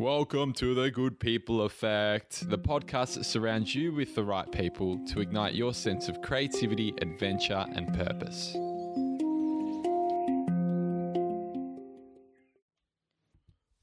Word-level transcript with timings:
Welcome 0.00 0.52
to 0.52 0.76
the 0.76 0.92
Good 0.92 1.18
People 1.18 1.62
Effect, 1.62 2.48
the 2.48 2.56
podcast 2.56 3.16
that 3.16 3.24
surrounds 3.24 3.74
you 3.74 3.92
with 3.92 4.14
the 4.14 4.22
right 4.22 4.48
people 4.52 5.04
to 5.08 5.18
ignite 5.18 5.54
your 5.54 5.74
sense 5.74 6.08
of 6.08 6.22
creativity, 6.22 6.94
adventure, 7.02 7.66
and 7.74 7.92
purpose. 7.92 8.54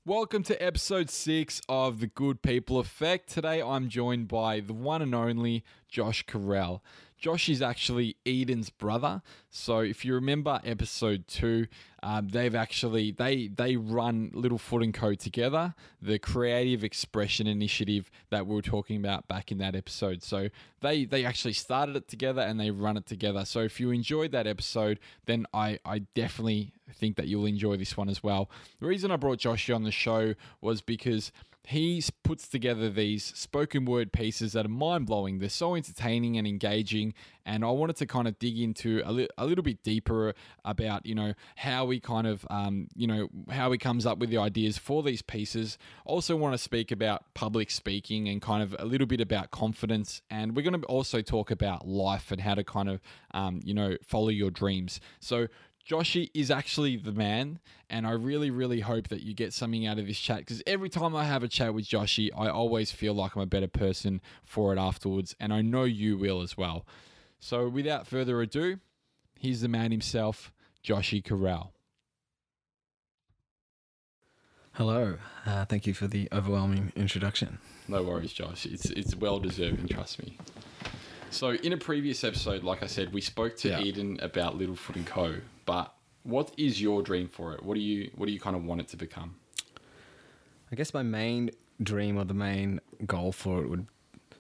Welcome 0.06 0.44
to 0.44 0.64
episode 0.64 1.10
six 1.10 1.62
of 1.68 2.00
the 2.00 2.08
Good 2.08 2.42
People 2.42 2.80
Effect. 2.80 3.28
Today 3.28 3.62
I'm 3.62 3.90
joined 3.90 4.30
by 4.30 4.62
the 4.62 4.72
one 4.72 5.02
and 5.02 5.14
only 5.14 5.66
Josh 5.96 6.26
Carell. 6.26 6.82
Josh 7.18 7.48
is 7.48 7.62
actually 7.62 8.18
Eden's 8.26 8.70
brother. 8.70 9.22
So 9.50 9.80
if 9.80 10.04
you 10.04 10.14
remember 10.14 10.60
episode 10.66 11.26
two, 11.26 11.68
um, 12.04 12.28
they've 12.28 12.54
actually 12.54 13.12
they 13.12 13.48
they 13.48 13.78
run 13.78 14.30
Littlefoot 14.36 14.84
and 14.84 14.94
Co 14.94 15.14
together, 15.14 15.74
the 16.02 16.20
creative 16.20 16.84
expression 16.84 17.48
initiative 17.48 18.12
that 18.30 18.46
we 18.46 18.56
were 18.56 18.62
talking 18.62 18.98
about 18.98 19.30
back 19.30 19.54
in 19.54 19.58
that 19.60 19.74
episode. 19.74 20.22
So 20.22 20.50
they 20.82 21.06
they 21.06 21.24
actually 21.24 21.54
started 21.54 21.96
it 21.96 22.10
together 22.10 22.42
and 22.42 22.60
they 22.60 22.72
run 22.72 22.98
it 22.98 23.06
together. 23.06 23.46
So 23.46 23.62
if 23.62 23.80
you 23.80 23.92
enjoyed 23.92 24.34
that 24.34 24.48
episode, 24.48 25.00
then 25.28 25.46
I 25.54 25.80
I 25.86 26.00
definitely 26.14 26.74
think 26.94 27.16
that 27.16 27.28
you'll 27.28 27.46
enjoy 27.46 27.78
this 27.78 27.96
one 27.96 28.10
as 28.10 28.22
well. 28.22 28.50
The 28.82 28.88
reason 28.88 29.12
I 29.12 29.16
brought 29.16 29.40
Josh 29.40 29.70
on 29.70 29.84
the 29.84 29.92
show 29.92 30.36
was 30.60 30.82
because 30.82 31.32
he 31.68 32.04
puts 32.24 32.48
together 32.48 32.90
these 32.90 33.24
spoken 33.24 33.86
word 33.86 34.12
pieces 34.12 34.54
that 34.54 34.66
are 34.66 34.70
mind 34.70 35.06
blowing. 35.06 35.40
They're 35.40 35.50
so 35.50 35.76
entertaining 35.76 36.38
and 36.38 36.48
engaging. 36.48 37.14
And 37.46 37.64
I 37.64 37.70
wanted 37.72 37.96
to 37.98 38.06
kind 38.06 38.28
of 38.28 38.38
dig 38.40 38.60
into 38.60 39.02
a, 39.06 39.12
li- 39.12 39.30
a 39.38 39.46
little 39.46 39.64
bit 39.64 39.84
deeper 39.84 40.34
about, 40.64 41.06
you 41.06 41.16
know, 41.16 41.34
how 41.56 41.90
he 41.90 42.00
kind 42.00 42.28
of, 42.28 42.46
um, 42.50 42.88
you 42.96 43.08
know, 43.08 43.30
how 43.50 43.72
he 43.72 43.78
comes 43.78 44.06
up 44.06 44.18
with 44.20 44.30
the 44.30 44.38
ideas 44.38 44.78
for 44.78 45.04
these 45.04 45.22
pieces. 45.22 45.78
Also, 46.06 46.36
want 46.36 46.54
to 46.54 46.58
speak 46.58 46.92
about 46.92 47.34
public 47.34 47.72
speaking 47.72 48.28
and 48.28 48.42
kind 48.42 48.62
of 48.62 48.76
a 48.80 48.86
little 48.86 49.08
bit 49.08 49.22
about 49.22 49.52
confidence. 49.52 50.22
And 50.30 50.56
we're 50.56 50.64
going 50.64 50.80
to 50.80 50.88
also 50.88 51.22
talk 51.22 51.52
about 51.52 51.88
life 51.88 52.32
and 52.32 52.42
how 52.42 52.56
to 52.56 52.64
kind 52.64 52.90
of, 52.90 53.02
um, 53.32 53.62
you 53.64 53.74
know, 53.74 53.98
follow 54.04 54.30
your 54.30 54.52
dreams. 54.52 55.00
So, 55.20 55.48
Joshy 55.88 56.32
is 56.34 56.50
actually 56.50 56.98
the 56.98 57.12
man, 57.12 57.60
and 57.90 58.08
I 58.08 58.12
really, 58.12 58.50
really 58.50 58.80
hope 58.80 59.10
that 59.10 59.22
you 59.22 59.36
get 59.36 59.54
something 59.54 59.86
out 59.86 60.00
of 60.00 60.08
this 60.08 60.20
chat 60.20 60.40
because 60.40 60.64
every 60.66 60.90
time 60.90 61.16
I 61.16 61.26
have 61.26 61.44
a 61.44 61.48
chat 61.48 61.76
with 61.76 61.86
Joshy, 61.86 62.30
I 62.36 62.48
always 62.48 62.92
feel 62.92 63.14
like 63.14 63.36
I'm 63.36 63.44
a 63.44 63.46
better 63.46 63.68
person 63.68 64.20
for 64.44 64.74
it 64.74 64.80
afterwards, 64.80 65.36
and 65.40 65.54
I 65.54 65.62
know 65.62 65.84
you 65.84 66.18
will 66.18 66.42
as 66.42 66.58
well. 66.58 66.88
So, 67.40 67.70
without 67.70 68.08
further 68.08 68.42
ado, 68.42 68.80
here's 69.40 69.62
the 69.62 69.68
man 69.68 69.92
himself, 69.92 70.52
Joshy 70.84 71.22
Carell. 71.24 71.70
Hello. 74.72 75.18
Uh, 75.46 75.66
thank 75.66 75.86
you 75.86 75.94
for 75.94 76.08
the 76.08 76.28
overwhelming 76.32 76.92
introduction. 76.96 77.60
No 77.88 78.02
worries, 78.02 78.34
Josh. 78.34 78.66
It's 78.66 78.86
it's 78.86 79.16
well 79.16 79.40
deserving. 79.40 79.88
trust 79.88 80.20
me. 80.20 80.38
So, 81.32 81.52
in 81.52 81.74
a 81.74 81.78
previous 81.78 82.24
episode, 82.24 82.64
like 82.64 82.82
I 82.84 82.88
said, 82.88 83.14
we 83.14 83.22
spoke 83.22 83.58
to 83.58 83.70
Yeah. 83.70 83.82
Eden 83.82 84.20
about 84.22 84.58
Littlefoot 84.58 84.96
and 84.96 85.06
Co. 85.06 85.38
But 85.66 85.94
what 86.24 86.54
is 86.58 86.82
your 86.82 87.02
dream 87.02 87.28
for 87.28 87.54
it? 87.54 87.64
What 87.64 87.76
do 87.76 87.82
you 87.82 88.12
what 88.16 88.26
do 88.28 88.32
you 88.32 88.40
kind 88.40 88.56
of 88.56 88.64
want 88.64 88.82
it 88.82 88.88
to 88.90 88.98
become? 88.98 89.36
I 90.72 90.76
guess 90.76 90.94
my 90.94 91.04
main 91.04 91.52
dream 91.82 92.18
or 92.18 92.24
the 92.24 92.34
main 92.34 92.80
goal 93.06 93.32
for 93.32 93.62
it 93.62 93.70
would 93.70 93.88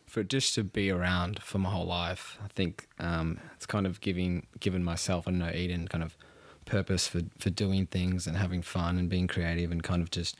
for 0.05 0.21
it 0.21 0.29
just 0.29 0.55
to 0.55 0.63
be 0.63 0.89
around 0.89 1.41
for 1.43 1.57
my 1.57 1.69
whole 1.69 1.85
life. 1.87 2.37
I 2.43 2.47
think 2.47 2.87
um, 2.99 3.39
it's 3.55 3.65
kind 3.65 3.85
of 3.85 3.99
giving 4.01 4.47
given 4.59 4.83
myself, 4.83 5.27
I 5.27 5.31
don't 5.31 5.39
know, 5.39 5.51
Eden 5.51 5.87
kind 5.87 6.03
of 6.03 6.15
purpose 6.65 7.07
for, 7.07 7.21
for 7.37 7.49
doing 7.49 7.85
things 7.85 8.25
and 8.25 8.37
having 8.37 8.61
fun 8.61 8.97
and 8.97 9.07
being 9.09 9.27
creative 9.27 9.71
and 9.71 9.83
kind 9.83 10.01
of 10.01 10.09
just 10.09 10.37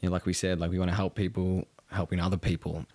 you 0.00 0.08
know, 0.08 0.12
like 0.12 0.26
we 0.26 0.32
said, 0.32 0.60
like 0.60 0.70
we 0.70 0.78
want 0.78 0.90
to 0.90 0.94
help 0.96 1.14
people 1.14 1.66
helping 1.90 2.20
other 2.20 2.36
people. 2.36 2.86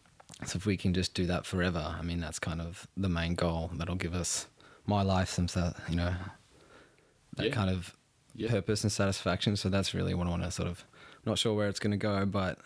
So 0.46 0.58
if 0.58 0.66
we 0.66 0.76
can 0.78 0.94
just 0.94 1.14
do 1.14 1.26
that 1.28 1.46
forever, 1.46 1.96
I 1.98 2.02
mean 2.02 2.20
that's 2.20 2.40
kind 2.40 2.62
of 2.62 2.88
the 2.98 3.10
main 3.10 3.36
goal 3.36 3.70
that'll 3.76 3.96
give 3.96 4.14
us 4.16 4.48
my 4.88 5.02
life 5.04 5.30
some 5.30 5.48
you 5.90 5.96
know 5.96 6.14
that 7.38 7.48
Yeah. 7.48 7.52
kind 7.54 7.70
of 7.70 7.96
Yeah. 8.36 8.50
purpose 8.50 8.84
and 8.84 8.92
satisfaction. 8.92 9.56
So 9.56 9.70
that's 9.70 9.94
really 9.94 10.14
what 10.14 10.28
I 10.28 10.30
want 10.32 10.44
to 10.44 10.52
sort 10.52 10.68
of. 10.68 10.84
Not 11.26 11.38
sure 11.38 11.54
where 11.54 11.68
it's 11.70 11.80
going 11.80 11.92
to 11.92 11.98
go, 11.98 12.26
but 12.26 12.58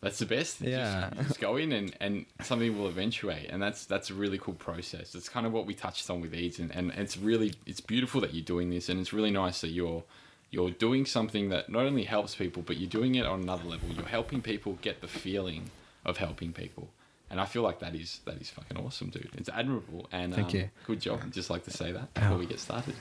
That's 0.00 0.18
the 0.18 0.26
best. 0.26 0.60
Yeah. 0.62 1.10
you 1.16 1.22
just 1.28 1.40
go 1.40 1.56
in 1.56 1.72
and, 1.72 1.94
and 2.00 2.24
something 2.42 2.76
will 2.78 2.88
eventuate, 2.88 3.48
and 3.50 3.62
that's 3.62 3.84
that's 3.86 4.08
a 4.10 4.14
really 4.14 4.38
cool 4.38 4.54
process. 4.54 5.14
It's 5.14 5.28
kind 5.28 5.46
of 5.46 5.52
what 5.52 5.66
we 5.66 5.74
touched 5.74 6.08
on 6.10 6.20
with 6.22 6.34
Eden, 6.34 6.70
and 6.74 6.90
it's 6.92 7.16
really 7.18 7.54
it's 7.66 7.80
beautiful 7.80 8.20
that 8.22 8.32
you're 8.34 8.44
doing 8.44 8.70
this, 8.70 8.88
and 8.88 8.98
it's 9.00 9.12
really 9.12 9.30
nice 9.30 9.60
that 9.60 9.68
you're 9.70 10.04
you're 10.50 10.70
doing 10.70 11.04
something 11.04 11.48
that 11.50 11.68
not 11.68 11.84
only 11.84 12.04
helps 12.04 12.34
people, 12.34 12.62
but 12.62 12.76
you're 12.78 12.88
doing 12.88 13.14
it 13.16 13.26
on 13.26 13.42
another 13.42 13.64
level. 13.64 13.88
You're 13.90 14.06
helping 14.06 14.40
people 14.40 14.78
get 14.82 15.00
the 15.00 15.08
feeling 15.08 15.70
of 16.04 16.16
helping 16.18 16.52
people, 16.52 16.90
and 17.30 17.40
I 17.40 17.46
feel 17.46 17.62
like 17.62 17.80
that 17.80 17.94
is 17.94 18.20
that 18.24 18.40
is 18.40 18.50
fucking 18.50 18.76
awesome, 18.76 19.10
dude. 19.10 19.30
It's 19.36 19.48
admirable, 19.48 20.08
and 20.12 20.34
Thank 20.34 20.48
um, 20.48 20.56
you. 20.56 20.70
Good 20.86 21.00
job. 21.00 21.20
I'd 21.22 21.32
just 21.32 21.50
like 21.50 21.64
to 21.64 21.70
say 21.70 21.92
that 21.92 22.12
before 22.14 22.38
we 22.38 22.46
get 22.46 22.60
started. 22.60 22.94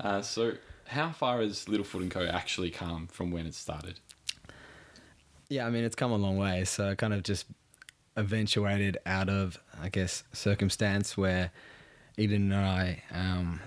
Uh, 0.00 0.22
so, 0.22 0.54
how 0.86 1.12
far 1.12 1.40
has 1.42 1.66
Littlefoot 1.66 2.00
and 2.00 2.10
Co. 2.10 2.24
actually 2.26 2.70
come 2.70 3.06
from 3.06 3.30
when 3.30 3.46
it 3.46 3.54
started? 3.54 4.00
yeah, 5.52 5.66
I 5.66 5.70
mean 5.70 5.84
it's 5.84 5.94
come 5.94 6.12
a 6.12 6.16
long 6.16 6.38
way. 6.38 6.64
So 6.64 6.90
I 6.90 6.94
kind 6.94 7.12
of 7.12 7.22
just 7.22 7.46
eventuated 8.16 8.98
out 9.06 9.28
of, 9.28 9.58
I 9.80 9.88
guess, 9.90 10.24
circumstance 10.32 11.16
where 11.16 11.50
Eden 12.16 12.52
and 12.52 12.54
I, 12.54 13.02
um, 13.12 13.60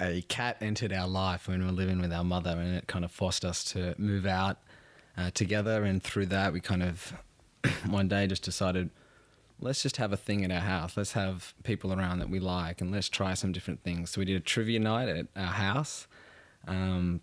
a 0.00 0.22
cat 0.22 0.56
entered 0.60 0.92
our 0.92 1.08
life 1.08 1.48
when 1.48 1.60
we 1.60 1.66
were 1.66 1.72
living 1.72 2.00
with 2.00 2.12
our 2.12 2.24
mother, 2.24 2.50
and 2.50 2.76
it 2.76 2.86
kind 2.86 3.04
of 3.04 3.10
forced 3.10 3.44
us 3.44 3.64
to 3.64 3.94
move 3.98 4.26
out 4.26 4.58
uh, 5.16 5.30
together. 5.32 5.84
And 5.84 6.02
through 6.02 6.26
that, 6.26 6.52
we 6.52 6.60
kind 6.60 6.82
of 6.82 7.14
one 7.86 8.08
day 8.08 8.26
just 8.26 8.42
decided. 8.42 8.90
Let's 9.58 9.82
just 9.82 9.96
have 9.96 10.12
a 10.12 10.18
thing 10.18 10.44
at 10.44 10.50
our 10.50 10.60
house. 10.60 10.98
Let's 10.98 11.12
have 11.12 11.54
people 11.62 11.92
around 11.92 12.18
that 12.18 12.28
we 12.28 12.40
like, 12.40 12.82
and 12.82 12.92
let's 12.92 13.08
try 13.08 13.32
some 13.32 13.52
different 13.52 13.82
things. 13.82 14.10
So 14.10 14.20
we 14.20 14.26
did 14.26 14.36
a 14.36 14.40
trivia 14.40 14.78
night 14.78 15.08
at 15.08 15.26
our 15.34 15.52
house, 15.52 16.06
um, 16.68 17.22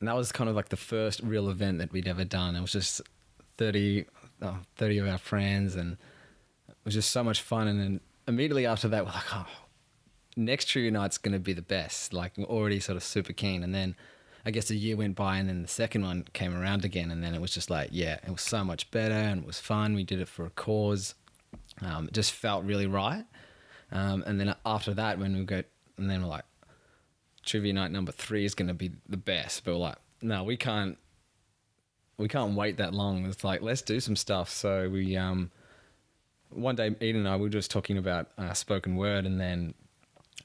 and 0.00 0.08
that 0.08 0.16
was 0.16 0.32
kind 0.32 0.50
of 0.50 0.56
like 0.56 0.70
the 0.70 0.76
first 0.76 1.20
real 1.22 1.48
event 1.48 1.78
that 1.78 1.92
we'd 1.92 2.08
ever 2.08 2.24
done. 2.24 2.56
It 2.56 2.60
was 2.60 2.72
just 2.72 3.00
30, 3.58 4.06
oh, 4.42 4.58
30 4.76 4.98
of 4.98 5.08
our 5.08 5.18
friends, 5.18 5.76
and 5.76 5.92
it 6.68 6.76
was 6.84 6.94
just 6.94 7.10
so 7.10 7.22
much 7.22 7.40
fun. 7.40 7.68
And 7.68 7.80
then 7.80 8.00
immediately 8.26 8.66
after 8.66 8.88
that, 8.88 9.04
we're 9.04 9.12
like, 9.12 9.34
oh, 9.34 9.46
next 10.36 10.66
trivia 10.66 10.90
night's 10.90 11.18
going 11.18 11.32
to 11.32 11.38
be 11.38 11.52
the 11.52 11.62
best. 11.62 12.12
Like, 12.12 12.36
we're 12.36 12.44
already 12.44 12.80
sort 12.80 12.96
of 12.96 13.02
super 13.02 13.32
keen. 13.32 13.62
And 13.62 13.74
then 13.74 13.96
I 14.46 14.52
guess 14.52 14.70
a 14.70 14.76
year 14.76 14.96
went 14.96 15.16
by, 15.16 15.38
and 15.38 15.48
then 15.48 15.62
the 15.62 15.68
second 15.68 16.02
one 16.02 16.24
came 16.32 16.56
around 16.56 16.84
again. 16.84 17.10
And 17.10 17.20
then 17.20 17.34
it 17.34 17.40
was 17.40 17.50
just 17.50 17.68
like, 17.68 17.88
yeah, 17.90 18.20
it 18.24 18.30
was 18.30 18.42
so 18.42 18.62
much 18.62 18.92
better, 18.92 19.12
and 19.12 19.40
it 19.40 19.46
was 19.46 19.58
fun. 19.58 19.94
We 19.94 20.04
did 20.04 20.20
it 20.20 20.28
for 20.28 20.46
a 20.46 20.50
cause. 20.50 21.16
Um, 21.82 22.06
it 22.06 22.14
just 22.14 22.30
felt 22.30 22.64
really 22.64 22.86
right. 22.86 23.24
Um, 23.90 24.22
and 24.24 24.38
then 24.40 24.54
after 24.64 24.94
that, 24.94 25.18
when 25.18 25.36
we 25.36 25.44
go, 25.44 25.64
and 25.98 26.08
then 26.08 26.22
we're 26.22 26.28
like, 26.28 26.44
trivia 27.44 27.72
night 27.72 27.90
number 27.90 28.12
three 28.12 28.44
is 28.44 28.54
going 28.54 28.68
to 28.68 28.74
be 28.74 28.92
the 29.08 29.16
best. 29.16 29.64
But 29.64 29.72
we're 29.72 29.80
like, 29.80 29.98
no, 30.22 30.44
we 30.44 30.56
can't. 30.56 30.96
We 32.16 32.28
can't 32.28 32.54
wait 32.54 32.76
that 32.76 32.94
long. 32.94 33.26
It's 33.26 33.44
like 33.44 33.62
let's 33.62 33.82
do 33.82 33.98
some 33.98 34.16
stuff. 34.16 34.48
So 34.48 34.88
we 34.88 35.16
um, 35.16 35.50
one 36.50 36.76
day 36.76 36.94
Eden 37.00 37.22
and 37.22 37.28
I 37.28 37.36
we 37.36 37.42
were 37.42 37.48
just 37.48 37.70
talking 37.70 37.98
about 37.98 38.28
uh, 38.38 38.54
spoken 38.54 38.94
word, 38.94 39.26
and 39.26 39.40
then 39.40 39.74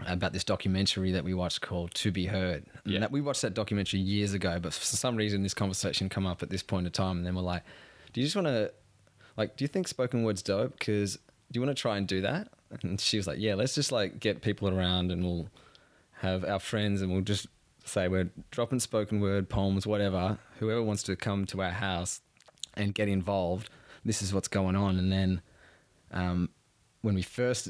about 0.07 0.33
this 0.33 0.43
documentary 0.43 1.11
that 1.11 1.23
we 1.23 1.33
watched 1.33 1.61
called 1.61 1.93
To 1.95 2.11
Be 2.11 2.25
Heard. 2.25 2.65
And 2.85 2.93
Yeah. 2.93 2.99
that, 3.01 3.11
we 3.11 3.21
watched 3.21 3.41
that 3.43 3.53
documentary 3.53 3.99
years 3.99 4.33
ago, 4.33 4.59
but 4.59 4.73
for 4.73 4.83
some 4.83 5.15
reason 5.15 5.43
this 5.43 5.53
conversation 5.53 6.09
come 6.09 6.25
up 6.25 6.41
at 6.41 6.49
this 6.49 6.63
point 6.63 6.85
in 6.87 6.91
time, 6.91 7.17
and 7.17 7.25
then 7.25 7.35
we're 7.35 7.41
like, 7.41 7.63
do 8.13 8.21
you 8.21 8.25
just 8.25 8.35
want 8.35 8.47
to, 8.47 8.71
like, 9.37 9.57
do 9.57 9.63
you 9.63 9.67
think 9.67 9.87
spoken 9.87 10.23
word's 10.23 10.41
dope? 10.41 10.77
Because 10.79 11.15
do 11.15 11.59
you 11.59 11.61
want 11.61 11.75
to 11.75 11.79
try 11.79 11.97
and 11.97 12.07
do 12.07 12.21
that? 12.21 12.47
And 12.81 12.99
she 12.99 13.17
was 13.17 13.27
like, 13.27 13.37
yeah, 13.39 13.53
let's 13.55 13.75
just 13.75 13.91
like 13.91 14.19
get 14.19 14.41
people 14.41 14.69
around, 14.69 15.11
and 15.11 15.23
we'll 15.23 15.49
have 16.13 16.45
our 16.45 16.59
friends, 16.59 17.01
and 17.01 17.11
we'll 17.11 17.21
just 17.21 17.47
say 17.83 18.07
we're 18.07 18.29
dropping 18.51 18.79
spoken 18.79 19.19
word 19.19 19.49
poems, 19.49 19.85
whatever. 19.85 20.37
Whoever 20.59 20.81
wants 20.81 21.03
to 21.03 21.15
come 21.15 21.45
to 21.47 21.61
our 21.61 21.71
house 21.71 22.21
and 22.75 22.93
get 22.93 23.09
involved, 23.09 23.69
this 24.05 24.21
is 24.21 24.33
what's 24.33 24.47
going 24.47 24.75
on. 24.75 24.97
And 24.97 25.11
then 25.11 25.41
um, 26.11 26.49
when 27.01 27.13
we 27.15 27.21
first, 27.23 27.69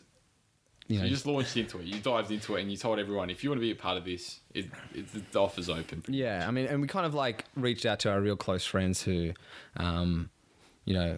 you 0.92 0.98
So 0.98 1.04
know, 1.04 1.08
you 1.08 1.16
just 1.16 1.26
launched 1.26 1.56
into 1.56 1.80
it. 1.80 1.86
You 1.86 2.00
dived 2.00 2.32
into 2.32 2.56
it, 2.56 2.62
and 2.62 2.72
you 2.72 2.78
told 2.78 3.00
everyone 3.00 3.30
if 3.30 3.44
you 3.44 3.50
want 3.50 3.60
to 3.60 3.66
be 3.66 3.72
a 3.72 3.76
part 3.76 3.98
of 3.98 4.04
this, 4.04 4.42
it, 4.54 4.66
it, 4.94 5.32
the 5.32 5.40
offer's 5.40 5.70
open. 5.70 6.04
Yeah, 6.08 6.46
I 6.48 6.52
mean, 6.52 6.66
and 6.66 6.82
we 6.82 6.88
kind 6.88 7.06
of 7.06 7.14
like 7.14 7.46
reached 7.56 7.86
out 7.86 8.00
to 8.02 8.12
our 8.12 8.20
real 8.20 8.36
close 8.36 8.66
friends 8.66 9.02
who, 9.02 9.32
um, 9.78 10.30
you 10.84 10.94
know, 10.94 11.18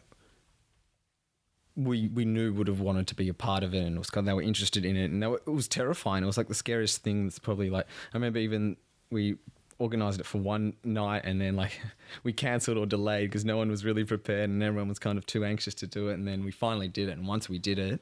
we 1.75 2.07
we 2.09 2.23
knew 2.23 2.53
would 2.53 2.67
have 2.67 2.81
wanted 2.81 3.07
to 3.07 3.15
be 3.15 3.29
a 3.29 3.33
part 3.33 3.63
of 3.63 3.73
it, 3.73 3.83
and 3.83 3.95
it 3.95 3.99
was 3.99 4.11
kind 4.11 4.23
of, 4.23 4.25
they 4.27 4.33
were 4.33 4.43
interested 4.43 4.85
in 4.85 4.95
it, 4.95 5.09
and 5.09 5.23
they 5.23 5.27
were, 5.27 5.41
it 5.47 5.49
was 5.49 5.67
terrifying. 5.67 6.23
It 6.23 6.27
was 6.27 6.37
like 6.37 6.49
the 6.49 6.55
scariest 6.55 7.01
thing. 7.01 7.25
That's 7.25 7.39
probably 7.39 7.71
like 7.71 7.85
I 8.13 8.17
remember 8.17 8.39
even 8.39 8.77
we 9.09 9.37
organized 9.79 10.19
it 10.19 10.27
for 10.27 10.37
one 10.37 10.75
night, 10.83 11.23
and 11.25 11.41
then 11.41 11.55
like 11.55 11.81
we 12.23 12.31
cancelled 12.31 12.77
or 12.77 12.85
delayed 12.85 13.31
because 13.31 13.43
no 13.43 13.57
one 13.57 13.69
was 13.69 13.83
really 13.83 14.03
prepared, 14.03 14.51
and 14.51 14.61
everyone 14.61 14.87
was 14.87 14.99
kind 14.99 15.17
of 15.17 15.25
too 15.25 15.43
anxious 15.43 15.73
to 15.75 15.87
do 15.87 16.09
it, 16.09 16.13
and 16.13 16.27
then 16.27 16.43
we 16.43 16.51
finally 16.51 16.87
did 16.87 17.09
it, 17.09 17.13
and 17.13 17.27
once 17.27 17.49
we 17.49 17.57
did 17.57 17.79
it, 17.79 18.01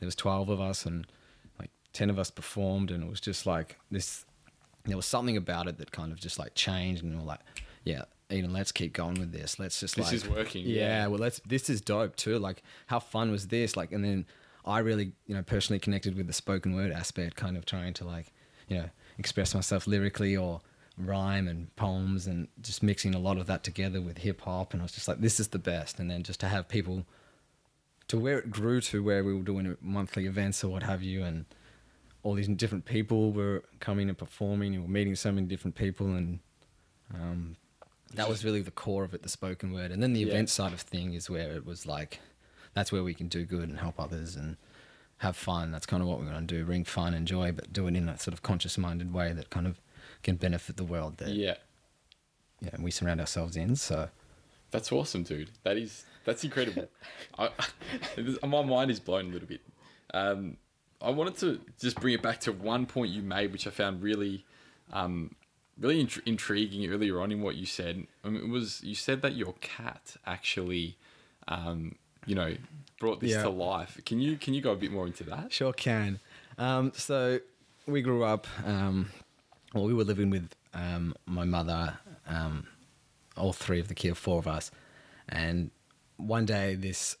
there 0.00 0.06
was 0.06 0.14
twelve 0.14 0.48
of 0.48 0.60
us, 0.60 0.86
and 0.86 1.06
like 1.58 1.70
ten 1.92 2.10
of 2.10 2.18
us 2.18 2.30
performed, 2.30 2.90
and 2.90 3.02
it 3.02 3.10
was 3.10 3.20
just 3.20 3.46
like 3.46 3.78
this 3.90 4.24
there 4.84 4.96
was 4.96 5.06
something 5.06 5.36
about 5.36 5.68
it 5.68 5.76
that 5.78 5.92
kind 5.92 6.12
of 6.12 6.18
just 6.18 6.38
like 6.38 6.54
changed 6.54 7.02
and 7.02 7.12
we 7.12 7.18
were 7.18 7.26
like 7.26 7.40
yeah 7.84 8.04
Eden, 8.30 8.52
let's 8.52 8.72
keep 8.72 8.92
going 8.92 9.18
with 9.18 9.32
this. 9.32 9.58
Let's 9.58 9.80
just 9.80 9.96
This 9.96 10.06
like 10.06 10.14
is 10.14 10.28
working, 10.28 10.66
Yeah, 10.66 10.76
yeah. 10.76 11.06
well, 11.06 11.18
let's. 11.18 11.40
This 11.46 11.70
is 11.70 11.80
dope 11.80 12.14
too. 12.14 12.38
Like, 12.38 12.62
how 12.86 13.00
fun 13.00 13.30
was 13.30 13.48
this? 13.48 13.74
Like, 13.74 13.90
and 13.90 14.04
then 14.04 14.26
I 14.66 14.80
really, 14.80 15.12
you 15.26 15.34
know, 15.34 15.42
personally 15.42 15.78
connected 15.78 16.14
with 16.14 16.26
the 16.26 16.34
spoken 16.34 16.74
word 16.74 16.92
aspect, 16.92 17.36
kind 17.36 17.56
of 17.56 17.64
trying 17.64 17.94
to 17.94 18.04
like, 18.04 18.32
you 18.68 18.76
know, 18.76 18.90
express 19.16 19.54
myself 19.54 19.86
lyrically 19.86 20.36
or 20.36 20.60
rhyme 20.98 21.48
and 21.48 21.74
poems, 21.76 22.26
and 22.26 22.48
just 22.60 22.82
mixing 22.82 23.14
a 23.14 23.18
lot 23.18 23.38
of 23.38 23.46
that 23.46 23.64
together 23.64 24.02
with 24.02 24.18
hip 24.18 24.42
hop. 24.42 24.74
And 24.74 24.82
I 24.82 24.84
was 24.84 24.92
just 24.92 25.08
like, 25.08 25.20
this 25.22 25.40
is 25.40 25.48
the 25.48 25.58
best. 25.58 25.98
And 25.98 26.10
then 26.10 26.22
just 26.22 26.40
to 26.40 26.48
have 26.48 26.68
people 26.68 27.06
to 28.08 28.18
where 28.18 28.38
it 28.38 28.50
grew 28.50 28.80
to 28.80 29.02
where 29.02 29.22
we 29.22 29.34
were 29.34 29.42
doing 29.42 29.76
monthly 29.80 30.26
events 30.26 30.64
or 30.64 30.68
what 30.68 30.82
have 30.82 31.02
you 31.02 31.22
and 31.22 31.44
all 32.22 32.34
these 32.34 32.48
different 32.48 32.84
people 32.84 33.32
were 33.32 33.62
coming 33.80 34.08
and 34.08 34.18
performing 34.18 34.74
and 34.74 34.82
we're 34.84 34.90
meeting 34.90 35.14
so 35.14 35.30
many 35.30 35.46
different 35.46 35.74
people 35.76 36.06
and 36.06 36.40
um, 37.14 37.56
that 38.14 38.28
was 38.28 38.44
really 38.44 38.60
the 38.62 38.70
core 38.70 39.04
of 39.04 39.14
it 39.14 39.22
the 39.22 39.28
spoken 39.28 39.72
word 39.72 39.90
and 39.90 40.02
then 40.02 40.12
the 40.14 40.20
Yeah. 40.20 40.28
event 40.32 40.50
side 40.50 40.72
of 40.72 40.80
thing 40.80 41.14
is 41.14 41.30
where 41.30 41.52
it 41.52 41.64
was 41.64 41.86
like 41.86 42.20
that's 42.74 42.90
where 42.92 43.02
we 43.02 43.14
can 43.14 43.28
do 43.28 43.44
good 43.44 43.68
and 43.68 43.78
help 43.78 44.00
others 44.00 44.36
and 44.36 44.56
have 45.18 45.36
fun 45.36 45.70
that's 45.72 45.86
kind 45.86 46.02
of 46.02 46.08
what 46.08 46.18
we're 46.18 46.30
going 46.30 46.46
to 46.46 46.54
do 46.58 46.64
bring 46.64 46.84
fun 46.84 47.12
and 47.14 47.26
joy 47.26 47.52
but 47.52 47.72
do 47.72 47.86
it 47.86 47.96
in 47.96 48.08
a 48.08 48.18
sort 48.18 48.32
of 48.34 48.42
conscious 48.42 48.78
minded 48.78 49.12
way 49.12 49.32
that 49.32 49.50
kind 49.50 49.66
of 49.66 49.80
can 50.22 50.36
benefit 50.36 50.76
the 50.76 50.84
world 50.84 51.18
that 51.18 51.28
Yeah. 51.30 51.54
know, 52.62 52.70
we 52.80 52.90
surround 52.90 53.20
ourselves 53.20 53.56
in 53.56 53.76
so 53.76 54.08
That's 54.70 54.92
awesome, 54.92 55.22
dude. 55.22 55.50
That 55.64 55.76
is 55.76 56.04
that's 56.24 56.44
incredible. 56.44 56.88
I, 57.38 57.50
my 58.46 58.62
mind 58.62 58.90
is 58.90 59.00
blown 59.00 59.26
a 59.26 59.32
little 59.32 59.48
bit. 59.48 59.60
Um, 60.14 60.56
I 61.00 61.10
wanted 61.10 61.36
to 61.38 61.60
just 61.80 62.00
bring 62.00 62.14
it 62.14 62.22
back 62.22 62.40
to 62.40 62.52
one 62.52 62.84
point 62.86 63.10
you 63.12 63.22
made, 63.22 63.52
which 63.52 63.66
I 63.66 63.70
found 63.70 64.02
really, 64.02 64.44
um, 64.92 65.34
really 65.78 66.04
intri- 66.04 66.22
intriguing 66.26 66.90
earlier 66.90 67.20
on 67.20 67.30
in 67.30 67.40
what 67.40 67.54
you 67.54 67.66
said. 67.66 68.06
I 68.24 68.28
mean, 68.28 68.42
it 68.44 68.48
was 68.48 68.82
you 68.82 68.94
said 68.94 69.22
that 69.22 69.34
your 69.34 69.54
cat 69.60 70.16
actually, 70.26 70.96
um, 71.46 71.94
you 72.26 72.34
know, 72.34 72.54
brought 73.00 73.20
this 73.20 73.30
Yeah. 73.32 73.42
to 73.44 73.50
life. 73.50 74.00
Can 74.04 74.20
you 74.20 74.36
can 74.36 74.54
you 74.54 74.60
go 74.60 74.72
a 74.72 74.76
bit 74.76 74.90
more 74.90 75.06
into 75.06 75.24
that? 75.24 75.52
Sure 75.52 75.72
can. 75.72 76.18
Um, 76.58 76.92
so 76.94 77.38
we 77.86 78.02
grew 78.02 78.24
up. 78.24 78.46
Um, 78.66 79.10
well, 79.72 79.84
we 79.84 79.94
were 79.94 80.04
living 80.04 80.30
with 80.30 80.48
um, 80.74 81.14
my 81.26 81.44
mother, 81.44 81.96
um, 82.26 82.66
all 83.38 83.52
three 83.52 83.80
of 83.80 83.88
the 83.88 83.94
kids, 83.94 84.18
four 84.18 84.38
of 84.38 84.46
us, 84.46 84.70
and 85.28 85.70
one 86.16 86.44
day 86.44 86.74
this 86.74 87.16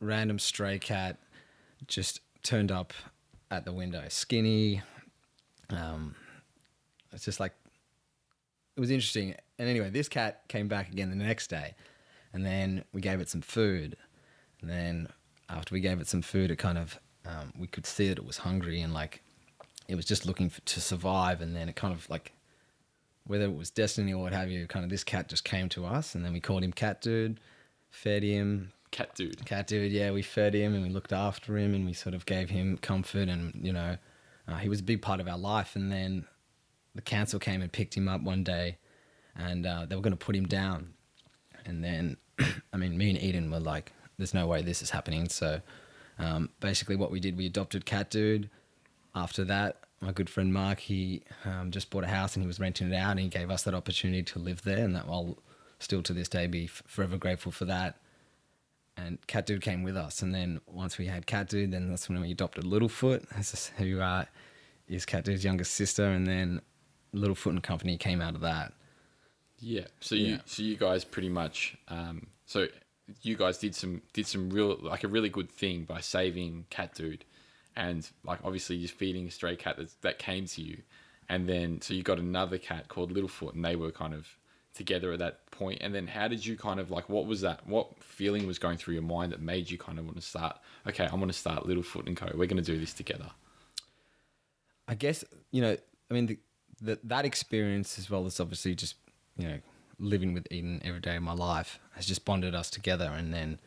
random 0.00 0.38
stray 0.38 0.78
cat 0.78 1.18
just 1.86 2.20
turned 2.42 2.70
up 2.70 2.92
at 3.50 3.64
the 3.64 3.72
window, 3.72 4.04
skinny. 4.08 4.82
Um, 5.70 6.14
it's 7.12 7.24
just 7.24 7.40
like 7.40 7.52
it 8.76 8.80
was 8.80 8.90
interesting. 8.90 9.34
And 9.58 9.68
anyway, 9.68 9.90
this 9.90 10.08
cat 10.08 10.42
came 10.48 10.68
back 10.68 10.90
again 10.90 11.10
the 11.10 11.16
next 11.16 11.48
day, 11.48 11.74
and 12.32 12.44
then 12.44 12.84
we 12.92 13.00
gave 13.00 13.20
it 13.20 13.28
some 13.28 13.40
food. 13.40 13.96
And 14.60 14.70
then 14.70 15.08
after 15.48 15.74
we 15.74 15.80
gave 15.80 16.00
it 16.00 16.08
some 16.08 16.22
food, 16.22 16.50
it 16.50 16.56
kind 16.56 16.78
of 16.78 16.98
um, 17.24 17.52
we 17.58 17.66
could 17.66 17.86
see 17.86 18.08
that 18.08 18.18
it 18.18 18.24
was 18.24 18.38
hungry 18.38 18.80
and 18.80 18.94
like 18.94 19.22
it 19.88 19.94
was 19.94 20.04
just 20.04 20.26
looking 20.26 20.50
for, 20.50 20.60
to 20.62 20.80
survive. 20.80 21.40
And 21.40 21.54
then 21.54 21.68
it 21.68 21.76
kind 21.76 21.94
of 21.94 22.08
like 22.10 22.32
whether 23.26 23.44
it 23.44 23.56
was 23.56 23.70
destiny 23.70 24.12
or 24.12 24.22
what 24.22 24.32
have 24.32 24.50
you, 24.50 24.66
kind 24.66 24.84
of 24.84 24.90
this 24.90 25.04
cat 25.04 25.28
just 25.28 25.44
came 25.44 25.68
to 25.70 25.84
us, 25.84 26.14
and 26.14 26.24
then 26.24 26.32
we 26.32 26.40
called 26.40 26.62
him 26.62 26.72
Cat 26.72 27.00
Dude, 27.00 27.40
fed 27.90 28.22
him, 28.22 28.72
Cat 28.92 29.14
dude. 29.14 29.44
cat 29.44 29.66
dude 29.66 29.90
yeah 29.92 30.12
we 30.12 30.22
fed 30.22 30.54
him 30.54 30.72
and 30.72 30.82
we 30.82 30.88
looked 30.88 31.12
after 31.12 31.58
him 31.58 31.74
and 31.74 31.84
we 31.84 31.92
sort 31.92 32.14
of 32.14 32.24
gave 32.24 32.48
him 32.48 32.78
comfort 32.78 33.28
and 33.28 33.52
you 33.60 33.72
know 33.72 33.98
uh, 34.48 34.56
he 34.56 34.68
was 34.68 34.80
a 34.80 34.84
big 34.84 35.02
part 35.02 35.20
of 35.20 35.28
our 35.28 35.38
life. 35.38 35.76
And 35.76 35.90
then 35.90 36.24
the 36.94 37.02
council 37.02 37.38
came 37.38 37.62
and 37.62 37.72
picked 37.72 37.96
him 37.96 38.08
up 38.08 38.22
one 38.22 38.44
day 38.44 38.78
and 39.34 39.66
uh, 39.66 39.86
they 39.86 39.96
were 39.96 40.02
going 40.02 40.16
to 40.16 40.24
put 40.24 40.36
him 40.36 40.46
down. 40.46 40.94
And 41.64 41.82
then 41.82 42.16
i 42.72 42.76
mean 42.76 42.96
me 42.96 43.10
and 43.10 43.20
eden 43.20 43.50
were 43.50 43.60
like 43.60 43.92
there's 44.18 44.34
no 44.34 44.46
way 44.46 44.62
this 44.62 44.82
is 44.82 44.90
happening. 44.90 45.28
So 45.28 45.60
um, 46.18 46.50
basically 46.60 46.96
what 46.96 47.10
we 47.10 47.20
did 47.20 47.36
we 47.36 47.46
adopted 47.46 47.84
cat 47.84 48.10
dude. 48.10 48.50
After 49.14 49.44
that 49.44 49.80
my 50.00 50.12
good 50.12 50.28
friend 50.30 50.52
mark 50.52 50.78
he 50.80 51.22
um, 51.44 51.70
just 51.70 51.90
bought 51.90 52.04
a 52.04 52.08
house 52.08 52.36
and 52.36 52.42
he 52.42 52.46
was 52.46 52.60
renting 52.60 52.92
it 52.92 52.96
out 52.96 53.12
and 53.12 53.20
he 53.20 53.28
gave 53.28 53.50
us 53.50 53.62
that 53.62 53.74
opportunity 53.74 54.22
to 54.22 54.38
live 54.38 54.62
there 54.62 54.78
and 54.84 54.94
that 54.94 55.04
i'll 55.08 55.38
still 55.78 56.02
to 56.02 56.12
this 56.12 56.28
day 56.28 56.46
be 56.46 56.64
f- 56.64 56.82
forever 56.86 57.16
grateful 57.16 57.50
for 57.52 57.64
that 57.64 57.96
and 58.98 59.18
Cat 59.26 59.44
Dude 59.44 59.60
came 59.60 59.82
with 59.82 59.94
us. 59.94 60.22
And 60.22 60.34
then 60.34 60.58
once 60.66 60.96
we 60.96 61.04
had 61.04 61.26
Cat 61.26 61.50
Dude, 61.50 61.70
then 61.70 61.90
that's 61.90 62.08
when 62.08 62.18
we 62.18 62.30
adopted 62.30 62.64
Littlefoot, 62.64 63.70
who 63.76 64.00
uh, 64.00 64.24
is 64.88 65.04
Cat 65.04 65.24
Dude's 65.26 65.44
youngest 65.44 65.74
sister. 65.74 66.06
And 66.06 66.26
then 66.26 66.62
Littlefoot 67.14 67.50
and 67.50 67.62
Company 67.62 67.98
came 67.98 68.22
out 68.22 68.34
of 68.34 68.40
that. 68.40 68.72
Yeah. 69.58 69.84
So 70.00 70.14
you 70.14 70.26
Yeah. 70.26 70.38
so 70.46 70.62
you 70.62 70.78
guys 70.78 71.04
pretty 71.04 71.28
much 71.28 71.76
um 71.88 72.28
so 72.46 72.68
you 73.20 73.36
guys 73.36 73.58
did 73.58 73.74
some 73.74 74.00
did 74.14 74.26
some 74.26 74.48
real 74.48 74.78
like 74.80 75.04
a 75.04 75.08
really 75.08 75.28
good 75.28 75.50
thing 75.50 75.84
by 75.84 76.00
saving 76.00 76.64
cat 76.70 76.94
dude 76.94 77.26
and 77.76 78.08
like 78.24 78.40
obviously 78.44 78.80
just 78.80 78.94
feeding 78.94 79.26
a 79.26 79.30
stray 79.30 79.56
cat 79.56 79.76
that 79.76 79.90
that 80.02 80.18
came 80.18 80.46
to 80.46 80.62
you. 80.62 80.78
And 81.28 81.48
then 81.48 81.80
so 81.80 81.94
you 81.94 82.02
got 82.02 82.18
another 82.18 82.58
cat 82.58 82.88
called 82.88 83.12
Littlefoot 83.12 83.54
and 83.54 83.64
they 83.64 83.76
were 83.76 83.90
kind 83.90 84.14
of 84.14 84.28
together 84.74 85.12
at 85.12 85.18
that 85.18 85.50
point. 85.50 85.78
And 85.80 85.94
then 85.94 86.06
how 86.06 86.28
did 86.28 86.44
you 86.44 86.56
kind 86.56 86.78
of 86.80 86.90
like 86.90 87.08
what 87.08 87.26
was 87.26 87.40
that 87.40 87.66
what 87.66 87.88
feeling 88.02 88.46
was 88.46 88.58
going 88.58 88.76
through 88.76 88.94
your 88.94 89.02
mind 89.02 89.32
that 89.32 89.40
made 89.40 89.70
you 89.70 89.78
kind 89.78 89.98
of 89.98 90.04
want 90.04 90.16
to 90.16 90.22
start 90.22 90.58
okay 90.88 91.04
I'm 91.04 91.18
going 91.18 91.28
to 91.28 91.32
start 91.32 91.66
Littlefoot 91.66 92.06
and 92.06 92.16
Co. 92.16 92.26
We're 92.34 92.46
going 92.46 92.62
to 92.62 92.62
do 92.62 92.78
this 92.78 92.92
together 92.92 93.30
I 94.88 94.94
guess, 94.94 95.24
you 95.50 95.62
know, 95.62 95.76
I 96.10 96.14
mean, 96.14 96.26
the, 96.26 96.38
the, 96.80 96.98
that 97.04 97.24
experience, 97.24 97.98
as 97.98 98.08
well 98.08 98.26
as 98.26 98.38
obviously 98.38 98.74
just, 98.74 98.96
you 99.36 99.48
know, 99.48 99.58
living 99.98 100.32
with 100.32 100.46
Eden 100.50 100.80
every 100.84 101.00
day 101.00 101.16
of 101.16 101.22
my 101.22 101.32
life, 101.32 101.80
has 101.94 102.06
just 102.06 102.24
bonded 102.24 102.54
us 102.54 102.70
together. 102.70 103.12
And 103.16 103.34
then 103.34 103.58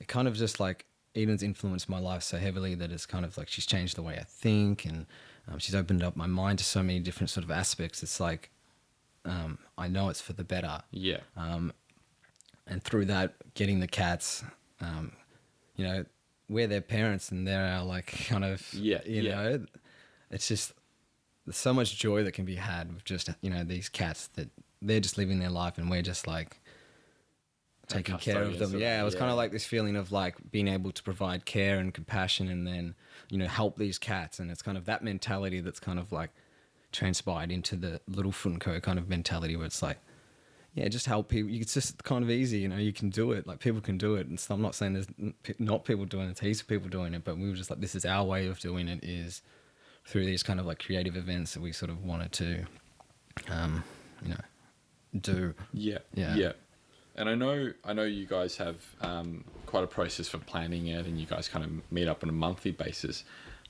it 0.00 0.08
kind 0.08 0.28
of 0.28 0.36
just 0.36 0.60
like 0.60 0.84
Eden's 1.14 1.42
influenced 1.42 1.88
my 1.88 1.98
life 1.98 2.22
so 2.22 2.38
heavily 2.38 2.74
that 2.74 2.90
it's 2.92 3.06
kind 3.06 3.24
of 3.24 3.36
like 3.36 3.48
she's 3.48 3.66
changed 3.66 3.96
the 3.96 4.02
way 4.02 4.16
I 4.18 4.24
think 4.24 4.84
and 4.84 5.06
um, 5.50 5.58
she's 5.58 5.74
opened 5.74 6.02
up 6.02 6.16
my 6.16 6.26
mind 6.26 6.58
to 6.58 6.64
so 6.64 6.82
many 6.82 7.00
different 7.00 7.30
sort 7.30 7.44
of 7.44 7.50
aspects. 7.50 8.02
It's 8.02 8.20
like, 8.20 8.50
um, 9.24 9.58
I 9.76 9.88
know 9.88 10.08
it's 10.08 10.20
for 10.20 10.32
the 10.32 10.44
better. 10.44 10.80
yeah 10.90 11.18
Um, 11.36 11.72
and 12.66 12.82
through 12.82 13.06
that, 13.06 13.34
getting 13.54 13.80
the 13.80 13.88
cats, 13.88 14.44
um, 14.80 15.12
you 15.76 15.86
know, 15.86 16.04
we're 16.48 16.66
their 16.66 16.80
parents 16.82 17.30
and 17.30 17.46
they're 17.46 17.64
our 17.64 17.84
like 17.84 18.06
kind 18.28 18.44
of, 18.44 18.72
Yeah, 18.74 19.00
you 19.06 19.22
yeah. 19.22 19.34
know, 19.34 19.66
it's 20.30 20.48
just 20.48 20.72
there's 21.46 21.56
so 21.56 21.72
much 21.72 21.96
joy 21.98 22.22
that 22.24 22.32
can 22.32 22.44
be 22.44 22.56
had 22.56 22.92
with 22.92 23.04
just 23.04 23.30
you 23.40 23.48
know 23.48 23.64
these 23.64 23.88
cats 23.88 24.26
that 24.34 24.50
they're 24.82 25.00
just 25.00 25.16
living 25.16 25.38
their 25.38 25.48
life 25.50 25.78
and 25.78 25.90
we're 25.90 26.02
just 26.02 26.26
like 26.26 26.60
taking 27.88 28.18
care 28.18 28.42
of 28.42 28.58
them. 28.58 28.78
Yeah, 28.78 29.00
it 29.00 29.04
was 29.04 29.14
kind 29.14 29.30
of 29.30 29.36
like 29.36 29.52
this 29.52 29.64
feeling 29.64 29.96
of 29.96 30.12
like 30.12 30.36
being 30.50 30.68
able 30.68 30.92
to 30.92 31.02
provide 31.02 31.44
care 31.44 31.78
and 31.78 31.92
compassion 31.92 32.48
and 32.48 32.66
then 32.66 32.94
you 33.30 33.38
know 33.38 33.46
help 33.46 33.76
these 33.76 33.98
cats 33.98 34.38
and 34.38 34.50
it's 34.50 34.62
kind 34.62 34.78
of 34.78 34.84
that 34.86 35.02
mentality 35.02 35.60
that's 35.60 35.80
kind 35.80 35.98
of 35.98 36.12
like 36.12 36.30
transpired 36.92 37.50
into 37.50 37.76
the 37.76 38.00
Littlefoot 38.10 38.46
and 38.46 38.60
Co 38.60 38.80
kind 38.80 38.98
of 38.98 39.08
mentality 39.08 39.56
where 39.56 39.66
it's 39.66 39.82
like 39.82 39.98
yeah, 40.74 40.86
just 40.86 41.06
help 41.06 41.28
people. 41.28 41.50
It's 41.52 41.74
just 41.74 42.04
kind 42.04 42.22
of 42.22 42.30
easy, 42.30 42.58
you 42.58 42.68
know. 42.68 42.76
You 42.76 42.92
can 42.92 43.10
do 43.10 43.32
it. 43.32 43.46
Like 43.48 43.58
people 43.58 43.80
can 43.80 43.98
do 43.98 44.14
it. 44.14 44.28
And 44.28 44.38
so 44.38 44.54
I'm 44.54 44.62
not 44.62 44.76
saying 44.76 44.92
there's 44.92 45.08
not 45.58 45.84
people 45.84 46.04
doing 46.04 46.24
it. 46.24 46.26
There's 46.26 46.40
heaps 46.40 46.60
of 46.60 46.68
people 46.68 46.88
doing 46.88 47.14
it. 47.14 47.24
But 47.24 47.36
we 47.36 47.48
were 47.48 47.56
just 47.56 47.68
like, 47.68 47.80
this 47.80 47.96
is 47.96 48.04
our 48.04 48.22
way 48.24 48.46
of 48.46 48.60
doing 48.60 48.86
it. 48.86 49.00
Is 49.02 49.42
through 50.06 50.24
these 50.26 50.42
kind 50.44 50.60
of 50.60 50.66
like 50.66 50.78
creative 50.84 51.16
events 51.16 51.54
that 51.54 51.62
we 51.62 51.72
sort 51.72 51.90
of 51.90 52.04
wanted 52.04 52.32
to, 52.32 52.64
um, 53.50 53.82
you 54.22 54.28
know, 54.30 54.40
do. 55.20 55.54
Yeah, 55.72 55.98
Yeah. 56.14 56.36
yeah. 56.36 56.52
And 57.18 57.28
I 57.28 57.34
know, 57.34 57.72
I 57.84 57.92
know 57.92 58.04
you 58.04 58.26
guys 58.26 58.56
have 58.58 58.76
um, 59.00 59.44
quite 59.66 59.82
a 59.84 59.88
process 59.88 60.28
for 60.28 60.38
planning 60.38 60.86
it, 60.86 61.04
and 61.04 61.18
you 61.20 61.26
guys 61.26 61.48
kind 61.48 61.64
of 61.64 61.70
meet 61.92 62.06
up 62.08 62.22
on 62.22 62.28
a 62.28 62.32
monthly 62.32 62.70
basis. 62.70 63.24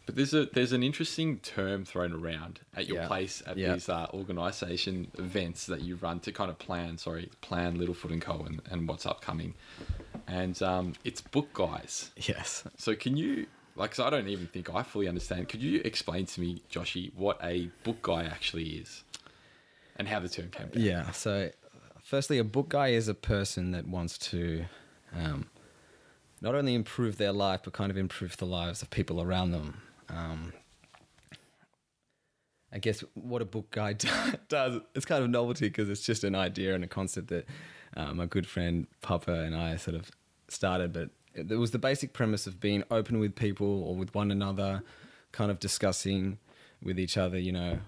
But 0.05 0.17
there's 0.17 0.33
a 0.35 0.47
there's 0.47 0.73
an 0.73 0.83
interesting 0.83 1.39
term 1.39 1.85
thrown 1.85 2.13
around 2.13 2.61
at 2.77 2.87
your 2.89 2.99
Yeah. 2.99 3.07
place 3.09 3.43
at 3.47 3.57
Yeah. 3.59 3.73
these 3.75 3.89
uh, 3.89 4.07
organisation 4.15 5.09
events 5.19 5.67
that 5.67 5.81
you 5.83 5.97
run 5.97 6.21
to 6.21 6.33
kind 6.33 6.51
of 6.51 6.59
plan, 6.59 6.99
sorry, 6.99 7.31
plan 7.41 7.79
Littlefoot 7.79 8.13
and 8.13 8.23
Co. 8.23 8.41
and, 8.47 8.61
and 8.71 8.87
what's 8.89 9.05
upcoming, 9.07 9.55
and 10.27 10.63
um, 10.63 10.93
it's 11.05 11.21
book 11.21 11.53
guys. 11.55 12.11
Yes. 12.17 12.65
So 12.77 12.95
can 12.95 13.17
you 13.17 13.47
like? 13.77 13.91
Cause 13.95 14.01
I 14.07 14.11
don't 14.11 14.29
even 14.29 14.47
think 14.47 14.75
I 14.75 14.83
fully 14.83 15.09
understand. 15.09 15.49
Could 15.49 15.63
you 15.63 15.81
explain 15.85 16.27
to 16.27 16.41
me, 16.41 16.63
Joshy, 16.71 17.13
what 17.15 17.39
a 17.43 17.71
book 17.85 18.01
guy 18.03 18.25
actually 18.25 18.69
is, 18.83 19.05
and 19.97 20.09
how 20.09 20.21
the 20.21 20.29
term 20.29 20.49
came 20.51 20.67
about? 20.69 20.77
Yeah. 20.79 21.11
So, 21.13 21.51
firstly, 22.09 22.39
a 22.39 22.45
book 22.45 22.71
guy 22.71 22.89
is 22.89 23.07
a 23.07 23.15
person 23.15 23.73
that 23.73 23.87
wants 23.87 24.17
to 24.17 24.65
um, 25.15 25.47
not 26.41 26.55
only 26.55 26.75
improve 26.75 27.19
their 27.19 27.33
life, 27.33 27.61
but 27.63 27.75
kind 27.75 27.91
of 27.91 27.99
improve 27.99 28.39
the 28.39 28.47
lives 28.47 28.81
of 28.81 28.89
people 28.89 29.21
around 29.21 29.51
them. 29.51 29.83
Um, 30.09 30.55
I 32.73 32.79
guess 32.79 33.05
what 33.13 33.43
a 33.43 33.45
book 33.45 33.71
guy 33.71 33.93
does, 34.49 34.81
it's 34.95 35.05
kind 35.05 35.23
of 35.23 35.29
novelty 35.29 35.69
because 35.69 35.91
it's 35.91 36.01
just 36.01 36.25
an 36.25 36.35
idea 36.35 36.75
and 36.75 36.83
a 36.83 36.87
concept 36.87 37.29
that 37.29 37.45
uh, 37.95 38.15
my 38.15 38.25
good 38.25 38.47
friend 38.47 38.87
Papa 39.03 39.33
and 39.43 39.55
I 39.55 39.77
sort 39.77 39.95
of 39.95 40.11
started. 40.49 40.95
But 40.95 41.11
it 41.35 41.59
was 41.59 41.73
the 41.73 41.79
basic 41.79 42.15
premise 42.15 42.47
of 42.47 42.59
being 42.59 42.85
open 42.91 43.19
with 43.19 43.35
people 43.35 43.85
or 43.85 43.95
with 43.95 44.15
one 44.15 44.31
another, 44.31 44.83
kind 45.33 45.51
of 45.51 45.61
discussing 45.61 46.39
with 46.83 46.99
each 46.99 47.19
other, 47.19 47.39
you 47.39 47.53
know, 47.53 47.81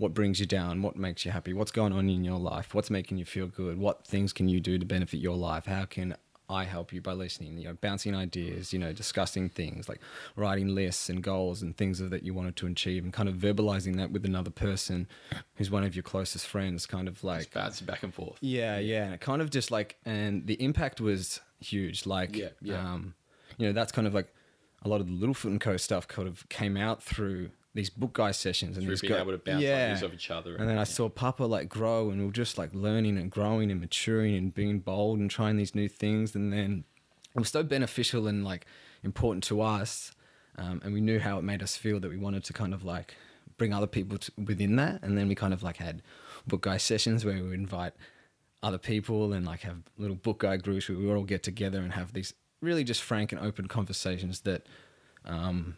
what 0.00 0.14
brings 0.14 0.40
you 0.40 0.46
down, 0.46 0.80
what 0.80 0.96
makes 0.96 1.24
you 1.26 1.30
happy, 1.30 1.52
what's 1.52 1.70
going 1.70 1.92
on 1.92 2.08
in 2.08 2.24
your 2.24 2.38
life, 2.38 2.74
what's 2.74 2.88
making 2.90 3.18
you 3.18 3.24
feel 3.26 3.46
good, 3.46 3.78
what 3.78 4.06
things 4.06 4.32
can 4.32 4.48
you 4.48 4.58
do 4.58 4.78
to 4.78 4.86
benefit 4.86 5.20
your 5.20 5.36
life, 5.36 5.66
how 5.66 5.84
can 5.84 6.16
I 6.48 6.64
help 6.64 6.90
you 6.92 7.02
by 7.02 7.12
listening, 7.12 7.58
you 7.58 7.64
know, 7.68 7.74
bouncing 7.74 8.14
ideas, 8.16 8.72
you 8.72 8.78
know, 8.78 8.92
discussing 8.94 9.50
things 9.50 9.88
like 9.90 10.00
writing 10.36 10.68
lists 10.74 11.08
and 11.10 11.22
goals 11.22 11.60
and 11.62 11.76
things 11.76 11.98
that 11.98 12.22
you 12.22 12.32
wanted 12.32 12.56
to 12.56 12.66
achieve 12.66 13.04
and 13.04 13.12
kind 13.12 13.28
of 13.28 13.34
verbalizing 13.36 13.96
that 13.98 14.10
with 14.10 14.24
another 14.24 14.50
person 14.50 15.06
who's 15.56 15.70
one 15.70 15.84
of 15.84 15.94
your 15.94 16.02
closest 16.02 16.46
friends, 16.46 16.86
kind 16.86 17.06
of 17.06 17.22
like 17.22 17.40
Just 17.40 17.52
bouncing 17.54 17.86
back 17.86 18.02
and 18.02 18.12
forth. 18.14 18.38
yeah, 18.40 18.78
yeah, 18.78 19.04
and 19.04 19.14
it 19.14 19.20
kind 19.20 19.42
of 19.42 19.50
just 19.50 19.70
like, 19.70 19.98
and 20.06 20.46
the 20.46 20.54
impact 20.54 21.00
was 21.00 21.40
huge. 21.60 22.06
Like, 22.06 22.34
Yeah, 22.34 22.48
yeah. 22.62 22.80
um, 22.94 23.14
you 23.58 23.66
know, 23.66 23.72
that's 23.74 23.92
kind 23.92 24.06
of 24.08 24.14
like 24.14 24.34
a 24.82 24.88
lot 24.88 25.00
of 25.02 25.06
the 25.06 25.12
Littlefoot 25.12 25.44
and 25.50 25.60
Co 25.60 25.76
stuff 25.76 26.08
kind 26.08 26.26
of 26.26 26.48
came 26.48 26.76
out 26.76 27.02
through 27.02 27.50
these 27.74 27.90
book 27.90 28.14
guy 28.14 28.32
sessions 28.32 28.76
and 28.76 28.86
these 28.86 29.00
being 29.00 29.12
guy- 29.12 29.20
able 29.20 29.32
to 29.32 29.38
bounce 29.38 29.58
ideas 29.58 30.02
off 30.02 30.12
each 30.12 30.30
other. 30.30 30.56
And 30.56 30.68
then 30.68 30.78
I 30.78 30.84
saw 30.84 31.08
Papa 31.08 31.44
like 31.44 31.68
grow, 31.68 32.10
and 32.10 32.20
we 32.20 32.28
are 32.28 32.32
just 32.32 32.58
like 32.58 32.74
learning 32.74 33.16
and 33.16 33.30
growing 33.30 33.70
and 33.70 33.80
maturing 33.80 34.34
and 34.36 34.52
being 34.52 34.80
bold 34.80 35.18
and 35.20 35.30
trying 35.30 35.56
these 35.56 35.74
new 35.74 35.88
things. 35.88 36.34
And 36.34 36.52
then 36.52 36.84
it 37.34 37.38
was 37.38 37.50
so 37.50 37.62
beneficial 37.62 38.26
and 38.26 38.44
like 38.44 38.66
important 39.02 39.44
to 39.44 39.60
us, 39.60 40.12
um, 40.58 40.80
and 40.84 40.92
we 40.92 41.00
knew 41.00 41.20
how 41.20 41.38
it 41.38 41.42
made 41.42 41.62
us 41.62 41.76
feel 41.76 42.00
that 42.00 42.10
we 42.10 42.16
wanted 42.16 42.44
to 42.44 42.52
kind 42.52 42.74
of 42.74 42.84
like 42.84 43.14
bring 43.56 43.72
other 43.72 43.86
people 43.86 44.18
to, 44.18 44.32
within 44.44 44.76
that. 44.76 45.02
And 45.02 45.16
then 45.16 45.28
we 45.28 45.34
kind 45.34 45.52
of 45.52 45.62
like 45.62 45.76
had 45.76 46.02
book 46.46 46.62
guy 46.62 46.78
sessions 46.78 47.24
where 47.24 47.34
we 47.34 47.42
would 47.42 47.58
invite 47.58 47.92
other 48.62 48.78
people 48.78 49.32
and 49.32 49.46
like 49.46 49.60
have 49.60 49.78
little 49.96 50.16
book 50.16 50.40
guy 50.40 50.56
groups 50.56 50.88
where 50.88 50.98
we 50.98 51.06
would 51.06 51.16
all 51.16 51.24
get 51.24 51.42
together 51.42 51.78
and 51.78 51.92
have 51.92 52.12
these 52.12 52.34
really 52.60 52.84
just 52.84 53.02
frank 53.02 53.32
and 53.32 53.40
open 53.40 53.68
conversations 53.68 54.40
that 54.40 54.66
um, 55.24 55.76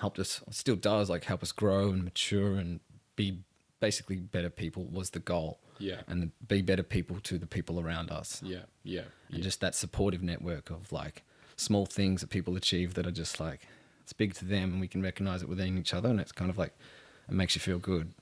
helped 0.00 0.18
us 0.18 0.42
still 0.50 0.76
does 0.76 1.08
like 1.10 1.24
help 1.24 1.42
us 1.42 1.52
grow 1.52 1.90
and 1.90 2.04
mature 2.04 2.56
and 2.56 2.80
be 3.16 3.38
basically 3.80 4.16
better 4.16 4.50
people 4.50 4.84
was 4.84 5.10
the 5.10 5.18
goal 5.18 5.58
Yeah. 5.78 6.00
and 6.06 6.32
be 6.48 6.62
better 6.62 6.82
people 6.82 7.20
to 7.20 7.38
the 7.38 7.46
people 7.46 7.78
around 7.80 8.10
us 8.10 8.42
Yeah, 8.42 8.62
yeah, 8.82 9.02
and 9.28 9.38
yeah. 9.38 9.42
just 9.42 9.60
that 9.60 9.74
supportive 9.74 10.22
network 10.22 10.70
of 10.70 10.90
like 10.92 11.22
small 11.56 11.86
things 11.86 12.20
that 12.22 12.30
people 12.30 12.56
achieve 12.56 12.94
that 12.94 13.06
are 13.06 13.10
just 13.12 13.38
like 13.40 13.66
it's 14.02 14.12
big 14.12 14.34
to 14.34 14.44
them 14.44 14.72
and 14.72 14.80
we 14.80 14.88
can 14.88 15.02
recognize 15.02 15.42
it 15.42 15.48
within 15.48 15.78
each 15.78 15.94
other 15.94 16.08
and 16.08 16.20
it's 16.20 16.32
kind 16.32 16.50
of 16.50 16.58
like 16.58 16.74
it 17.28 17.34
makes 17.34 17.54
you 17.54 17.60
feel 17.60 17.78
good 17.78 18.12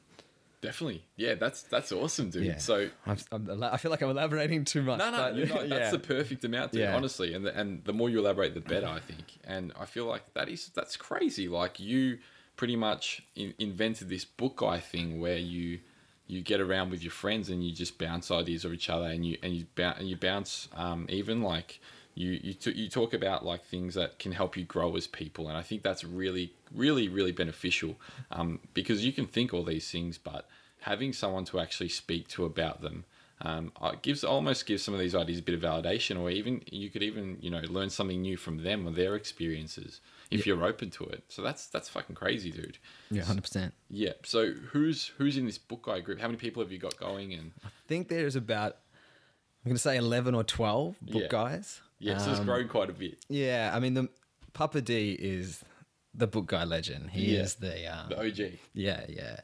Definitely. 0.62 1.04
Yeah, 1.16 1.35
that's 1.35 1.62
that's 1.62 1.90
awesome, 1.90 2.31
dude. 2.31 2.45
yeah 2.45 2.57
So 2.59 2.88
I'm, 3.04 3.19
I'm, 3.33 3.62
I 3.64 3.76
feel 3.78 3.90
like 3.90 4.00
i'm 4.00 4.11
elaborating 4.11 4.64
too 4.64 4.81
much 4.81 5.00
no, 5.00 5.11
no, 5.11 5.16
but 5.16 5.37
you're 5.37 5.49
not. 5.49 5.69
That's 5.69 5.71
yeah. 5.71 5.90
the 5.90 5.99
perfect 5.99 6.45
amount, 6.45 6.71
dude. 6.71 6.83
Yeah. 6.83 6.95
Honestly, 6.95 7.35
and 7.35 7.45
the, 7.45 7.59
and 7.59 7.85
the 7.85 7.92
more 7.92 8.09
you 8.09 8.21
elaborate, 8.21 8.54
the 8.54 8.61
better, 8.61 8.87
I 8.87 9.00
think. 9.00 9.25
And 9.45 9.73
I 9.78 9.87
feel 9.87 10.07
like 10.07 10.33
that 10.35 10.49
is 10.49 10.69
that's 10.69 10.97
crazy. 10.97 11.49
Like 11.49 11.81
you 11.81 12.19
pretty 12.57 12.76
much 12.76 13.23
in, 13.35 13.54
invented 13.59 14.09
this 14.09 14.25
book 14.25 14.59
guy 14.59 14.78
thing 14.78 15.21
where 15.21 15.37
you 15.37 15.81
you 16.28 16.42
get 16.42 16.61
around 16.61 16.90
with 16.90 17.02
your 17.02 17.11
friends 17.11 17.49
and 17.49 17.64
you 17.64 17.73
just 17.73 17.99
bounce 17.99 18.31
ideas 18.31 18.64
off 18.64 18.73
each 18.73 18.88
other 18.88 19.07
and 19.07 19.26
you 19.26 19.37
and 19.42 19.52
you 19.54 19.66
bounce 19.75 19.99
and 19.99 20.09
you 20.09 20.16
bounce 20.16 20.69
um, 20.76 21.07
even 21.09 21.42
like 21.42 21.81
you 22.14 22.38
you 22.42 22.52
t- 22.54 22.73
you 22.73 22.88
talk 22.88 23.14
about 23.14 23.45
like 23.45 23.64
things 23.64 23.95
that 23.95 24.19
can 24.19 24.33
help 24.33 24.57
you 24.57 24.64
grow 24.64 24.95
as 24.97 25.07
people 25.07 25.49
and 25.49 25.57
I 25.57 25.62
think 25.62 25.83
that's 25.83 26.04
really 26.04 26.52
really 26.75 27.09
really 27.09 27.33
beneficial 27.33 27.97
um, 28.31 28.61
because 28.75 29.04
you 29.04 29.12
can 29.12 29.26
think 29.26 29.52
all 29.54 29.64
these 29.64 29.90
things 29.90 30.19
but 30.19 30.49
having 30.81 31.12
someone 31.12 31.45
to 31.47 31.61
actually 31.61 31.88
speak 31.88 32.28
to 32.28 32.45
about 32.45 32.83
them 32.83 33.04
um, 33.45 33.73
uh, 33.81 33.92
gives 34.02 34.23
almost 34.25 34.66
gives 34.66 34.83
some 34.85 34.95
of 34.95 35.00
these 35.00 35.14
ideas 35.14 35.38
a 35.38 35.42
bit 35.42 35.54
of 35.54 35.61
validation 35.62 36.21
or 36.21 36.31
even 36.31 36.62
you 36.71 36.90
could 36.90 37.02
even 37.02 37.38
you 37.40 37.50
know 37.50 37.61
learn 37.62 37.90
something 37.90 38.21
new 38.23 38.37
from 38.37 38.62
them 38.62 38.87
or 38.87 38.92
their 38.92 39.16
experiences 39.16 40.00
if 40.31 40.47
you're 40.47 40.64
open 40.64 40.90
to 40.90 41.04
it 41.04 41.25
so 41.28 41.42
that's 41.42 41.66
that's 41.66 41.88
fucking 41.88 42.14
crazy 42.14 42.50
dude 42.50 42.78
yeah 43.11 43.23
100% 43.23 43.73
yeah. 43.90 44.12
So 44.25 44.52
who's 44.52 45.09
who's 45.19 45.37
in 45.37 45.45
this 45.47 45.59
book 45.59 45.83
guy 45.83 46.00
group? 46.00 46.19
How 46.19 46.26
many 46.28 46.38
people 46.38 46.62
have 46.62 46.73
you 46.73 46.78
got 46.78 46.97
going? 46.97 47.35
And 47.35 47.52
I 47.62 47.69
think 47.87 48.09
there's 48.09 48.37
about 48.37 48.78
i'm 49.64 49.69
going 49.69 49.76
to 49.76 49.83
say 49.83 49.97
11 49.97 50.35
or 50.35 50.42
12 50.45 50.97
book 51.02 51.23
Yeah. 51.23 51.28
guys 51.28 51.83
yeah, 52.02 52.18
so 52.18 52.30
it's 52.30 52.40
Um, 52.40 52.47
grown 52.47 52.68
quite 52.68 52.90
a 52.90 52.92
bit. 52.92 53.18
Yeah, 53.28 53.71
I 53.75 53.78
mean 53.80 53.94
the 53.94 54.09
Papa 54.52 54.80
D 54.82 55.12
is 55.12 55.64
the 56.14 56.26
book 56.26 56.47
guy 56.47 56.64
legend. 56.64 57.11
He 57.11 57.35
Yeah. 57.35 57.42
is 57.42 57.54
the 57.56 57.87
um, 57.87 58.09
The 58.11 58.18
OG. 58.21 58.59
yeah 58.75 59.04
yeah, 59.09 59.40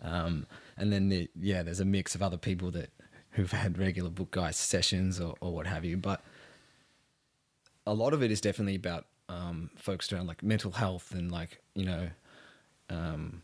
um, 0.00 0.46
and 0.76 0.92
then 0.92 1.08
the 1.08 1.28
yeah 1.38 1.62
there's 1.62 1.80
a 1.80 1.84
mix 1.84 2.14
of 2.14 2.22
other 2.22 2.38
people 2.38 2.70
that 2.72 2.90
who've 3.32 3.52
had 3.52 3.78
regular 3.78 4.10
book 4.10 4.30
guy 4.32 4.50
sessions 4.50 5.20
or, 5.20 5.36
or 5.40 5.52
what 5.54 5.66
have 5.66 5.84
you, 5.84 5.96
but 5.96 6.22
a 7.86 7.94
lot 7.94 8.12
of 8.12 8.22
it 8.22 8.30
is 8.30 8.40
definitely 8.40 8.74
about 8.74 9.06
um, 9.28 9.70
focused 9.76 10.12
around 10.12 10.26
like 10.26 10.42
mental 10.42 10.72
health 10.72 11.12
and 11.12 11.30
like 11.30 11.60
you 11.74 11.84
know 11.84 12.08
um, 12.90 13.42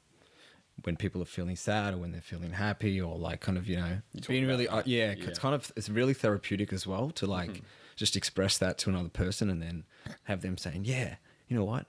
when 0.84 0.96
people 0.96 1.22
are 1.22 1.26
feeling 1.26 1.56
sad 1.56 1.94
or 1.94 1.98
when 1.98 2.12
they're 2.12 2.20
feeling 2.20 2.52
happy 2.52 3.00
or 3.00 3.16
like 3.18 3.40
kind 3.40 3.56
of 3.58 3.68
you 3.68 3.76
know 3.76 3.98
being 4.26 4.46
really 4.46 4.66
uh, 4.66 4.82
yeah, 4.86 5.10
Yeah. 5.10 5.14
Mm-hmm. 5.14 5.28
it's 5.28 5.38
kind 5.38 5.54
of 5.54 5.70
it's 5.76 5.88
really 5.88 6.14
therapeutic 6.14 6.72
as 6.72 6.86
well 6.86 7.10
to 7.10 7.26
like 7.26 7.62
just 7.96 8.16
express 8.16 8.58
that 8.58 8.78
to 8.78 8.90
another 8.90 9.08
person 9.08 9.48
and 9.50 9.62
then 9.62 9.84
have 10.24 10.42
them 10.42 10.56
saying 10.56 10.84
yeah 10.84 11.16
you 11.48 11.56
know 11.56 11.64
what 11.64 11.86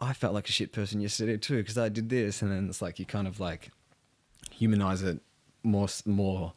I 0.00 0.12
felt 0.12 0.34
like 0.34 0.48
a 0.48 0.52
shit 0.52 0.72
person 0.72 1.00
yesterday 1.00 1.36
too 1.36 1.58
because 1.58 1.78
I 1.78 1.88
did 1.88 2.08
this 2.08 2.42
and 2.42 2.50
then 2.50 2.68
it's 2.68 2.82
like 2.82 2.98
you 2.98 3.06
kind 3.06 3.26
of 3.26 3.40
like 3.40 3.70
humanize 4.50 5.02
it 5.02 5.20
more 5.62 5.88
more 6.04 6.52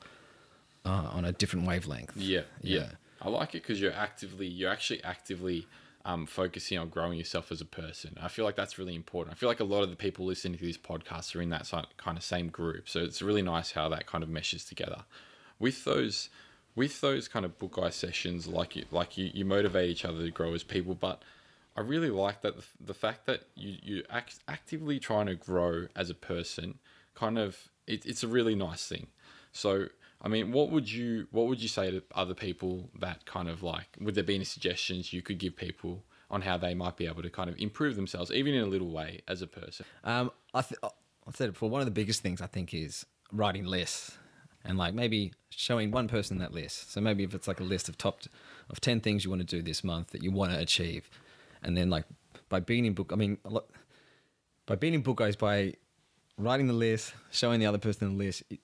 uh, 0.85 1.09
on 1.11 1.25
a 1.25 1.31
different 1.31 1.67
wavelength 1.67 2.15
Yeah, 2.15 2.41
yeah. 2.61 2.79
Yeah. 2.79 2.89
I 3.21 3.29
like 3.29 3.55
it 3.55 3.63
because 3.63 3.81
you're 3.81 3.93
actively, 3.93 4.47
you're 4.47 4.71
actually 4.71 5.03
actively 5.03 5.67
um, 6.05 6.25
focusing 6.25 6.77
on 6.77 6.89
growing 6.89 7.17
yourself 7.17 7.51
as 7.51 7.61
a 7.61 7.65
person. 7.65 8.17
I 8.21 8.27
feel 8.27 8.45
like 8.45 8.55
that's 8.55 8.77
really 8.77 8.95
important. 8.95 9.35
I 9.35 9.37
feel 9.37 9.49
like 9.49 9.59
a 9.59 9.65
lot 9.65 9.83
of 9.83 9.89
the 9.89 9.95
people 9.95 10.25
listening 10.25 10.57
to 10.57 10.63
these 10.63 10.77
podcasts 10.77 11.35
are 11.35 11.41
in 11.41 11.49
that 11.49 11.69
kind 11.97 12.17
of 12.17 12.23
same 12.23 12.47
group, 12.47 12.87
so 12.87 12.99
it's 12.99 13.21
really 13.21 13.41
nice 13.41 13.71
how 13.71 13.89
that 13.89 14.05
kind 14.05 14.23
of 14.23 14.29
meshes 14.29 14.65
together. 14.65 15.03
With 15.59 15.83
those, 15.83 16.29
with 16.77 17.01
those 17.01 17.27
kind 17.27 17.43
of 17.43 17.57
book 17.57 17.73
guy 17.73 17.89
sessions, 17.89 18.47
like 18.47 18.75
you, 18.75 18.85
like 18.91 19.17
you, 19.17 19.31
you 19.33 19.43
motivate 19.43 19.89
each 19.89 20.05
other 20.05 20.23
to 20.23 20.31
grow 20.31 20.53
as 20.53 20.63
people, 20.63 20.93
but 20.93 21.23
I 21.75 21.81
really 21.81 22.11
like 22.11 22.41
that 22.41 22.55
the, 22.55 22.63
the 22.79 22.93
fact 22.93 23.25
that 23.25 23.41
you 23.55 23.77
you 23.81 24.03
act, 24.09 24.35
actively 24.47 24.99
trying 24.99 25.25
to 25.25 25.35
grow 25.35 25.87
as 25.95 26.09
a 26.09 26.13
person, 26.13 26.77
kind 27.15 27.39
of 27.39 27.69
it, 27.87 28.05
it's 28.05 28.23
a 28.23 28.27
really 28.27 28.55
nice 28.55 28.87
thing. 28.87 29.07
So 29.51 29.87
I 30.21 30.27
mean, 30.27 30.51
what 30.51 30.69
would 30.69 30.91
you 30.91 31.27
what 31.31 31.47
would 31.47 31.61
you 31.61 31.67
say 31.67 31.89
to 31.89 32.03
other 32.13 32.35
people 32.35 32.89
that 32.99 33.25
kind 33.25 33.49
of 33.49 33.63
like 33.63 33.97
would 33.99 34.13
there 34.13 34.23
be 34.23 34.35
any 34.35 34.45
suggestions 34.45 35.11
you 35.11 35.23
could 35.23 35.39
give 35.39 35.55
people 35.55 36.03
on 36.29 36.41
how 36.43 36.57
they 36.57 36.75
might 36.75 36.95
be 36.95 37.07
able 37.07 37.23
to 37.23 37.29
kind 37.29 37.49
of 37.49 37.57
improve 37.59 37.95
themselves, 37.95 38.31
even 38.31 38.53
in 38.53 38.61
a 38.61 38.67
little 38.67 38.91
way, 38.91 39.21
as 39.27 39.41
a 39.41 39.47
person? 39.47 39.85
Um, 40.03 40.31
I 40.53 40.61
th- 40.61 40.79
I 40.83 41.31
said 41.33 41.49
it 41.49 41.53
before. 41.53 41.71
One 41.71 41.81
of 41.81 41.87
the 41.87 41.91
biggest 41.91 42.21
things 42.21 42.39
I 42.39 42.47
think 42.47 42.73
is 42.73 43.05
writing 43.31 43.65
lists, 43.65 44.17
and 44.67 44.77
like 44.77 44.93
maybe 44.93 45.33
showing 45.49 45.91
one 45.91 46.07
person 46.07 46.37
that 46.39 46.53
list. 46.53 46.91
So 46.91 47.01
maybe 47.01 47.23
if 47.23 47.33
it's 47.33 47.47
like 47.47 47.59
a 47.59 47.63
list 47.63 47.89
of 47.89 47.97
top 47.97 48.21
of 48.69 48.79
ten 48.81 48.99
things 48.99 49.23
you 49.23 49.31
want 49.31 49.47
to 49.47 49.55
do 49.55 49.61
this 49.61 49.83
month 49.83 50.11
that 50.11 50.21
you 50.21 50.31
want 50.31 50.51
to 50.51 50.59
achieve, 50.59 51.09
and 51.63 51.75
then 51.75 51.89
like 51.89 52.05
by 52.49 52.59
being 52.59 52.85
in 52.85 52.93
book, 52.93 53.11
I 53.11 53.15
mean 53.15 53.37
a 53.45 53.49
lot, 53.49 53.65
by 54.65 54.75
being 54.75 54.93
in 54.93 55.01
book 55.01 55.17
guys 55.17 55.35
by 55.35 55.73
writing 56.37 56.67
the 56.67 56.73
list, 56.73 57.13
showing 57.31 57.59
the 57.59 57.65
other 57.65 57.79
person 57.79 58.17
the 58.17 58.23
list. 58.23 58.43
It, 58.49 58.59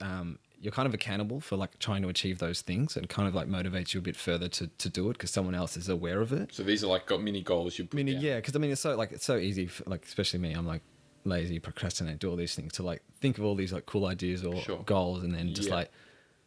um, 0.00 0.38
you're 0.58 0.72
kind 0.72 0.86
of 0.86 0.94
accountable 0.94 1.40
for 1.40 1.56
like 1.56 1.78
trying 1.78 2.02
to 2.02 2.08
achieve 2.08 2.38
those 2.38 2.62
things 2.62 2.96
and 2.96 3.08
kind 3.08 3.28
of 3.28 3.34
like 3.34 3.46
motivates 3.46 3.92
you 3.92 4.00
a 4.00 4.02
bit 4.02 4.16
further 4.16 4.48
to, 4.48 4.66
to 4.66 4.88
do 4.88 5.08
it 5.10 5.12
because 5.12 5.30
someone 5.30 5.54
else 5.54 5.76
is 5.76 5.88
aware 5.88 6.20
of 6.20 6.32
it. 6.32 6.52
So 6.54 6.62
these 6.62 6.82
are 6.82 6.86
like 6.86 7.06
got 7.06 7.22
mini 7.22 7.42
goals 7.42 7.78
you 7.78 7.84
put 7.84 8.00
I 8.00 8.02
down. 8.02 8.20
yeah, 8.20 8.36
because 8.36 8.56
I 8.56 8.58
mean, 8.58 8.70
it's 8.70 8.80
so 8.80 8.96
like 8.96 9.12
it's 9.12 9.24
so 9.24 9.36
easy, 9.36 9.66
for, 9.66 9.88
like 9.88 10.04
especially 10.04 10.40
me. 10.40 10.52
I'm 10.52 10.66
like 10.66 10.82
lazy, 11.26 11.58
procrastinate, 11.58 12.18
do 12.18 12.30
all 12.30 12.36
these 12.36 12.54
things 12.54 12.72
to 12.74 12.82
like 12.82 13.02
think 13.20 13.36
of 13.38 13.44
all 13.44 13.54
these 13.54 13.72
like 13.72 13.84
cool 13.86 14.06
ideas 14.06 14.44
or 14.44 14.60
Sure. 14.62 14.82
goals, 14.86 15.22
and 15.22 15.34
then 15.34 15.52
just 15.54 15.68
Yeah. 15.68 15.74
like 15.76 15.90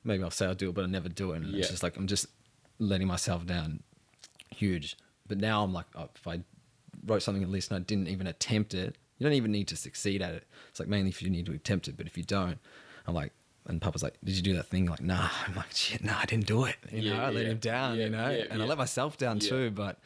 maybe 0.04 0.24
I'll 0.24 0.32
say 0.32 0.46
I'll 0.46 0.56
do 0.56 0.70
it, 0.70 0.76
but 0.76 0.84
I 0.84 0.88
never 0.88 1.10
do 1.10 1.34
it. 1.34 1.38
And 1.38 1.52
Yeah. 1.54 1.60
it's 1.60 1.70
just 1.70 1.84
like 1.84 1.98
I'm 1.98 2.08
just 2.08 2.26
letting 2.80 3.08
myself 3.08 3.46
down, 3.46 3.84
huge. 4.50 4.98
But 5.28 5.38
now 5.38 5.64
I'm 5.64 5.74
like, 5.74 5.86
oh, 5.96 6.10
if 6.16 6.26
I 6.28 6.42
wrote 7.06 7.22
something 7.22 7.44
at 7.44 7.50
least 7.50 7.72
and 7.72 7.78
I 7.80 7.84
didn't 7.86 8.08
even 8.08 8.26
attempt 8.28 8.74
it, 8.74 8.96
you 9.18 9.24
don't 9.26 9.34
even 9.34 9.52
need 9.52 9.68
to 9.68 9.76
succeed 9.76 10.22
at 10.22 10.34
it. 10.34 10.46
It's 10.70 10.80
like 10.80 10.90
mainly 10.90 11.10
if 11.10 11.22
you 11.22 11.30
need 11.30 11.46
to 11.48 11.52
attempt 11.52 11.88
it, 11.88 11.98
but 11.98 12.08
if 12.08 12.18
you 12.18 12.24
don't, 12.24 12.58
I'm 13.08 13.14
like. 13.14 13.34
And 13.68 13.80
Papa's 13.80 14.02
like, 14.02 14.16
"Did 14.24 14.36
you 14.36 14.42
do 14.42 14.54
that 14.56 14.66
thing?" 14.68 14.86
Like, 14.88 15.02
nah. 15.02 15.30
I'm 15.46 15.54
like, 15.54 15.70
"Shit, 15.76 16.04
nah, 16.04 16.18
I 16.20 16.26
didn't 16.26 16.48
do 16.48 16.64
it." 16.64 16.78
You 16.92 17.04
Yeah, 17.04 17.18
know, 17.18 17.24
I 17.26 17.30
let 17.30 17.46
him 17.46 17.60
down. 17.60 17.98
Yeah, 17.98 18.06
you 18.06 18.10
know, 18.10 18.30
yeah, 18.30 18.46
and 18.50 18.64
I 18.64 18.66
let 18.66 18.80
myself 18.80 19.16
down 19.18 19.38
Yeah. 19.38 19.50
too. 19.50 19.70
But 19.72 20.00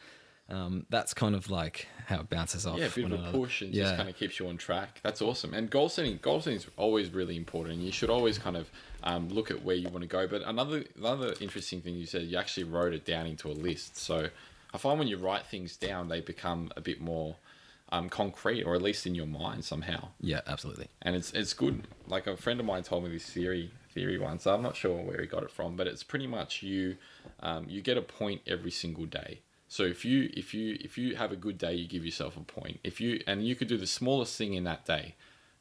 um, 0.48 0.86
that's 0.90 1.14
kind 1.14 1.34
of 1.34 1.50
like 1.50 1.88
how 2.06 2.20
it 2.20 2.28
bounces 2.28 2.66
off. 2.66 2.78
Yeah, 2.78 2.86
a 2.86 2.90
bit 2.90 3.04
of 3.04 3.12
a 3.12 3.14
another. 3.14 3.38
push 3.38 3.62
and 3.62 3.74
yeah. 3.74 3.84
just 3.84 3.96
kind 3.96 4.08
of 4.08 4.16
keeps 4.16 4.38
you 4.38 4.48
on 4.48 4.58
track. 4.58 5.00
That's 5.02 5.22
awesome. 5.22 5.54
And 5.54 5.70
goal 5.70 5.88
setting, 5.88 6.18
goal 6.20 6.40
setting 6.40 6.58
is 6.58 6.66
always 6.76 7.10
really 7.10 7.36
important. 7.36 7.78
You 7.78 7.92
should 7.92 8.10
always 8.10 8.38
kind 8.38 8.56
of 8.56 8.70
um, 9.02 9.28
look 9.28 9.50
at 9.50 9.64
where 9.64 9.76
you 9.76 9.88
want 9.88 10.02
to 10.02 10.08
go. 10.08 10.26
But 10.26 10.42
another 10.42 10.84
another 10.98 11.34
interesting 11.40 11.80
thing 11.80 11.94
you 11.94 12.06
said, 12.06 12.22
you 12.22 12.36
actually 12.36 12.64
wrote 12.64 12.92
it 12.92 13.04
down 13.06 13.26
into 13.26 13.48
a 13.48 13.52
list. 13.54 13.96
So 13.96 14.28
I 14.72 14.78
find 14.78 14.98
when 14.98 15.08
you 15.08 15.16
write 15.16 15.46
things 15.46 15.76
down, 15.76 16.08
they 16.08 16.20
become 16.20 16.70
a 16.76 16.80
bit 16.80 17.00
more 17.00 17.36
um, 17.90 18.08
concrete, 18.08 18.64
or 18.64 18.74
at 18.74 18.82
least 18.82 19.06
in 19.06 19.14
your 19.14 19.26
mind 19.26 19.64
somehow. 19.64 20.08
yeah, 20.20 20.40
absolutely. 20.46 20.88
And 21.00 21.16
it's 21.16 21.32
it's 21.32 21.54
good. 21.54 21.86
Like 22.06 22.26
a 22.26 22.36
friend 22.36 22.60
of 22.60 22.66
mine 22.66 22.82
told 22.82 23.04
me 23.04 23.10
this 23.10 23.26
theory 23.30 23.70
theory 23.94 24.18
once. 24.18 24.46
I'm 24.46 24.62
not 24.62 24.76
sure 24.76 25.00
where 25.00 25.20
he 25.20 25.26
got 25.26 25.42
it 25.42 25.50
from, 25.50 25.76
but 25.76 25.86
it's 25.86 26.02
pretty 26.02 26.26
much 26.26 26.62
you 26.62 26.96
um, 27.40 27.66
you 27.66 27.80
get 27.80 27.96
a 27.96 28.02
point 28.02 28.42
every 28.46 28.70
single 28.70 29.06
day. 29.06 29.40
So 29.68 29.84
if 29.84 30.04
you 30.04 30.30
if 30.34 30.54
you 30.54 30.76
if 30.80 30.98
you 30.98 31.16
have 31.16 31.32
a 31.32 31.36
good 31.36 31.58
day, 31.58 31.74
you 31.74 31.88
give 31.88 32.04
yourself 32.04 32.36
a 32.36 32.40
point. 32.40 32.80
If 32.84 33.00
you 33.00 33.22
and 33.26 33.46
you 33.46 33.56
could 33.56 33.68
do 33.68 33.78
the 33.78 33.86
smallest 33.86 34.36
thing 34.36 34.54
in 34.54 34.64
that 34.64 34.84
day, 34.84 35.14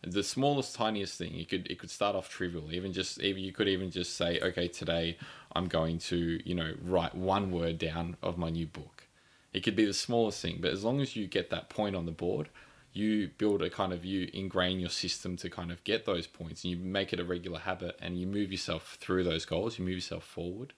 the 0.06 0.24
smallest, 0.24 0.76
tiniest 0.76 1.18
thing. 1.18 1.34
You 1.34 1.46
could 1.46 1.68
it 1.70 1.80
could 1.80 1.90
start 1.90 2.16
off 2.16 2.30
trivial. 2.30 2.74
Even 2.74 2.94
just 2.94 3.22
even 3.22 3.44
you 3.44 3.52
could 3.52 3.68
even 3.68 3.92
just 3.92 4.16
say, 4.16 4.40
okay, 4.42 4.68
today 4.68 5.18
I'm 5.56 5.68
going 5.68 5.98
to 6.00 6.40
you 6.46 6.56
know 6.56 6.74
write 6.82 7.16
one 7.16 7.52
word 7.52 7.78
down 7.78 8.18
of 8.22 8.38
my 8.38 8.50
new 8.50 8.68
book. 8.68 9.08
It 9.54 9.62
could 9.62 9.76
be 9.76 9.86
the 9.86 9.94
smallest 9.94 10.42
thing, 10.42 10.58
but 10.62 10.72
as 10.72 10.84
long 10.84 11.00
as 11.00 11.16
you 11.16 11.28
get 11.28 11.52
that 11.52 11.70
point 11.70 11.96
on 11.96 12.08
the 12.08 12.12
board, 12.12 12.50
you 12.92 13.30
build 13.38 13.62
a 13.62 13.70
kind 13.70 13.94
of 13.94 14.06
you 14.06 14.30
ingrain 14.34 14.80
your 14.80 14.90
system 14.90 15.36
to 15.38 15.50
kind 15.50 15.72
of 15.72 15.84
get 15.84 16.06
those 16.06 16.28
points 16.28 16.64
and 16.64 16.72
you 16.72 16.78
make 16.78 17.12
it 17.12 17.20
a 17.20 17.24
regular 17.24 17.60
habit 17.60 17.98
and 18.02 18.20
you 18.20 18.28
move 18.28 18.52
yourself 18.52 18.98
through 19.00 19.24
those 19.24 19.46
goals 19.46 19.80
you 19.80 19.86
move 19.86 19.96
yourself 19.96 20.24
forward 20.24 20.74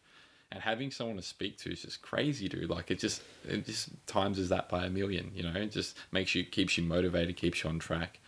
and 0.56 0.64
having 0.64 0.90
someone 0.90 1.18
to 1.18 1.22
speak 1.22 1.58
to 1.60 1.72
is 1.72 1.82
just 1.84 2.02
crazy 2.02 2.48
dude 2.48 2.70
like 2.70 2.90
it 2.90 2.98
just 2.98 3.22
it 3.48 3.66
just 3.66 3.90
times 4.08 4.40
is 4.40 4.50
that 4.50 4.70
by 4.70 4.86
a 4.86 4.90
million 4.90 5.30
you 5.36 5.44
know 5.44 5.52
it 5.54 5.70
just 5.72 5.98
makes 6.12 6.34
you 6.34 6.44
keeps 6.46 6.78
you 6.78 6.84
motivated 6.84 7.36
keeps 7.36 7.64
you 7.64 7.70
on 7.70 7.78
track 7.78 8.20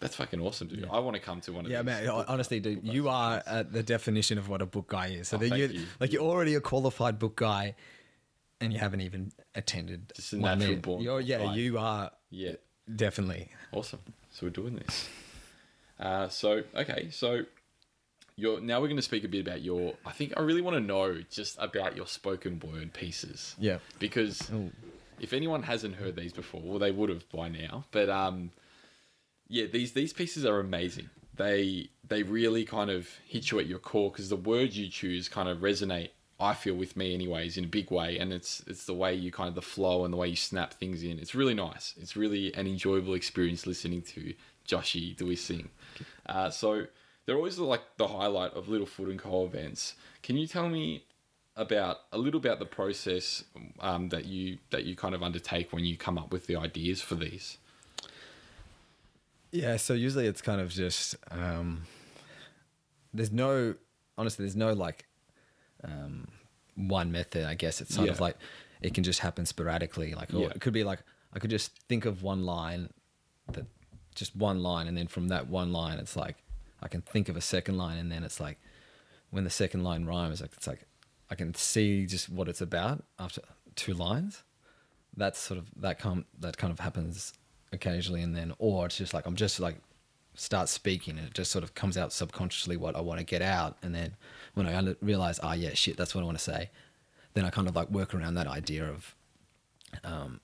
that's 0.00 0.16
fucking 0.16 0.40
awesome 0.40 0.66
dude 0.66 0.86
i 0.92 0.98
want 0.98 1.14
to 1.14 1.22
come 1.22 1.40
to 1.40 1.52
one 1.52 1.60
of 1.64 1.66
these. 1.68 1.72
Yeah, 1.72 1.82
these 1.82 2.06
man. 2.08 2.24
Honestly, 2.28 2.60
dude, 2.60 2.84
you 2.84 3.08
are 3.08 3.42
uh, 3.46 3.62
the 3.62 3.82
definition 3.82 4.36
of 4.36 4.48
what 4.48 4.60
a 4.60 4.66
book 4.66 4.88
guy 4.88 5.06
is. 5.06 5.28
So 5.28 5.36
Oh, 5.36 5.40
thank 5.40 5.56
you, 5.56 5.66
you. 5.68 5.86
like, 6.00 6.12
you're 6.12 6.22
already 6.22 6.54
a 6.54 6.60
qualified 6.60 7.18
book 7.18 7.36
guy, 7.36 7.74
and 8.60 8.72
you 8.74 8.78
haven't 8.78 9.00
even 9.00 9.32
attended. 9.54 10.12
Just 10.14 10.34
a 10.34 10.36
natural 10.36 10.68
minute. 10.68 10.82
born 10.82 11.02
You're, 11.02 11.20
yeah, 11.20 11.38
guy. 11.38 11.54
you 11.54 11.78
are 11.78 12.10
yeah 12.28 12.52
definitely. 12.94 13.48
Awesome. 13.72 14.00
So 14.30 14.44
we're 14.46 14.50
doing 14.50 14.76
this. 14.76 15.08
Uh, 15.98 16.28
so 16.28 16.62
okay, 16.74 17.08
so 17.10 17.44
you're 18.36 18.60
now 18.60 18.80
we're 18.80 18.88
going 18.88 18.96
to 18.96 19.02
speak 19.02 19.24
a 19.24 19.28
bit 19.28 19.46
about 19.46 19.62
your. 19.62 19.94
I 20.04 20.12
think 20.12 20.34
I 20.36 20.40
really 20.40 20.60
want 20.60 20.76
to 20.76 20.80
know 20.80 21.22
just 21.30 21.56
about 21.58 21.96
your 21.96 22.06
spoken 22.06 22.60
word 22.60 22.92
pieces. 22.92 23.56
Yeah. 23.58 23.78
Because 23.98 24.50
Ooh. 24.52 24.70
if 25.18 25.32
anyone 25.32 25.62
hasn't 25.62 25.96
heard 25.96 26.16
these 26.16 26.32
before, 26.32 26.60
well, 26.62 26.78
they 26.78 26.90
would 26.90 27.08
have 27.08 27.28
by 27.30 27.48
now. 27.48 27.84
But 27.90 28.10
um, 28.10 28.50
yeah, 29.48 29.66
these 29.66 29.92
these 29.92 30.12
pieces 30.12 30.44
are 30.44 30.60
amazing. 30.60 31.08
They 31.34 31.88
they 32.06 32.22
really 32.22 32.64
kind 32.64 32.90
of 32.90 33.08
hit 33.26 33.50
you 33.50 33.58
at 33.58 33.66
your 33.66 33.78
core 33.78 34.10
because 34.10 34.28
the 34.28 34.36
words 34.36 34.78
you 34.78 34.88
choose 34.88 35.28
kind 35.28 35.48
of 35.48 35.58
resonate. 35.58 36.10
I 36.38 36.52
feel 36.52 36.74
with 36.74 36.98
me, 36.98 37.14
anyways, 37.14 37.56
in 37.56 37.64
a 37.64 37.68
big 37.68 37.90
way, 37.90 38.18
and 38.18 38.30
it's 38.30 38.62
it's 38.66 38.84
the 38.84 38.92
way 38.92 39.14
you 39.14 39.32
kind 39.32 39.48
of 39.48 39.54
the 39.54 39.62
flow 39.62 40.04
and 40.04 40.12
the 40.12 40.18
way 40.18 40.28
you 40.28 40.36
snap 40.36 40.74
things 40.74 41.02
in. 41.02 41.18
It's 41.18 41.34
really 41.34 41.54
nice. 41.54 41.94
It's 41.96 42.14
really 42.14 42.52
an 42.52 42.66
enjoyable 42.66 43.14
experience 43.14 43.66
listening 43.66 44.02
to 44.02 44.34
Joshy 44.68 45.16
do 45.16 45.24
we 45.24 45.36
sing. 45.36 45.70
Uh, 46.26 46.50
so 46.50 46.86
they're 47.26 47.36
always 47.36 47.58
like 47.58 47.82
the 47.96 48.08
highlight 48.08 48.52
of 48.54 48.66
Littlefoot 48.66 49.10
and 49.10 49.18
Co 49.18 49.44
events. 49.44 49.94
Can 50.22 50.36
you 50.36 50.46
tell 50.46 50.68
me 50.68 51.04
about 51.56 51.98
a 52.12 52.18
little 52.18 52.38
about 52.38 52.58
the 52.58 52.66
process 52.66 53.44
um, 53.80 54.08
that 54.10 54.24
you 54.24 54.58
that 54.70 54.84
you 54.84 54.94
kind 54.96 55.14
of 55.14 55.22
undertake 55.22 55.72
when 55.72 55.84
you 55.84 55.96
come 55.96 56.16
up 56.18 56.32
with 56.32 56.46
the 56.46 56.56
ideas 56.56 57.02
for 57.02 57.16
these? 57.16 57.58
Yeah, 59.50 59.76
so 59.76 59.94
usually 59.94 60.26
it's 60.26 60.42
kind 60.42 60.60
of 60.60 60.70
just 60.70 61.16
um, 61.30 61.82
there's 63.12 63.32
no 63.32 63.74
honestly 64.16 64.44
there's 64.44 64.56
no 64.56 64.72
like 64.72 65.06
um, 65.82 66.28
one 66.74 67.10
method. 67.10 67.44
I 67.44 67.54
guess 67.54 67.80
it's 67.80 67.94
sort 67.94 68.08
of 68.08 68.20
like 68.20 68.36
it 68.80 68.94
can 68.94 69.02
just 69.02 69.20
happen 69.20 69.46
sporadically. 69.46 70.14
Like 70.14 70.32
or 70.32 70.42
Yeah. 70.42 70.48
it 70.48 70.60
could 70.60 70.74
be 70.74 70.84
like 70.84 71.00
I 71.32 71.38
could 71.38 71.50
just 71.50 71.72
think 71.88 72.04
of 72.04 72.22
one 72.22 72.44
line 72.44 72.90
that 73.52 73.66
just 74.14 74.34
one 74.36 74.62
line, 74.62 74.88
and 74.88 74.96
then 74.96 75.06
from 75.06 75.28
that 75.28 75.48
one 75.48 75.72
line, 75.72 75.98
it's 75.98 76.16
like 76.16 76.36
I 76.82 76.88
can 76.88 77.02
think 77.02 77.28
of 77.28 77.36
a 77.36 77.40
second 77.40 77.76
line, 77.78 77.98
and 77.98 78.10
then 78.10 78.24
it's 78.24 78.40
like 78.40 78.58
when 79.30 79.44
the 79.44 79.50
second 79.50 79.84
line 79.84 80.04
rhymes, 80.04 80.40
like 80.40 80.52
it's 80.56 80.66
like 80.66 80.86
I 81.30 81.34
can 81.34 81.54
see 81.54 82.06
just 82.06 82.28
what 82.28 82.48
it's 82.48 82.60
about 82.60 83.04
after 83.18 83.42
two 83.74 83.94
lines. 83.94 84.42
That's 85.16 85.38
sort 85.38 85.58
of 85.58 85.70
that 85.76 85.98
come 85.98 86.26
that 86.38 86.56
kind 86.58 86.72
of 86.72 86.80
happens 86.80 87.32
occasionally, 87.72 88.22
and 88.22 88.36
then 88.36 88.52
or 88.58 88.86
it's 88.86 88.98
just 88.98 89.14
like 89.14 89.26
I'm 89.26 89.36
just 89.36 89.60
like 89.60 89.78
start 90.34 90.68
speaking, 90.68 91.18
and 91.18 91.28
it 91.28 91.34
just 91.34 91.50
sort 91.50 91.64
of 91.64 91.74
comes 91.74 91.96
out 91.96 92.12
subconsciously 92.12 92.76
what 92.76 92.94
I 92.94 93.00
want 93.00 93.18
to 93.18 93.24
get 93.24 93.42
out, 93.42 93.78
and 93.82 93.94
then 93.94 94.16
when 94.54 94.66
I 94.66 94.94
realize, 95.00 95.40
ah, 95.42 95.54
yeah, 95.54 95.74
shit, 95.74 95.96
that's 95.96 96.14
what 96.14 96.20
I 96.20 96.24
want 96.24 96.38
to 96.38 96.44
say, 96.44 96.70
then 97.34 97.44
I 97.44 97.50
kind 97.50 97.68
of 97.68 97.74
like 97.74 97.90
work 97.90 98.14
around 98.14 98.34
that 98.34 98.46
idea 98.46 98.86
of, 98.86 99.14
um, 100.04 100.40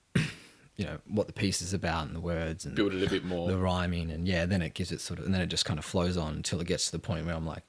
you 0.75 0.85
know, 0.85 0.97
what 1.07 1.27
the 1.27 1.33
piece 1.33 1.61
is 1.61 1.73
about 1.73 2.07
and 2.07 2.15
the 2.15 2.19
words 2.19 2.65
and 2.65 2.75
Build 2.75 2.93
it 2.95 3.05
a 3.05 3.09
bit 3.09 3.23
more. 3.23 3.47
the 3.47 3.57
rhyming 3.57 4.09
and 4.11 4.27
yeah 4.27 4.45
then 4.45 4.61
it 4.61 4.73
gives 4.73 4.91
it 4.91 4.99
sort 5.01 5.19
of 5.19 5.25
and 5.25 5.33
then 5.33 5.41
it 5.41 5.47
just 5.47 5.65
kind 5.65 5.77
of 5.77 5.85
flows 5.85 6.17
on 6.17 6.33
until 6.33 6.59
it 6.61 6.67
gets 6.67 6.85
to 6.87 6.91
the 6.93 6.99
point 6.99 7.25
where 7.27 7.35
i'm 7.35 7.45
like 7.45 7.61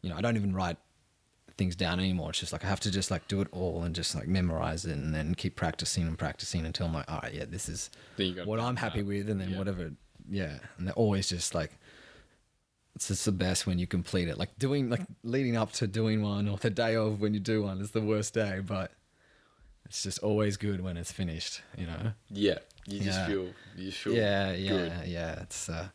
you 0.00 0.08
know 0.08 0.16
i 0.16 0.20
don't 0.22 0.36
even 0.36 0.54
write 0.54 0.78
things 1.58 1.76
down 1.76 2.00
anymore 2.00 2.30
it's 2.30 2.40
just 2.40 2.52
like 2.52 2.64
i 2.64 2.66
have 2.66 2.80
to 2.80 2.90
just 2.90 3.10
like 3.10 3.28
do 3.28 3.40
it 3.42 3.48
all 3.52 3.82
and 3.82 3.94
just 3.94 4.14
like 4.14 4.26
memorize 4.26 4.86
it 4.86 4.92
and 4.96 5.14
then 5.14 5.34
keep 5.34 5.54
practicing 5.54 6.04
and 6.04 6.18
practicing 6.18 6.64
until 6.64 6.86
i'm 6.86 6.94
like 6.94 7.10
all 7.12 7.20
right 7.22 7.34
yeah 7.34 7.44
this 7.46 7.68
is 7.68 7.90
Then 8.16 8.26
you 8.28 8.34
got 8.36 8.46
what 8.46 8.58
i'm 8.58 8.76
happy 8.76 9.00
down. 9.00 9.06
with 9.08 9.28
and 9.28 9.40
then 9.40 9.50
Yeah. 9.50 9.58
whatever 9.58 9.92
yeah 10.30 10.58
and 10.78 10.86
they're 10.86 10.94
always 10.94 11.28
just 11.28 11.54
like 11.54 11.72
it's 12.96 13.08
just 13.08 13.24
the 13.26 13.32
best 13.32 13.66
when 13.66 13.78
you 13.78 13.86
complete 13.86 14.28
it 14.28 14.38
like 14.38 14.58
doing 14.58 14.88
like 14.88 15.02
leading 15.22 15.56
up 15.56 15.72
to 15.72 15.86
doing 15.86 16.22
one 16.22 16.48
or 16.48 16.56
the 16.56 16.70
day 16.70 16.96
of 16.96 17.20
when 17.20 17.34
you 17.34 17.40
do 17.40 17.62
one 17.64 17.80
is 17.82 17.90
the 17.90 18.00
worst 18.00 18.32
day 18.34 18.60
but 18.64 18.92
it's 19.86 20.02
just 20.02 20.18
always 20.20 20.56
good 20.56 20.80
when 20.80 20.96
it's 20.96 21.12
finished 21.12 21.62
you 21.76 21.86
know 21.86 22.12
Yeah, 22.30 22.58
you 22.86 23.00
just 23.00 23.18
Yeah. 23.20 23.26
feel 23.26 23.54
you 23.76 23.92
feel 23.92 24.14
yeah, 24.14 24.52
yeah, 24.52 24.68
good. 24.68 24.92
yeah. 25.08 25.42
It's 25.42 25.68
uh, 25.68 25.88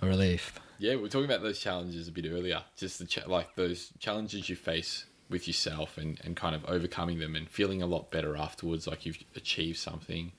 a 0.00 0.06
relief. 0.06 0.58
Yeah, 0.78 0.96
we're 0.96 1.08
talking 1.08 1.24
about 1.26 1.42
those 1.42 1.58
challenges 1.58 2.08
a 2.08 2.12
bit 2.12 2.26
earlier. 2.30 2.62
Just 2.76 2.98
the 2.98 3.06
cha- 3.06 3.28
like 3.28 3.54
those 3.56 3.92
challenges 3.98 4.48
you 4.48 4.56
face 4.56 5.06
with 5.28 5.46
yourself 5.46 5.98
and, 5.98 6.20
and 6.24 6.36
kind 6.36 6.54
of 6.54 6.64
overcoming 6.66 7.18
them 7.18 7.34
and 7.34 7.48
feeling 7.48 7.82
a 7.82 7.86
lot 7.86 8.10
better 8.10 8.36
afterwards, 8.36 8.86
like 8.86 9.04
you've 9.06 9.18
achieved 9.34 9.78
something. 9.78 10.32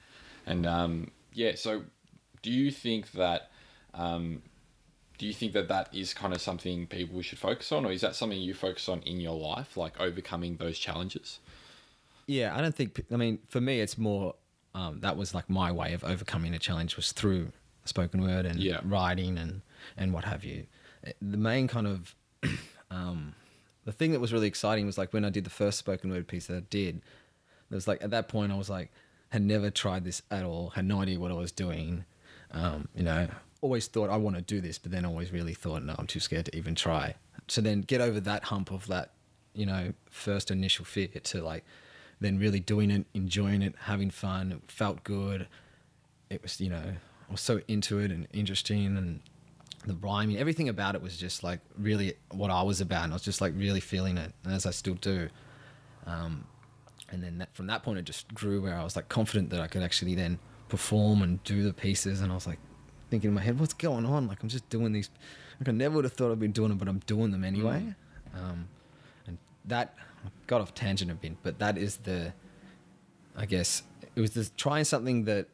And 0.45 0.65
um, 0.65 1.11
yeah, 1.33 1.55
so 1.55 1.83
do 2.41 2.51
you 2.51 2.71
think 2.71 3.11
that 3.13 3.51
um, 3.93 4.41
do 5.17 5.25
you 5.25 5.33
think 5.33 5.53
that 5.53 5.67
that 5.67 5.89
is 5.93 6.13
kind 6.13 6.33
of 6.33 6.41
something 6.41 6.87
people 6.87 7.21
should 7.21 7.39
focus 7.39 7.71
on, 7.71 7.85
or 7.85 7.91
is 7.91 8.01
that 8.01 8.15
something 8.15 8.39
you 8.39 8.53
focus 8.53 8.87
on 8.87 9.01
in 9.01 9.19
your 9.19 9.37
life, 9.37 9.75
like 9.75 9.99
overcoming 9.99 10.57
those 10.57 10.77
challenges? 10.79 11.39
Yeah, 12.27 12.55
I 12.55 12.61
don't 12.61 12.75
think. 12.75 13.03
I 13.11 13.15
mean, 13.15 13.39
for 13.47 13.59
me, 13.61 13.79
it's 13.81 13.97
more. 13.97 14.35
Um, 14.75 14.99
that 14.99 15.17
was 15.17 15.33
like 15.33 15.49
my 15.49 15.71
way 15.71 15.93
of 15.93 16.03
overcoming 16.03 16.53
a 16.53 16.59
challenge 16.59 16.95
was 16.97 17.11
through 17.11 17.51
spoken 17.85 18.21
word 18.21 18.45
and 18.45 18.59
Yeah. 18.59 18.81
writing 18.83 19.37
and 19.37 19.61
and 19.95 20.13
what 20.13 20.25
have 20.25 20.43
you. 20.43 20.67
Eh, 21.03 21.13
The 21.21 21.37
main 21.37 21.67
kind 21.67 21.87
of 21.87 22.15
um, 22.91 23.33
the 23.85 23.91
thing 23.91 24.11
that 24.11 24.19
was 24.19 24.31
really 24.33 24.47
exciting 24.47 24.85
was 24.85 24.97
like 24.97 25.13
when 25.13 25.25
I 25.25 25.29
did 25.29 25.45
the 25.45 25.49
first 25.49 25.79
spoken 25.79 26.11
word 26.11 26.27
piece 26.27 26.47
that 26.47 26.57
I 26.57 26.63
did. 26.69 27.01
It 27.71 27.75
was 27.75 27.87
like 27.87 28.03
at 28.03 28.11
that 28.11 28.27
point 28.27 28.51
I 28.51 28.55
was 28.55 28.69
like 28.69 28.91
had 29.29 29.41
never 29.41 29.69
tried 29.69 30.03
this 30.05 30.21
at 30.31 30.43
all, 30.45 30.69
had 30.69 30.85
no 30.85 31.01
idea 31.01 31.19
what 31.19 31.31
I 31.31 31.35
was 31.35 31.51
doing. 31.51 32.05
Um, 32.51 32.87
you 32.95 33.03
know, 33.03 33.27
always 33.61 33.87
thought 33.87 34.09
I 34.09 34.15
want 34.17 34.35
to 34.37 34.41
do 34.41 34.61
this, 34.61 34.77
but 34.77 34.91
then 34.91 35.03
always 35.05 35.31
really 35.33 35.53
thought, 35.53 35.83
no, 35.83 35.95
I'm 35.97 36.07
too 36.07 36.21
scared 36.21 36.45
to 36.45 36.55
even 36.55 36.75
try. 36.75 37.15
So 37.49 37.59
then 37.61 37.81
get 37.81 37.99
over 37.99 38.19
that 38.21 38.45
hump 38.45 38.71
of 38.71 38.87
that, 38.87 39.11
you 39.53 39.65
know, 39.65 39.93
first 40.09 40.49
initial 40.51 40.85
fear 40.85 41.07
to 41.07 41.41
like 41.41 41.65
then 42.19 42.39
really 42.39 42.59
doing 42.59 42.91
it, 42.91 43.05
enjoying 43.13 43.61
it, 43.61 43.75
having 43.81 44.09
fun. 44.09 44.51
It 44.51 44.71
felt 44.71 45.03
good. 45.03 45.47
It 46.29 46.41
was, 46.41 46.59
you 46.59 46.69
know, 46.69 46.83
I 47.27 47.31
was 47.31 47.41
so 47.41 47.61
into 47.67 47.99
it 47.99 48.11
and 48.11 48.27
interesting 48.33 48.97
and 48.97 49.21
the 49.85 49.95
rhyming, 49.95 50.37
everything 50.37 50.69
about 50.69 50.95
it 50.95 51.01
was 51.01 51.17
just 51.17 51.43
like 51.43 51.59
really 51.77 52.15
what 52.31 52.51
I 52.51 52.61
was 52.61 52.81
about. 52.81 53.05
And 53.05 53.13
I 53.13 53.15
was 53.15 53.23
just 53.23 53.41
like 53.41 53.53
really 53.55 53.79
feeling 53.79 54.17
it, 54.17 54.33
and 54.43 54.53
as 54.53 54.65
I 54.65 54.71
still 54.71 54.95
do. 54.95 55.29
Um, 56.05 56.45
and 57.09 57.23
then 57.23 57.37
that, 57.37 57.55
from 57.55 57.67
that 57.67 57.83
point, 57.83 57.99
it 57.99 58.05
just 58.05 58.33
grew 58.33 58.61
where 58.61 58.75
I 58.75 58.83
was 58.83 58.95
like 58.95 59.09
confident 59.09 59.49
that 59.51 59.61
I 59.61 59.67
could 59.67 59.83
actually 59.83 60.15
then 60.15 60.39
perform 60.67 61.21
and 61.21 61.41
do 61.43 61.63
the 61.63 61.73
pieces. 61.73 62.21
And 62.21 62.31
I 62.31 62.35
was 62.35 62.47
like 62.47 62.59
thinking 63.09 63.29
in 63.29 63.33
my 63.33 63.41
head, 63.41 63.59
what's 63.59 63.73
going 63.73 64.05
on? 64.05 64.27
Like 64.27 64.43
I'm 64.43 64.49
just 64.49 64.69
doing 64.69 64.91
these. 64.91 65.09
Like 65.59 65.69
I 65.69 65.71
never 65.71 65.95
would 65.95 66.03
have 66.03 66.13
thought 66.13 66.31
I'd 66.31 66.39
be 66.39 66.47
doing 66.47 66.69
them, 66.69 66.77
but 66.77 66.87
I'm 66.87 66.99
doing 66.99 67.31
them 67.31 67.43
anyway. 67.43 67.95
Um, 68.35 68.67
and 68.67 68.67
that 69.67 69.95
got 70.47 70.61
off 70.61 70.73
tangent 70.73 71.11
a 71.11 71.15
bit, 71.15 71.33
but 71.43 71.59
that 71.59 71.77
is 71.77 71.97
the, 71.97 72.33
I 73.35 73.45
guess 73.45 73.83
it 74.15 74.21
was 74.21 74.31
this 74.31 74.51
trying 74.57 74.83
something 74.83 75.25
that 75.25 75.47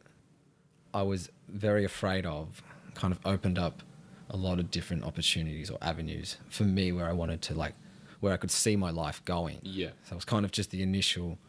I 0.93 1.01
was 1.03 1.29
very 1.49 1.83
afraid 1.83 2.25
of. 2.25 2.61
Kind 2.95 3.11
of 3.11 3.19
opened 3.25 3.57
up 3.57 3.81
a 4.29 4.37
lot 4.37 4.59
of 4.59 4.69
different 4.69 5.03
opportunities 5.03 5.69
or 5.69 5.77
avenues 5.81 6.37
for 6.47 6.63
me 6.63 6.91
where 6.91 7.07
I 7.07 7.13
wanted 7.13 7.41
to 7.43 7.55
like, 7.55 7.73
where 8.19 8.33
I 8.33 8.37
could 8.37 8.51
see 8.51 8.75
my 8.75 8.91
life 8.91 9.23
going. 9.25 9.59
Yeah. 9.63 9.89
So 10.03 10.13
it 10.13 10.15
was 10.15 10.25
kind 10.25 10.45
of 10.45 10.51
just 10.51 10.69
the 10.71 10.83
initial 10.83 11.39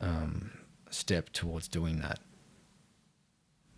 um, 0.00 0.50
step 0.90 1.30
towards 1.32 1.68
doing 1.68 2.00
that. 2.00 2.20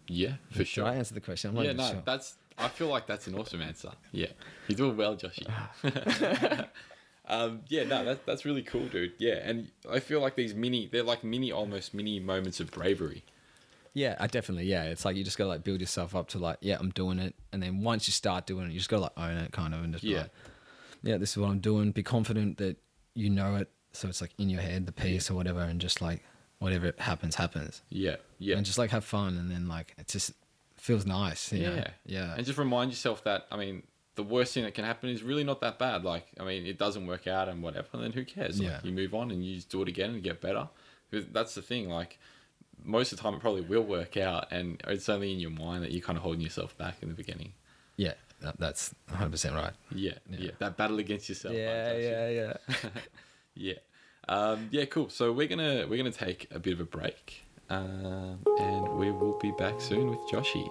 Yeah, 0.08 0.34
for 0.50 0.58
Did 0.58 0.68
sure. 0.68 0.86
I 0.86 0.94
answer 0.94 1.14
the 1.14 1.20
question? 1.20 1.56
I'm 1.56 1.64
yeah, 1.64 1.72
no, 1.72 1.90
sure. 1.90 2.02
that's. 2.04 2.36
I 2.56 2.68
feel 2.68 2.88
like 2.88 3.06
that's 3.06 3.26
an 3.28 3.36
awesome 3.36 3.60
answer. 3.60 3.90
Yeah, 4.10 4.28
you're 4.66 4.76
doing 4.76 4.96
well, 4.96 5.16
Joshy. 5.16 5.46
um, 7.28 7.60
yeah, 7.68 7.84
no, 7.84 8.04
that's 8.04 8.20
that's 8.26 8.44
really 8.44 8.62
cool, 8.62 8.86
dude. 8.88 9.12
Yeah, 9.18 9.34
and 9.42 9.70
I 9.90 10.00
feel 10.00 10.20
like 10.20 10.34
these 10.36 10.54
mini, 10.54 10.88
they're 10.90 11.02
like 11.02 11.22
mini, 11.22 11.52
almost 11.52 11.94
mini 11.94 12.18
moments 12.20 12.60
of 12.60 12.70
bravery. 12.70 13.24
Yeah, 13.94 14.16
I 14.20 14.26
definitely. 14.26 14.66
Yeah, 14.66 14.84
it's 14.84 15.04
like 15.04 15.16
you 15.16 15.24
just 15.24 15.38
gotta 15.38 15.48
like 15.48 15.64
build 15.64 15.80
yourself 15.80 16.14
up 16.14 16.28
to 16.28 16.38
like, 16.38 16.58
yeah, 16.60 16.76
I'm 16.78 16.90
doing 16.90 17.18
it, 17.18 17.34
and 17.52 17.62
then 17.62 17.82
once 17.82 18.06
you 18.08 18.12
start 18.12 18.46
doing 18.46 18.66
it, 18.66 18.72
you 18.72 18.78
just 18.78 18.90
gotta 18.90 19.02
like 19.02 19.12
own 19.16 19.36
it, 19.38 19.52
kind 19.52 19.74
of, 19.74 19.82
and 19.84 19.92
just 19.92 20.04
Yeah. 20.04 20.18
like, 20.22 20.30
yeah, 21.02 21.16
this 21.16 21.30
is 21.32 21.36
what 21.38 21.48
I'm 21.50 21.60
doing. 21.60 21.92
Be 21.92 22.02
confident 22.02 22.58
that 22.58 22.76
you 23.14 23.30
know 23.30 23.56
it, 23.56 23.70
so 23.92 24.08
it's 24.08 24.20
like 24.20 24.30
in 24.38 24.48
your 24.50 24.60
head, 24.60 24.86
the 24.86 24.92
piece 24.92 25.30
or 25.30 25.34
whatever, 25.34 25.60
and 25.60 25.80
just 25.80 26.00
like 26.00 26.22
whatever 26.60 26.92
happens, 26.98 27.34
happens, 27.36 27.82
Yeah, 27.88 28.16
yeah, 28.38 28.56
and 28.56 28.64
just 28.66 28.78
like 28.78 28.90
have 28.90 29.04
fun, 29.04 29.36
and 29.38 29.50
then 29.50 29.68
like 29.68 29.94
it 29.98 30.08
just 30.08 30.32
feels 30.76 31.04
nice. 31.06 31.52
you 31.52 31.64
know? 31.66 31.74
Yeah. 31.74 31.88
yeah, 32.06 32.34
And 32.36 32.46
just 32.46 32.58
remind 32.58 32.90
yourself 32.92 33.24
that, 33.24 33.46
I 33.50 33.56
mean, 33.56 33.82
the 34.18 34.22
worst 34.24 34.52
thing 34.52 34.64
that 34.64 34.74
can 34.74 34.84
happen 34.84 35.08
is 35.08 35.22
really 35.22 35.44
not 35.44 35.60
that 35.60 35.78
bad. 35.78 36.04
Like, 36.04 36.26
I 36.40 36.44
mean, 36.44 36.66
it 36.66 36.76
doesn't 36.76 37.06
work 37.06 37.26
out 37.26 37.48
and 37.48 37.62
whatever, 37.62 37.88
then 37.94 38.12
who 38.12 38.24
cares? 38.24 38.58
Like, 38.60 38.68
Yeah. 38.68 38.80
you 38.82 38.92
move 38.92 39.14
on 39.14 39.30
and 39.30 39.44
you 39.46 39.54
just 39.56 39.70
do 39.70 39.80
it 39.82 39.88
again 39.88 40.10
and 40.10 40.22
get 40.22 40.40
better. 40.40 40.68
Because 41.10 41.26
that's 41.32 41.54
the 41.54 41.62
thing. 41.62 41.88
Like, 41.88 42.18
most 42.84 43.12
of 43.12 43.18
the 43.18 43.22
time, 43.22 43.34
it 43.34 43.40
probably 43.40 43.62
will 43.62 43.82
work 43.84 44.16
out, 44.16 44.52
and 44.52 44.80
it's 44.86 45.08
only 45.08 45.32
in 45.32 45.38
your 45.40 45.50
mind 45.50 45.82
that 45.84 45.90
you're 45.92 46.02
kind 46.02 46.16
of 46.16 46.22
holding 46.22 46.40
yourself 46.42 46.76
back 46.76 46.96
in 47.02 47.08
the 47.08 47.14
beginning. 47.14 47.52
yeah. 47.96 48.14
That, 48.40 48.56
that's 48.60 48.94
100 49.08 49.30
percent 49.32 49.54
right. 49.56 49.72
Yeah, 49.92 50.12
yeah, 50.30 50.52
That 50.60 50.76
battle 50.76 51.00
against 51.00 51.28
yourself. 51.28 51.52
I 51.54 51.58
Yeah, 51.58 51.88
tell 51.88 51.98
you. 52.00 52.08
yeah, 52.08 52.56
yeah. 52.68 52.90
yeah. 53.72 53.74
Um, 54.28 54.68
yeah, 54.70 54.84
cool. 54.84 55.08
So 55.08 55.32
we're 55.32 55.48
gonna 55.48 55.86
we're 55.88 55.96
gonna 55.96 56.12
take 56.12 56.46
a 56.52 56.60
bit 56.60 56.72
of 56.74 56.78
a 56.78 56.84
break, 56.84 57.42
um, 57.68 58.38
and 58.60 58.88
we 58.96 59.10
will 59.10 59.36
be 59.40 59.50
back 59.58 59.80
soon 59.80 60.08
with 60.10 60.20
Joshy. 60.30 60.68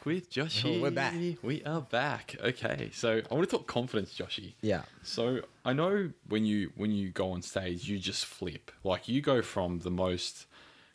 Back 0.00 0.06
with 0.06 0.30
Joshy. 0.30 0.80
We're 0.80 0.90
back. 0.90 1.14
We 1.42 1.62
are 1.64 1.82
back. 1.82 2.34
Okay, 2.42 2.90
so 2.92 3.20
I 3.30 3.34
want 3.34 3.48
to 3.48 3.56
talk 3.56 3.66
confidence, 3.66 4.14
Joshy. 4.14 4.54
Yeah. 4.62 4.82
So 5.02 5.40
I 5.64 5.74
know 5.74 6.10
when 6.28 6.46
you 6.46 6.72
when 6.76 6.90
you 6.90 7.10
go 7.10 7.32
on 7.32 7.42
stage, 7.42 7.86
you 7.88 7.98
just 7.98 8.24
flip. 8.24 8.70
Like 8.82 9.08
you 9.08 9.20
go 9.20 9.42
from 9.42 9.80
the 9.80 9.90
most 9.90 10.46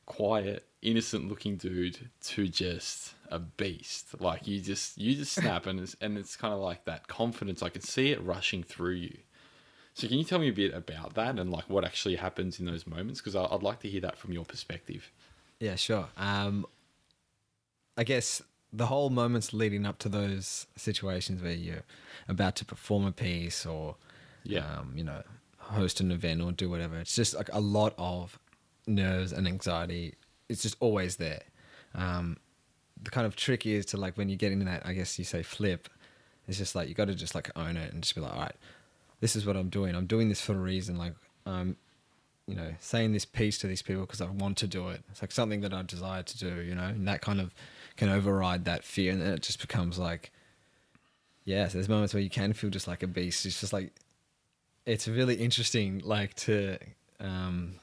quiet, 0.08 0.66
innocent 0.82 1.30
looking 1.30 1.56
dude 1.56 2.10
to 2.24 2.48
just 2.48 3.14
a 3.30 3.38
beast. 3.38 4.20
Like 4.20 4.48
you 4.48 4.60
just 4.60 4.98
you 4.98 5.16
just 5.16 5.34
snap, 5.40 5.68
and 5.68 5.82
it's, 5.82 5.96
and 6.02 6.18
it's 6.18 6.36
kind 6.36 6.54
of 6.54 6.60
like 6.60 6.86
that 6.86 7.08
confidence. 7.08 7.62
I 7.62 7.70
can 7.70 7.82
see 7.82 8.12
it 8.12 8.24
rushing 8.24 8.64
through 8.64 8.96
you. 8.96 9.18
So 9.94 10.08
can 10.08 10.18
you 10.18 10.24
tell 10.24 10.40
me 10.40 10.50
a 10.50 10.54
bit 10.54 10.74
about 10.74 11.14
that 11.14 11.40
and 11.40 11.52
like 11.52 11.70
what 11.70 11.86
actually 11.86 12.16
happens 12.16 12.60
in 12.60 12.66
those 12.66 12.88
moments? 12.88 13.22
Because 13.22 13.36
I'd 13.36 13.64
like 13.64 13.80
to 13.82 13.88
hear 13.88 14.02
that 14.02 14.18
from 14.18 14.34
your 14.34 14.44
perspective. 14.46 15.10
Yeah, 15.60 15.76
sure. 15.76 16.10
Um, 16.18 16.66
I 17.98 18.04
guess 18.04 18.42
the 18.76 18.88
whole 18.88 19.10
moments 19.10 19.54
leading 19.54 19.86
up 19.86 19.98
to 20.00 20.10
those 20.10 20.68
situations 20.76 21.42
where 21.42 21.54
you're 21.54 21.84
about 22.28 22.56
to 22.58 22.66
perform 22.66 23.06
a 23.06 23.12
piece 23.12 23.66
or, 23.66 23.96
Yeah. 24.44 24.80
um, 24.80 24.94
you 24.96 25.04
know, 25.04 25.24
host 25.58 26.00
an 26.00 26.12
event 26.12 26.42
or 26.42 26.52
do 26.52 26.70
whatever. 26.70 26.98
It's 27.00 27.16
just 27.16 27.34
like 27.36 27.50
a 27.54 27.60
lot 27.60 27.94
of 27.98 28.38
nerves 28.88 29.32
and 29.32 29.48
anxiety. 29.48 30.16
It's 30.50 30.62
just 30.62 30.76
always 30.80 31.16
there. 31.16 31.44
Um, 31.94 32.38
the 33.02 33.10
kind 33.12 33.26
of 33.26 33.36
trick 33.36 33.66
is 33.66 33.86
to 33.88 33.98
like 33.98 34.18
when 34.18 34.30
you 34.30 34.36
get 34.36 34.52
into 34.52 34.66
that, 34.66 34.86
I 34.86 34.94
guess 34.94 35.18
you 35.18 35.26
say 35.26 35.42
flip. 35.44 35.90
It's 36.48 36.58
just 36.58 36.76
like 36.76 36.88
you 36.88 36.94
got 36.96 37.08
to 37.08 37.16
just 37.16 37.34
like 37.36 37.50
own 37.56 37.78
it 37.78 37.94
and 37.94 38.04
just 38.04 38.14
be 38.16 38.22
like, 38.22 38.34
all 38.34 38.42
right, 38.42 38.56
this 39.22 39.36
is 39.36 39.46
what 39.46 39.56
I'm 39.56 39.70
doing. 39.70 39.96
I'm 39.96 40.06
doing 40.06 40.30
this 40.30 40.42
for 40.42 40.54
a 40.54 40.58
reason. 40.58 40.98
Like 40.98 41.14
I'm 41.46 41.78
you 42.48 42.56
know, 42.56 42.76
saying 42.80 43.12
this 43.12 43.26
piece 43.26 43.58
to 43.58 43.66
these 43.68 43.82
people 43.82 44.02
because 44.02 44.22
I 44.22 44.26
want 44.30 44.58
to 44.60 44.68
do 44.68 44.90
it. 44.90 45.02
It's 45.10 45.22
like 45.24 45.32
something 45.32 45.62
that 45.62 45.74
I 45.74 45.82
desire 45.82 46.22
to 46.22 46.38
do, 46.38 46.62
you 46.62 46.76
know, 46.76 46.84
and 46.84 47.08
that 47.08 47.22
kind 47.22 47.42
of 47.42 47.52
can 47.98 48.10
override 48.10 48.66
that 48.66 48.84
fear. 48.84 49.12
And 49.12 49.22
then 49.22 49.34
it 49.34 49.42
just 49.42 49.62
becomes 49.62 49.98
like, 49.98 50.32
yeah, 51.46 51.68
so 51.68 51.74
there's 51.74 51.90
moments 51.90 52.14
where 52.14 52.24
you 52.24 52.30
can 52.30 52.54
feel 52.54 52.70
just 52.70 52.88
like 52.88 53.04
a 53.04 53.08
beast. 53.08 53.46
It's 53.46 53.60
just 53.60 53.74
like, 53.74 53.94
it's 54.86 55.08
really 55.08 55.36
interesting, 55.36 56.02
like 56.04 56.34
to 56.36 56.78
um, 57.20 57.76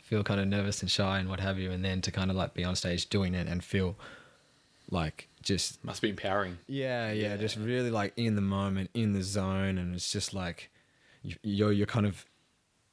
feel 0.00 0.22
kind 0.22 0.40
of 0.40 0.48
nervous 0.48 0.80
and 0.82 0.90
shy 0.90 1.18
and 1.18 1.28
what 1.28 1.40
have 1.40 1.58
you. 1.58 1.70
And 1.70 1.84
then 1.84 2.00
to 2.02 2.10
kind 2.10 2.30
of 2.30 2.36
like 2.36 2.54
be 2.54 2.64
on 2.64 2.74
stage 2.76 3.08
doing 3.08 3.34
it 3.34 3.46
and 3.46 3.62
feel 3.62 3.96
like 4.90 5.28
just 5.42 5.82
Must 5.84 6.00
be 6.02 6.10
empowering. 6.10 6.58
yeah, 6.66 7.12
yeah, 7.12 7.36
just 7.36 7.56
really 7.56 7.90
like 7.90 8.12
in 8.16 8.34
the 8.34 8.40
moment, 8.42 8.90
in 8.94 9.12
the 9.12 9.22
zone, 9.22 9.78
and 9.78 9.94
it's 9.94 10.10
just 10.12 10.32
like 10.34 10.70
you- 11.22 11.36
you're 11.42 11.72
you're 11.72 11.86
kind 11.86 12.06
of 12.06 12.24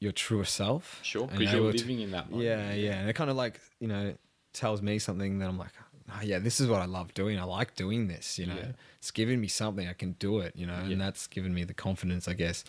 your 0.00 0.12
truest 0.12 0.54
self. 0.54 1.00
Sure, 1.02 1.26
because 1.26 1.52
you're 1.52 1.62
able 1.62 1.72
to- 1.72 1.78
living 1.78 2.00
in 2.00 2.10
that 2.12 2.30
moment. 2.30 2.46
yeah, 2.48 2.72
yeah, 2.72 2.92
and 3.00 3.08
it 3.08 3.12
kind 3.14 3.30
of 3.30 3.36
like 3.36 3.60
you 3.80 3.88
know 3.88 4.14
tells 4.52 4.82
me 4.82 4.98
something 4.98 5.38
that 5.38 5.48
I'm 5.48 5.58
like, 5.58 5.72
oh, 6.12 6.20
yeah, 6.22 6.38
this 6.38 6.60
is 6.60 6.66
what 6.68 6.80
I 6.80 6.84
love 6.86 7.14
doing. 7.14 7.38
I 7.38 7.44
like 7.44 7.74
doing 7.74 8.08
this. 8.08 8.38
You 8.38 8.46
know, 8.46 8.56
Yeah. 8.56 8.72
it's 8.98 9.10
giving 9.10 9.40
me 9.40 9.48
something. 9.48 9.88
I 9.88 9.92
can 9.94 10.12
do 10.18 10.40
it. 10.40 10.54
You 10.56 10.66
know, 10.66 10.82
Yeah. 10.84 10.92
and 10.92 11.00
that's 11.00 11.26
given 11.26 11.54
me 11.54 11.64
the 11.64 11.74
confidence, 11.74 12.28
I 12.28 12.34
guess, 12.34 12.64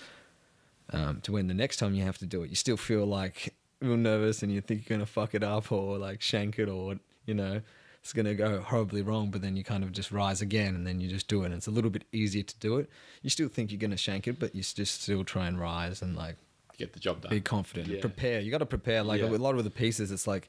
um, 0.91 1.21
to 1.21 1.31
when 1.31 1.47
the 1.47 1.53
next 1.53 1.77
time 1.77 1.93
you 1.95 2.03
have 2.03 2.17
to 2.19 2.25
do 2.25 2.43
it, 2.43 2.49
you 2.49 2.55
still 2.55 2.77
feel 2.77 3.05
like 3.05 3.53
real 3.81 3.97
nervous 3.97 4.41
and 4.43 4.51
you 4.51 4.61
think 4.61 4.87
you're 4.87 4.97
gonna 4.97 5.05
fuck 5.05 5.35
it 5.35 5.43
up 5.43 5.71
or 5.71 5.97
like 5.97 6.21
shank 6.21 6.57
it 6.59 6.69
or 6.69 6.97
you 7.25 7.33
know. 7.33 7.61
It's 8.01 8.13
gonna 8.13 8.35
go 8.35 8.61
horribly 8.61 9.01
wrong, 9.01 9.31
but 9.31 9.41
then 9.41 9.55
you 9.57 9.63
kind 9.63 9.83
of 9.83 9.91
just 9.91 10.11
rise 10.11 10.39
again, 10.39 10.75
and 10.75 10.85
then 10.85 10.99
you 11.01 11.07
just 11.09 11.27
do 11.27 11.41
it. 11.41 11.47
And 11.47 11.55
it's 11.55 11.65
a 11.65 11.71
little 11.71 11.89
bit 11.89 12.03
easier 12.11 12.43
to 12.43 12.55
do 12.59 12.77
it. 12.77 12.87
You 13.23 13.31
still 13.31 13.47
think 13.49 13.71
you're 13.71 13.79
gonna 13.79 13.97
shank 13.97 14.27
it, 14.27 14.37
but 14.37 14.53
you 14.53 14.61
just 14.61 15.01
still 15.01 15.23
try 15.23 15.47
and 15.47 15.59
rise 15.59 16.03
and 16.03 16.15
like 16.15 16.35
Get 16.77 16.93
the 16.93 16.99
job 16.99 17.21
done. 17.21 17.31
be 17.31 17.41
confident 17.41 17.87
Yeah. 17.87 18.01
prepare 18.01 18.41
you 18.41 18.51
got 18.51 18.57
to 18.59 18.65
prepare 18.67 19.01
like 19.01 19.21
Yeah. 19.21 19.29
a 19.29 19.37
lot 19.37 19.55
of 19.55 19.63
the 19.63 19.69
pieces 19.71 20.11
it's 20.11 20.27
like 20.27 20.47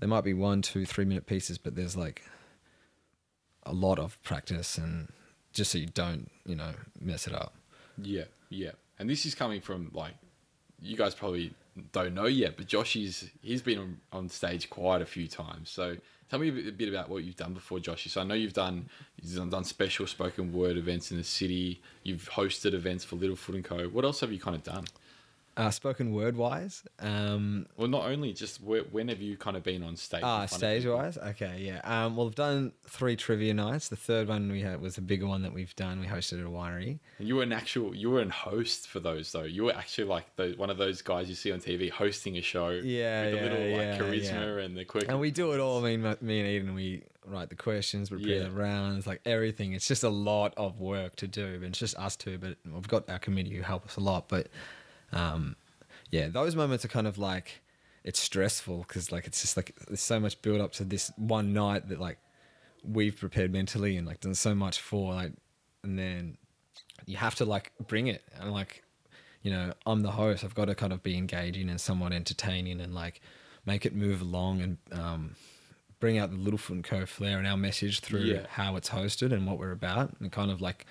there 0.00 0.08
might 0.08 0.24
be 0.24 0.34
one 0.34 0.60
two 0.62 0.84
three 0.84 1.04
minute 1.04 1.26
pieces 1.26 1.56
but 1.58 1.76
there's 1.76 1.96
like 1.96 2.24
a 3.64 3.72
lot 3.72 3.98
of 3.98 4.20
practice 4.22 4.76
and 4.78 5.08
just 5.52 5.70
so 5.72 5.78
you 5.78 5.86
don't 5.86 6.30
you 6.44 6.56
know 6.56 6.72
mess 7.00 7.26
it 7.26 7.34
up 7.34 7.54
Yeah, 8.02 8.24
yeah. 8.48 8.72
And 8.98 9.08
this 9.08 9.24
is 9.26 9.34
coming 9.34 9.60
from 9.60 9.90
like 9.94 10.14
you 10.82 10.96
guys 10.96 11.14
probably 11.14 11.52
don't 11.92 12.14
know 12.14 12.26
yet, 12.26 12.56
but 12.56 12.66
Josh 12.66 12.96
is 12.96 13.30
he's 13.42 13.62
been 13.62 13.98
on, 14.12 14.28
stage 14.28 14.68
quite 14.70 15.02
a 15.02 15.06
few 15.06 15.28
times. 15.28 15.70
So 15.70 15.96
tell 16.30 16.38
me 16.38 16.48
a 16.48 16.72
bit, 16.72 16.88
about 16.88 17.08
what 17.08 17.24
you've 17.24 17.36
done 17.36 17.54
before, 17.54 17.78
Joshy. 17.78 18.08
So 18.08 18.20
I 18.20 18.24
know 18.24 18.34
you've 18.34 18.52
done 18.52 18.88
you've 19.20 19.34
done- 19.34 19.50
done 19.50 19.64
special 19.64 20.06
spoken 20.06 20.52
word 20.52 20.76
events 20.76 21.10
in 21.10 21.16
the 21.16 21.24
city. 21.24 21.80
You've 22.02 22.30
hosted 22.30 22.74
events 22.74 23.04
for 23.04 23.16
Littlefoot 23.16 23.54
and 23.54 23.64
Co. 23.64 23.88
What 23.88 24.04
else 24.04 24.20
have 24.20 24.32
you 24.32 24.40
kind 24.40 24.56
of 24.56 24.62
done? 24.62 24.84
Uh, 25.60 25.70
spoken 25.70 26.12
word 26.12 26.36
wise 26.36 26.82
um 27.00 27.66
Well, 27.76 27.88
not 27.88 28.06
only 28.06 28.32
just 28.32 28.62
where, 28.62 28.82
when 28.82 29.08
have 29.08 29.20
you 29.20 29.36
kind 29.36 29.56
of 29.56 29.62
been 29.62 29.82
on 29.82 29.96
stage? 29.96 30.22
ah 30.22 30.46
stage 30.46 30.86
wise 30.86 31.18
okay 31.18 31.58
yeah 31.60 31.80
um 31.84 32.16
well 32.16 32.26
i've 32.26 32.34
done 32.34 32.72
three 32.86 33.16
trivia 33.16 33.52
nights 33.54 33.88
the 33.88 33.96
third 33.96 34.28
one 34.28 34.50
we 34.50 34.62
had 34.62 34.80
was 34.80 34.96
a 34.98 35.02
bigger 35.02 35.26
one 35.26 35.42
that 35.42 35.52
we've 35.52 35.76
done 35.76 36.00
we 36.00 36.06
hosted 36.06 36.40
at 36.40 36.46
a 36.46 36.50
winery 36.50 36.98
And 37.18 37.28
you 37.28 37.36
were 37.36 37.42
an 37.42 37.52
actual 37.52 37.94
you 37.94 38.10
were 38.10 38.20
an 38.20 38.30
host 38.30 38.88
for 38.88 39.00
those 39.00 39.32
though. 39.32 39.42
You 39.42 39.64
were 39.64 39.76
actually 39.76 40.04
like 40.04 40.34
the, 40.36 40.54
one 40.56 40.70
of 40.70 40.78
those 40.78 41.02
guys 41.02 41.28
you 41.28 41.34
see 41.34 41.52
on 41.52 41.60
TV 41.60 41.90
hosting 41.90 42.36
a 42.38 42.40
show. 42.42 42.70
Yeah, 42.70 43.26
with 43.26 43.34
yeah, 43.34 43.42
the 43.42 43.48
little 43.50 43.58
like 43.58 43.80
yeah, 43.80 43.98
charisma 43.98 44.56
yeah. 44.58 44.64
and 44.64 44.76
the 44.76 44.84
quick. 44.84 45.06
And 45.08 45.20
we 45.20 45.30
do 45.30 45.52
it 45.52 45.60
all. 45.60 45.84
I 45.84 45.96
mean, 45.96 46.02
me 46.20 46.40
and 46.40 46.48
Eden, 46.48 46.74
we 46.74 47.02
write 47.26 47.50
the 47.50 47.56
questions, 47.56 48.08
prepare 48.10 48.42
the 48.44 48.50
rounds, 48.50 49.06
like 49.06 49.20
everything. 49.26 49.72
It's 49.72 49.86
just 49.86 50.04
a 50.04 50.08
lot 50.10 50.54
of 50.56 50.80
work 50.80 51.16
to 51.16 51.28
do. 51.28 51.44
And 51.46 51.64
it's 51.64 51.78
just 51.78 51.96
us 51.96 52.16
two, 52.16 52.38
but 52.38 52.56
we've 52.64 52.88
got 52.88 53.08
our 53.10 53.18
committee 53.18 53.54
who 53.54 53.62
help 53.62 53.84
us 53.86 53.96
a 53.96 54.00
lot. 54.00 54.28
But 54.28 54.48
um, 55.12 55.56
yeah, 56.10 56.28
those 56.28 56.54
moments 56.56 56.84
are 56.84 56.88
kind 56.88 57.06
of 57.06 57.18
like 57.18 57.60
it's 58.04 58.18
stressful 58.20 58.78
because 58.88 59.12
like 59.12 59.26
it's 59.26 59.40
just 59.42 59.56
like 59.56 59.74
there's 59.86 60.00
so 60.00 60.18
much 60.18 60.40
build 60.42 60.60
up 60.60 60.72
to 60.72 60.84
this 60.84 61.12
one 61.16 61.52
night 61.52 61.88
that 61.88 62.00
like 62.00 62.18
we've 62.82 63.18
prepared 63.18 63.52
mentally 63.52 63.96
and 63.96 64.06
like 64.06 64.20
done 64.20 64.34
so 64.34 64.54
much 64.54 64.80
for 64.80 65.12
like, 65.12 65.32
and 65.82 65.98
then 65.98 66.36
you 67.06 67.16
have 67.16 67.34
to 67.34 67.44
like 67.44 67.72
bring 67.86 68.06
it 68.06 68.22
and 68.40 68.52
like 68.52 68.82
you 69.42 69.50
know 69.50 69.72
i'm 69.86 70.00
the 70.02 70.10
host 70.10 70.44
i've 70.44 70.54
got 70.54 70.66
to 70.66 70.74
kind 70.74 70.92
of 70.92 71.02
be 71.02 71.16
engaging 71.16 71.68
and 71.70 71.80
somewhat 71.80 72.12
entertaining 72.12 72.78
and 72.80 72.94
like 72.94 73.20
make 73.66 73.86
it 73.86 73.94
move 73.94 74.20
along 74.20 74.60
and 74.60 74.76
um, 74.92 75.34
bring 75.98 76.18
out 76.18 76.30
the 76.30 76.36
littlefoot 76.36 76.70
and 76.70 76.84
co 76.84 77.04
flair 77.06 77.38
and 77.38 77.46
our 77.46 77.56
message 77.56 78.00
through 78.00 78.20
Yeah. 78.20 78.46
how 78.50 78.76
it's 78.76 78.90
hosted 78.90 79.32
and 79.32 79.46
what 79.46 79.58
we're 79.58 79.72
about 79.72 80.14
and 80.20 80.30
kind 80.32 80.50
of 80.50 80.60
like 80.60 80.86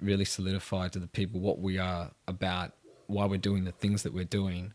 really 0.00 0.24
solidify 0.24 0.88
to 0.88 0.98
the 0.98 1.06
people 1.08 1.40
what 1.40 1.60
we 1.60 1.78
are 1.78 2.10
about 2.28 2.72
why 3.12 3.24
we're 3.26 3.36
doing 3.38 3.64
the 3.64 3.72
things 3.72 4.02
that 4.02 4.12
we're 4.12 4.24
doing 4.24 4.72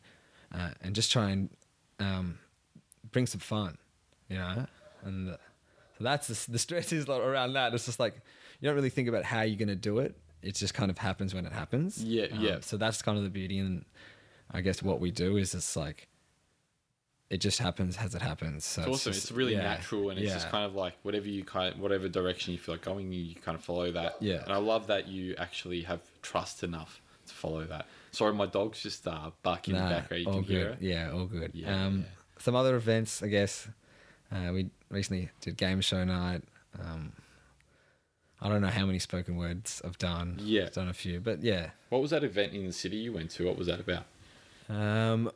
uh, 0.54 0.69
and 0.82 0.95
just 0.95 1.12
try 1.12 1.30
and 1.30 1.50
um, 2.00 2.38
bring 3.12 3.26
some 3.26 3.39
fun 3.39 3.78
you 4.30 4.38
know 4.38 4.65
and 5.04 5.30
uh, 5.32 5.38
so 5.97 6.04
that's 6.04 6.28
the, 6.28 6.52
the 6.52 6.60
stress 6.60 6.91
is 6.93 7.08
like 7.08 7.21
around 7.21 7.54
that 7.54 7.73
it's 7.73 7.86
just 7.86 8.00
like 8.00 8.15
you 8.60 8.67
don't 8.67 8.76
really 8.76 8.89
think 8.89 9.08
about 9.08 9.23
how 9.23 9.41
you're 9.41 9.58
going 9.58 9.67
to 9.67 9.76
do 9.76 10.00
it 10.00 10.15
it 10.41 10.54
just 10.56 10.73
kind 10.73 10.91
of 10.91 10.97
happens 10.97 11.34
when 11.34 11.45
it 11.45 11.52
happens 11.54 12.04
Yeah, 12.04 12.26
Um, 12.32 12.39
yeah. 12.41 12.58
so 12.62 12.78
that's 12.78 13.02
kind 13.02 13.17
of 13.17 13.23
the 13.23 13.30
beauty 13.30 13.58
and 13.60 13.84
i 14.52 14.62
guess 14.62 14.82
what 14.84 15.00
we 15.00 15.12
do 15.12 15.38
is 15.38 15.54
it's 15.56 15.76
like 15.76 16.08
it 17.30 17.38
just 17.41 17.60
happens 17.60 17.97
as 17.97 18.15
it 18.15 18.21
happens 18.21 18.63
so 18.63 18.82
It's 18.84 18.89
awesome. 18.89 19.13
just- 19.13 19.26
It's 19.26 19.32
really 19.34 19.54
yeah, 19.54 19.63
natural, 19.63 20.10
and 20.12 20.17
it's 20.19 20.32
just 20.32 20.47
kind 20.50 20.65
of 20.65 20.76
like 20.76 20.93
whatever 21.04 21.28
you 21.28 21.43
kind, 21.43 21.76
whatever 21.78 22.08
direction 22.08 22.54
you 22.54 22.60
feel 22.60 22.76
like 22.76 22.84
going, 22.86 23.12
you, 23.12 23.21
you 23.21 23.36
kind 23.36 23.58
of 23.58 23.62
follow 23.63 23.91
that. 23.91 24.15
Yeah. 24.21 24.43
And 24.45 24.54
I 24.54 24.58
love 24.58 24.88
that 24.88 25.10
you 25.10 25.36
actually 25.38 25.82
have 25.82 26.00
trust 26.21 26.63
enough 26.63 27.02
to 27.28 27.34
follow 27.34 27.65
that. 27.65 27.86
Sorry, 28.17 28.34
my 28.34 28.47
dog's 28.47 28.82
just 28.82 29.08
uh, 29.08 29.30
barking 29.43 29.75
in 29.75 29.84
the 29.84 29.89
background. 29.89 30.23
You 30.23 30.27
all 30.30 30.34
can 30.39 30.43
good. 30.43 30.53
hear 30.58 30.69
it. 30.69 30.77
Yeah, 30.82 31.12
all 31.12 31.25
good. 31.25 31.51
Yeah, 31.53 31.86
um, 31.86 31.99
yeah. 31.99 32.06
Some 32.39 32.56
other 32.56 32.75
events, 32.75 33.21
I 33.21 33.27
guess. 33.27 33.67
Uh, 34.32 34.51
we 34.53 34.69
recently 34.89 35.30
did 35.41 35.56
game 35.56 35.82
show 35.82 36.03
night. 36.03 36.41
Um, 36.80 37.13
I 38.41 38.49
don't 38.49 38.62
know 38.62 38.67
how 38.69 38.88
many 38.88 38.97
spoken 38.97 39.38
words 39.38 39.82
I've 39.86 39.97
done. 39.99 40.39
Yeah. 40.41 40.63
I've 40.63 40.73
done 40.73 40.89
a 40.89 40.93
few, 40.93 41.19
but 41.19 41.43
yeah. 41.43 41.69
What 41.89 42.01
was 42.01 42.10
that 42.10 42.23
event 42.23 42.53
in 42.53 42.65
the 42.65 42.73
city 42.73 42.97
you 42.97 43.13
went 43.13 43.30
to? 43.32 43.45
What 43.45 43.56
was 43.58 43.67
that 43.67 43.80
about? 43.80 44.06
Um, 44.67 45.32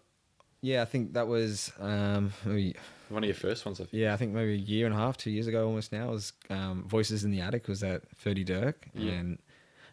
yeah, 0.62 0.82
I 0.82 0.86
think 0.86 1.14
that 1.14 1.28
was 1.28 1.72
um, 1.80 2.34
maybe, 2.46 2.76
One 3.10 3.24
of 3.24 3.28
your 3.28 3.36
first 3.36 3.64
ones, 3.66 3.80
I 3.80 3.84
think. 3.86 3.94
yeah, 3.94 4.14
I 4.14 4.18
think 4.18 4.34
maybe 4.34 4.54
a 4.54 4.58
year 4.58 4.86
and 4.88 4.96
a 4.96 4.98
half, 4.98 5.18
two 5.18 5.30
years 5.32 5.46
ago 5.48 5.66
almost 5.68 5.92
now 5.92 6.10
was 6.10 6.34
um, 6.50 6.84
Voices 6.88 7.24
in 7.24 7.30
the 7.32 7.42
Attic 7.42 7.68
was 7.68 7.80
that 7.82 8.04
30 8.18 8.44
Dirk. 8.44 8.88
Yeah. 8.94 9.12
And 9.14 9.40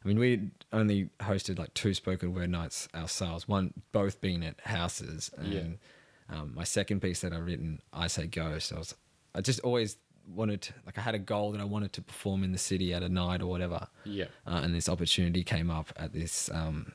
I 0.09 0.13
mean, 0.15 0.19
we 0.19 0.51
only 0.73 1.11
hosted 1.21 1.59
like 1.59 1.75
two 1.75 1.93
spoken 1.93 2.33
word 2.33 2.49
nights 2.49 2.89
ourselves, 2.95 3.47
one 3.47 3.75
both 3.93 4.23
being 4.23 4.43
at 4.43 4.59
houses. 4.63 5.31
And 5.37 5.53
Yeah. 5.53 6.35
um, 6.35 6.55
my 6.55 6.65
second 6.65 7.01
piece 7.01 7.21
that 7.21 7.35
I've 7.35 7.45
written, 7.45 7.83
I 7.93 8.07
Say 8.07 8.27
Ghost, 8.27 8.73
I 8.73 8.79
was, 8.79 8.95
I 9.35 9.43
just 9.43 9.61
always 9.61 9.99
wanted 10.27 10.63
to, 10.63 10.73
like, 10.87 10.97
I 10.97 11.03
had 11.03 11.15
a 11.15 11.19
goal 11.19 11.53
that 11.53 11.61
I 11.61 11.65
wanted 11.65 11.93
to 11.95 12.01
perform 12.03 12.43
in 12.43 12.53
the 12.53 12.59
city 12.59 12.95
at 12.95 13.03
a 13.03 13.09
night 13.11 13.43
or 13.43 13.49
whatever. 13.49 13.87
Yeah. 14.05 14.27
Uh, 14.47 14.61
and 14.65 14.75
this 14.75 14.89
opportunity 14.89 15.45
came 15.45 15.71
up 15.71 15.93
at 15.97 16.15
this 16.15 16.51
um, 16.55 16.93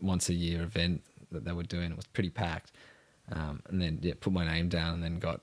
once 0.00 0.28
a 0.28 0.34
year 0.34 0.62
event 0.62 1.02
that 1.32 1.46
they 1.46 1.52
were 1.52 1.62
doing. 1.62 1.90
It 1.90 1.96
was 1.96 2.06
pretty 2.08 2.30
packed. 2.30 2.72
Um, 3.32 3.62
and 3.70 3.80
then 3.80 4.00
yeah, 4.02 4.14
put 4.20 4.34
my 4.34 4.44
name 4.46 4.68
down 4.68 4.94
and 4.94 5.02
then 5.02 5.18
got 5.18 5.40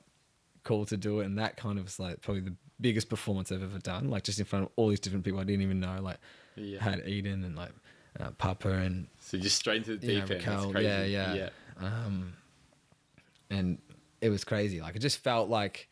called 0.63 0.89
to 0.89 0.97
do 0.97 1.21
it. 1.21 1.25
And 1.25 1.39
that 1.39 1.57
kind 1.57 1.79
of 1.79 1.85
was 1.85 1.99
like 1.99 2.21
probably 2.21 2.41
the 2.41 2.55
biggest 2.79 3.09
performance 3.09 3.51
I've 3.51 3.63
ever 3.63 3.79
done. 3.79 4.11
Like 4.11 4.23
just 4.23 4.37
in 4.39 4.45
front 4.45 4.65
of 4.65 4.71
all 4.75 4.89
these 4.89 4.99
different 4.99 5.25
people 5.25 5.39
I 5.39 5.45
didn't 5.45 5.63
even 5.63 5.79
know. 5.79 5.97
Like 6.01 6.17
Yeah. 6.57 6.81
had 6.83 7.07
Eden 7.07 7.43
and 7.43 7.55
like 7.55 7.71
uh, 8.19 8.31
Papa 8.31 8.69
and 8.69 9.07
So 9.19 9.37
just 9.37 9.55
straight 9.57 9.77
into 9.77 9.97
the 9.97 10.07
you 10.07 10.19
deep 10.21 10.29
know, 10.29 10.35
end. 10.35 10.47
Raquel. 10.47 10.71
crazy. 10.71 10.87
Yeah, 10.87 11.03
yeah. 11.05 11.33
Yeah. 11.35 11.49
Um, 11.79 12.33
and 13.49 13.77
it 14.21 14.29
was 14.29 14.43
crazy. 14.43 14.81
Like 14.81 14.95
it 14.95 14.99
just 14.99 15.19
felt 15.23 15.49
like 15.49 15.89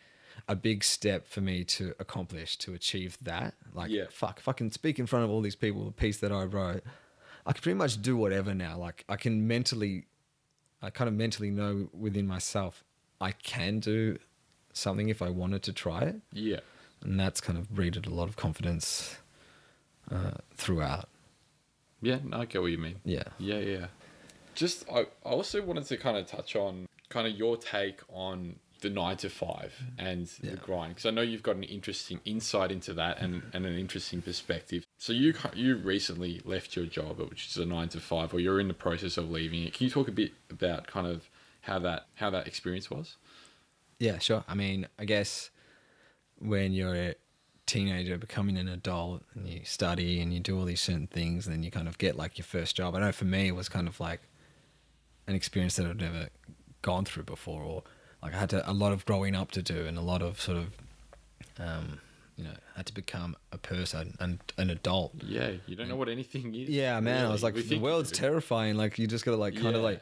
a 0.48 0.56
big 0.56 0.84
step 0.84 1.28
for 1.28 1.42
me 1.42 1.64
to 1.64 1.94
accomplish 2.00 2.58
to 2.58 2.74
achieve 2.74 3.18
that. 3.22 3.54
Like 3.74 3.90
Yeah. 3.92 4.06
fuck, 4.10 4.40
if 4.40 4.48
I 4.48 4.54
can 4.54 4.72
speak 4.72 5.00
in 5.00 5.06
front 5.06 5.26
of 5.26 5.32
all 5.32 5.42
these 5.42 5.56
people, 5.56 5.86
the 5.86 5.92
piece 5.92 6.18
that 6.20 6.32
I 6.32 6.44
wrote, 6.44 6.84
I 7.46 7.54
can 7.54 7.62
pretty 7.62 7.78
much 7.78 8.02
do 8.02 8.18
whatever 8.18 8.54
now. 8.54 8.78
Like 8.78 9.06
I 9.08 9.16
can 9.16 9.48
mentally, 9.48 10.06
I 10.82 10.90
kind 10.90 11.08
of 11.08 11.14
mentally 11.14 11.52
know 11.52 11.90
within 11.94 12.28
myself, 12.28 12.84
I 13.22 13.32
can 13.32 13.80
do 13.80 14.18
something 14.74 15.08
if 15.10 15.22
I 15.22 15.30
wanted 15.30 15.64
to 15.64 15.74
try 15.74 16.02
it, 16.02 16.18
Yeah. 16.34 16.60
and 17.02 17.18
that's 17.20 17.40
kind 17.40 17.58
of 17.58 17.70
breeded 17.74 18.06
a 18.08 18.10
lot 18.10 18.28
of 18.28 18.36
confidence 18.36 19.16
uh, 20.12 20.32
throughout. 20.56 21.10
Yeah, 22.02 22.20
no, 22.24 22.42
I 22.42 22.46
get 22.46 22.62
what 22.62 22.72
you 22.72 22.78
mean. 22.78 22.98
Yeah. 23.04 23.24
Yeah, 23.40 23.60
yeah. 23.60 23.86
Just, 24.54 24.86
I, 24.90 25.02
I 25.26 25.30
also 25.30 25.62
wanted 25.62 25.86
to 25.86 25.98
kind 25.98 26.18
of 26.18 26.28
touch 26.28 26.56
on 26.56 26.88
kind 27.10 27.28
of 27.28 27.36
your 27.36 27.58
take 27.58 28.02
on 28.10 28.56
the 28.82 28.90
nine 28.90 29.18
to 29.18 29.30
five 29.30 29.74
and 29.98 30.28
the 30.44 30.58
grind 30.58 30.96
because 30.96 31.08
I 31.08 31.12
know 31.12 31.22
you've 31.22 31.42
got 31.42 31.56
an 31.56 31.64
interesting 31.64 32.20
insight 32.26 32.72
into 32.72 32.94
that 32.94 33.20
and, 33.20 33.42
and 33.54 33.66
an 33.66 33.78
interesting 33.78 34.22
perspective. 34.22 34.86
So 35.00 35.12
you 35.14 35.34
you 35.56 35.78
recently 35.78 36.42
left 36.46 36.76
your 36.76 36.86
job, 36.86 37.20
which 37.20 37.48
is 37.48 37.58
a 37.58 37.66
nine 37.66 37.90
to 37.90 38.00
five, 38.00 38.34
or 38.34 38.40
you're 38.40 38.60
in 38.60 38.68
the 38.68 38.76
process 38.76 39.18
of 39.18 39.32
leaving 39.32 39.64
it. 39.64 39.74
Can 39.74 39.86
you 39.86 39.90
talk 39.90 40.08
a 40.08 40.12
bit 40.12 40.34
about 40.52 40.88
kind 40.88 41.08
of 41.08 41.30
how 41.62 41.80
that 41.80 42.08
how 42.16 42.30
that 42.30 42.48
experience 42.48 42.92
was? 42.92 43.16
Yeah, 44.00 44.20
sure. 44.20 44.44
I 44.48 44.54
mean, 44.54 44.88
I 45.00 45.06
guess 45.06 45.50
when 46.38 46.74
you're 46.74 47.16
teenager 47.66 48.18
becoming 48.18 48.58
an 48.58 48.68
adult 48.68 49.24
and 49.34 49.48
you 49.48 49.62
study 49.64 50.20
and 50.22 50.34
you 50.34 50.40
do 50.40 50.58
all 50.58 50.66
these 50.66 50.82
certain 50.82 51.08
things, 51.08 51.48
and 51.48 51.56
then 51.56 51.64
you 51.64 51.72
kind 51.72 51.88
of 51.88 51.98
get 51.98 52.16
like 52.16 52.38
your 52.38 52.46
first 52.46 52.76
job. 52.76 52.96
I 52.96 53.00
know 53.00 53.12
for 53.12 53.26
me, 53.26 53.48
it 53.48 53.56
was 53.56 53.70
kind 53.70 53.88
of 53.88 54.00
like 54.00 54.22
an 55.28 55.36
experience 55.36 55.76
that 55.78 55.86
I'd 55.88 56.00
never 56.00 56.30
gone 56.82 57.06
through 57.06 57.24
before, 57.24 57.64
or 57.64 57.84
like 58.22 58.34
I 58.34 58.40
had 58.40 58.50
to, 58.52 58.70
a 58.70 58.74
lot 58.74 58.92
of 58.94 59.06
growing 59.06 59.36
up 59.36 59.52
to 59.52 59.62
do, 59.62 59.86
and 59.86 59.98
a 59.98 60.02
lot 60.02 60.22
of 60.22 60.40
sort 60.40 60.58
of, 60.60 60.68
um, 61.60 62.00
you 62.38 62.44
know, 62.44 62.54
had 62.76 62.86
to 62.88 62.94
become 62.94 63.36
a 63.52 63.58
person 63.58 64.16
and 64.20 64.40
an 64.58 64.70
adult. 64.70 65.14
Yeah, 65.26 65.52
you 65.66 65.76
don't 65.76 65.88
know 65.88 65.96
what 65.96 66.10
anything 66.10 66.54
is. 66.54 66.70
Yeah, 66.70 67.00
man. 67.00 67.26
I 67.26 67.30
was 67.32 67.42
like, 67.44 67.56
We 67.56 67.62
the 67.64 67.80
world's 67.80 68.12
terrifying. 68.12 68.76
Like, 68.76 69.00
you 69.00 69.08
just 69.08 69.26
gotta 69.26 69.38
like 69.38 69.54
kind 69.56 69.68
Yeah. 69.72 69.78
of 69.78 69.82
like 69.84 70.02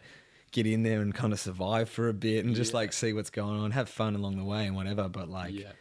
get 0.52 0.66
in 0.68 0.84
there 0.84 1.02
and 1.02 1.14
kind 1.16 1.32
of 1.34 1.40
survive 1.40 1.90
for 1.90 2.10
a 2.10 2.14
bit 2.14 2.44
and 2.46 2.56
just 2.56 2.72
Yeah. 2.72 2.78
like 2.80 2.94
see 2.94 3.14
what's 3.14 3.30
going 3.30 3.60
on, 3.60 3.72
have 3.72 3.88
fun 3.90 4.16
along 4.16 4.38
the 4.38 4.44
way 4.44 4.66
and 4.68 4.76
whatever. 4.76 5.08
But 5.10 5.30
like, 5.30 5.54
Yeah. 5.54 5.72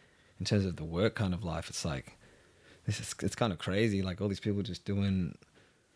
In 0.43 0.45
terms 0.45 0.65
of 0.65 0.75
the 0.75 0.83
work 0.83 1.15
kind 1.15 1.33
of 1.33 1.41
life, 1.43 1.69
it's 1.69 1.85
like 1.85 2.17
this 2.85 2.99
is 2.99 3.15
it's 3.21 3.35
kind 3.35 3.53
of 3.53 3.59
crazy. 3.59 4.01
Like 4.01 4.19
all 4.19 4.27
these 4.27 4.41
people 4.41 4.61
just 4.61 4.83
doing 4.83 5.37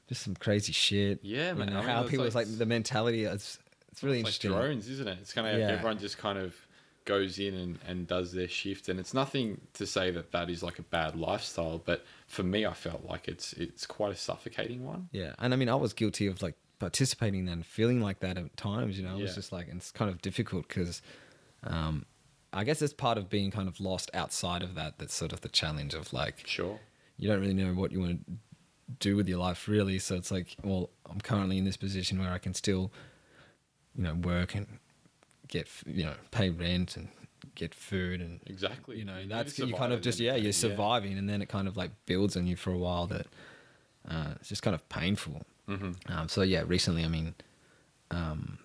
just 0.08 0.24
some 0.24 0.36
crazy 0.36 0.72
shit. 0.72 1.20
Yeah, 1.22 1.50
You 1.52 1.56
man. 1.56 1.68
know, 1.70 1.80
I 1.80 1.82
mean, 1.82 1.90
how 1.90 2.02
it's 2.04 2.10
people 2.12 2.24
like- 2.24 2.28
it's 2.28 2.36
like 2.36 2.58
the 2.58 2.66
mentality. 2.66 3.26
It's 3.26 3.60
it's 3.92 4.04
really 4.04 4.22
It's 4.22 4.42
like 4.44 4.52
drones, 4.54 4.88
isn't 4.90 5.08
it? 5.08 5.18
It's 5.22 5.34
kind 5.34 5.48
of 5.48 5.60
Yeah. 5.60 5.68
everyone 5.72 5.98
just 6.00 6.18
kind 6.18 6.38
of 6.40 6.56
goes 7.04 7.40
in 7.40 7.54
and, 7.56 7.80
and 7.88 8.08
does 8.08 8.32
their 8.32 8.48
shift, 8.48 8.88
and 8.90 9.00
it's 9.00 9.14
nothing 9.14 9.60
to 9.74 9.86
say 9.86 10.12
that 10.12 10.32
that 10.32 10.50
is 10.50 10.62
like 10.64 10.78
a 10.80 10.84
bad 10.84 11.16
lifestyle, 11.16 11.78
but 11.84 12.06
for 12.28 12.44
me, 12.44 12.66
I 12.66 12.74
felt 12.74 13.04
like 13.06 13.28
it's 13.28 13.52
it's 13.54 13.86
quite 13.86 14.12
a 14.14 14.16
suffocating 14.16 14.86
one. 14.86 15.10
Yeah, 15.12 15.34
and 15.40 15.54
I 15.54 15.58
mean, 15.58 15.70
I 15.70 15.76
was 15.76 15.92
guilty 15.94 16.28
of 16.28 16.42
like 16.42 16.56
participating 16.80 17.50
and 17.50 17.66
feeling 17.66 18.00
like 18.02 18.20
that 18.22 18.38
at 18.38 18.56
times. 18.56 18.98
You 18.98 19.04
know, 19.06 19.18
it 19.18 19.22
was 19.24 19.36
just 19.36 19.52
like 19.52 19.68
it's 19.68 19.92
kind 19.92 20.10
of 20.12 20.22
difficult 20.22 20.68
because, 20.70 21.02
um, 21.64 22.06
I 22.58 22.64
guess 22.64 22.82
it's 22.82 22.94
part 22.94 23.18
of 23.18 23.30
being 23.30 23.52
kind 23.52 23.68
of 23.68 23.80
lost 23.80 24.10
outside 24.14 24.64
of 24.64 24.76
that. 24.76 24.98
That's 24.98 25.14
sort 25.14 25.34
of 25.34 25.42
the 25.42 25.50
challenge 25.50 25.94
of 25.94 26.12
like 26.14 26.44
Sure. 26.48 26.80
you 27.18 27.28
don't 27.30 27.40
really 27.42 27.54
know 27.54 27.74
what 27.74 27.92
you 27.92 28.00
want 28.02 28.26
to 28.26 28.32
do 29.00 29.16
with 29.16 29.28
your 29.28 29.40
life 29.40 29.68
really. 29.68 30.00
So 30.00 30.16
it's 30.16 30.32
like, 30.32 30.56
well, 30.64 30.90
I'm 31.10 31.22
currently 31.22 31.58
in 31.58 31.66
this 31.66 31.78
position 31.78 32.20
where 32.20 32.32
I 32.32 32.40
can 32.40 32.54
still, 32.54 32.92
you 33.96 34.04
know, 34.04 34.14
work 34.16 34.56
and 34.56 34.68
get 35.48 35.68
you 35.86 36.04
know 36.04 36.14
pay 36.32 36.50
rent 36.50 36.98
and 36.98 37.08
get 37.56 37.74
food 37.74 38.22
and 38.22 38.40
Exactly. 38.48 38.98
you 39.00 39.06
know 39.06 39.20
that's 39.28 39.58
you 39.58 39.74
kind 39.74 39.94
of 39.94 40.02
just 40.02 40.20
yeah 40.20 40.32
you're 40.34 40.42
day, 40.42 40.46
yeah. 40.48 40.52
surviving 40.52 41.18
and 41.18 41.30
then 41.30 41.42
it 41.42 41.48
kind 41.50 41.68
of 41.68 41.78
like 41.78 41.92
builds 42.06 42.36
on 42.36 42.46
you 42.48 42.56
for 42.58 42.72
a 42.72 42.78
while 42.78 43.08
that 43.08 43.28
uh, 44.10 44.32
it's 44.40 44.50
just 44.50 44.62
kind 44.62 44.76
of 44.76 44.88
painful 44.90 45.44
Mhm. 45.70 45.96
um, 46.12 46.28
so 46.28 46.42
yeah 46.42 46.64
recently 46.68 47.04
i 47.06 47.08
mean 47.08 47.34
um, 48.12 48.58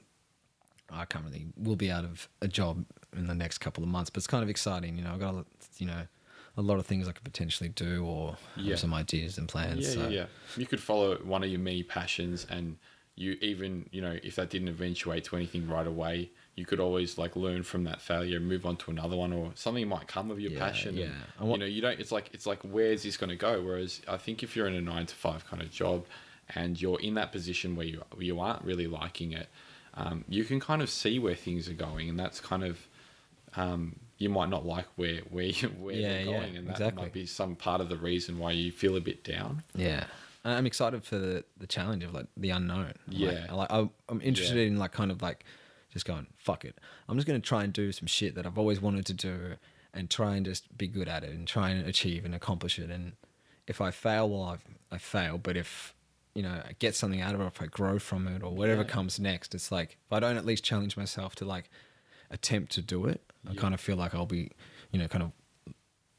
i 0.91 1.05
can't 1.05 1.25
really 1.25 1.47
will 1.57 1.77
be 1.77 1.91
out 1.91 2.05
of 2.05 2.29
a 2.41 2.49
job 2.49 2.85
in 3.17 3.27
the 3.27 3.35
next 3.35 3.59
couple 3.59 3.83
of 3.83 3.89
months 3.89 4.11
but 4.11 4.19
it's 4.19 4.27
kind 4.27 4.43
of 4.43 4.49
exciting 4.49 4.97
you 4.97 5.05
know 5.05 5.13
i've 5.13 5.21
got 5.21 5.33
a, 5.35 5.37
lot- 5.37 5.47
you 5.79 5.87
know 5.87 6.03
a 6.57 6.63
lot 6.63 6.79
of 6.79 6.87
things 6.87 7.09
i 7.09 7.13
could 7.13 7.25
potentially 7.25 7.69
do 7.71 8.05
or 8.05 8.37
Yeah. 8.57 8.71
have 8.71 8.81
some 8.81 8.95
ideas 8.95 9.39
and 9.39 9.49
plans 9.49 9.87
Yeah, 9.97 10.03
so 10.05 10.09
yeah. 10.09 10.27
You 10.57 10.67
could 10.67 10.81
follow 10.81 11.17
one 11.19 11.43
of 11.43 11.49
your 11.51 11.61
many 11.61 11.83
passions, 11.83 12.47
and 12.51 12.77
you 13.15 13.39
even, 13.41 13.89
you 13.91 14.01
know, 14.03 14.19
if 14.23 14.37
that 14.37 14.51
didn't 14.51 14.69
eventuate 14.69 15.25
to 15.25 15.37
anything 15.37 15.67
right 15.67 15.87
away, 15.87 16.31
you 16.57 16.67
could 16.67 16.79
always 16.81 17.17
like 17.17 17.37
learn 17.37 17.63
from 17.63 17.85
that 17.85 18.03
failure, 18.03 18.37
and 18.37 18.47
move 18.47 18.67
on 18.67 18.77
to 18.77 18.91
another 18.91 19.17
one, 19.17 19.33
or 19.33 19.53
something 19.55 19.89
might 19.89 20.09
come 20.09 20.31
of 20.31 20.39
your 20.41 20.53
Yeah, 20.53 20.59
passion. 20.59 20.95
yeah. 20.97 21.05
and, 21.07 21.15
And 21.41 21.49
what- 21.49 21.55
you 21.57 21.61
know, 21.61 21.67
you 21.67 21.81
don't. 21.81 21.99
It's 21.99 22.13
like 22.13 22.29
it's 22.35 22.45
like 22.47 22.61
where's 22.63 23.03
this 23.03 23.17
going 23.17 23.31
to 23.31 23.37
go? 23.37 23.63
Whereas 23.63 24.03
I 24.07 24.19
think 24.19 24.43
if 24.43 24.55
you're 24.55 24.67
in 24.67 24.75
a 24.75 24.81
nine 24.83 25.07
to 25.07 25.15
five 25.15 25.47
kind 25.47 25.63
of 25.63 25.71
job, 25.71 26.05
and 26.55 26.79
you're 26.81 27.01
in 27.01 27.15
that 27.15 27.33
position 27.33 27.77
where 27.77 27.87
you 27.87 28.03
you 28.19 28.39
aren't 28.41 28.63
really 28.63 28.87
liking 28.87 29.33
it, 29.33 29.49
um, 29.95 30.25
you 30.29 30.45
can 30.45 30.61
kind 30.61 30.83
of 30.83 30.91
see 30.91 31.19
where 31.19 31.35
things 31.35 31.67
are 31.71 31.75
going, 31.89 32.11
and 32.11 32.19
that's 32.21 32.41
kind 32.41 32.63
of 32.65 32.87
um, 33.57 33.97
you 34.19 34.29
might 34.29 34.49
not 34.49 34.65
like 34.65 34.87
where 34.97 35.21
where 35.31 35.45
you, 35.45 35.69
where 35.81 35.95
Yeah, 35.95 36.19
yeah, 36.19 36.25
going, 36.25 36.57
and 36.57 36.67
that 36.69 36.73
exactly. 36.73 37.03
might 37.03 37.13
be 37.13 37.27
some 37.27 37.57
part 37.57 37.81
of 37.81 37.89
the 37.89 37.97
reason 37.97 38.39
why 38.39 38.53
you 38.53 38.71
feel 38.73 38.97
a 38.97 39.01
bit 39.01 39.25
down. 39.25 39.63
Yeah, 39.75 40.05
I'm 40.45 40.67
excited 40.67 41.05
for 41.05 41.19
the, 41.19 41.45
the 41.59 41.67
challenge 41.67 42.05
of 42.05 42.15
like 42.15 42.27
the 42.37 42.51
unknown. 42.51 42.95
Yeah. 43.09 43.53
like, 43.53 43.71
I 43.71 43.89
I'm 44.09 44.21
interested 44.23 44.57
Yeah. 44.57 44.67
in 44.69 44.77
like 44.79 44.93
kind 44.93 45.11
of 45.11 45.23
like 45.23 45.45
just 45.93 46.05
going 46.07 46.27
fuck 46.39 46.65
it. 46.65 46.79
I'm 47.09 47.17
just 47.17 47.27
gonna 47.27 47.41
try 47.41 47.65
and 47.65 47.73
do 47.73 47.93
some 47.93 48.07
shit 48.07 48.35
that 48.37 48.47
I've 48.47 48.59
always 48.59 48.81
wanted 48.81 49.07
to 49.07 49.15
do, 49.15 49.55
and 49.93 50.09
try 50.09 50.37
and 50.37 50.47
just 50.47 50.77
be 50.79 50.87
good 50.89 51.09
at 51.09 51.25
it 51.25 51.31
and 51.31 51.47
try 51.47 51.71
and 51.71 51.87
achieve 51.87 52.25
and 52.25 52.35
accomplish 52.35 52.79
it. 52.79 52.91
And 52.91 53.13
if 53.67 53.81
I 53.81 53.91
fail, 53.91 54.29
well, 54.31 54.43
I've, 54.45 54.65
I 54.91 54.99
fail. 54.99 55.37
But 55.39 55.57
if 55.57 55.95
you 56.35 56.43
know 56.43 56.63
I 56.67 56.73
get 56.79 56.95
something 56.95 57.21
out 57.21 57.35
of 57.35 57.41
it, 57.43 57.47
if 57.47 57.61
I 57.61 57.67
grow 57.67 57.99
from 57.99 58.27
it 58.27 58.43
or 58.43 58.55
whatever 58.55 58.83
Yeah. 58.83 58.89
comes 58.89 59.19
next, 59.21 59.55
it's 59.55 59.71
like 59.71 59.99
if 60.07 60.13
I 60.13 60.21
don't 60.21 60.37
at 60.39 60.47
least 60.47 60.65
challenge 60.65 60.97
myself 60.97 61.35
to 61.37 61.45
like 61.45 61.69
attempt 62.33 62.73
to 62.73 62.83
do 62.83 63.07
it, 63.07 63.21
I 63.49 63.53
Yeah. 63.53 63.61
kind 63.61 63.75
of 63.75 63.81
feel 63.81 63.97
like 63.97 64.15
I'll 64.15 64.27
be, 64.27 64.51
you 64.91 64.99
know, 64.99 65.09
kind 65.09 65.23
of 65.25 65.33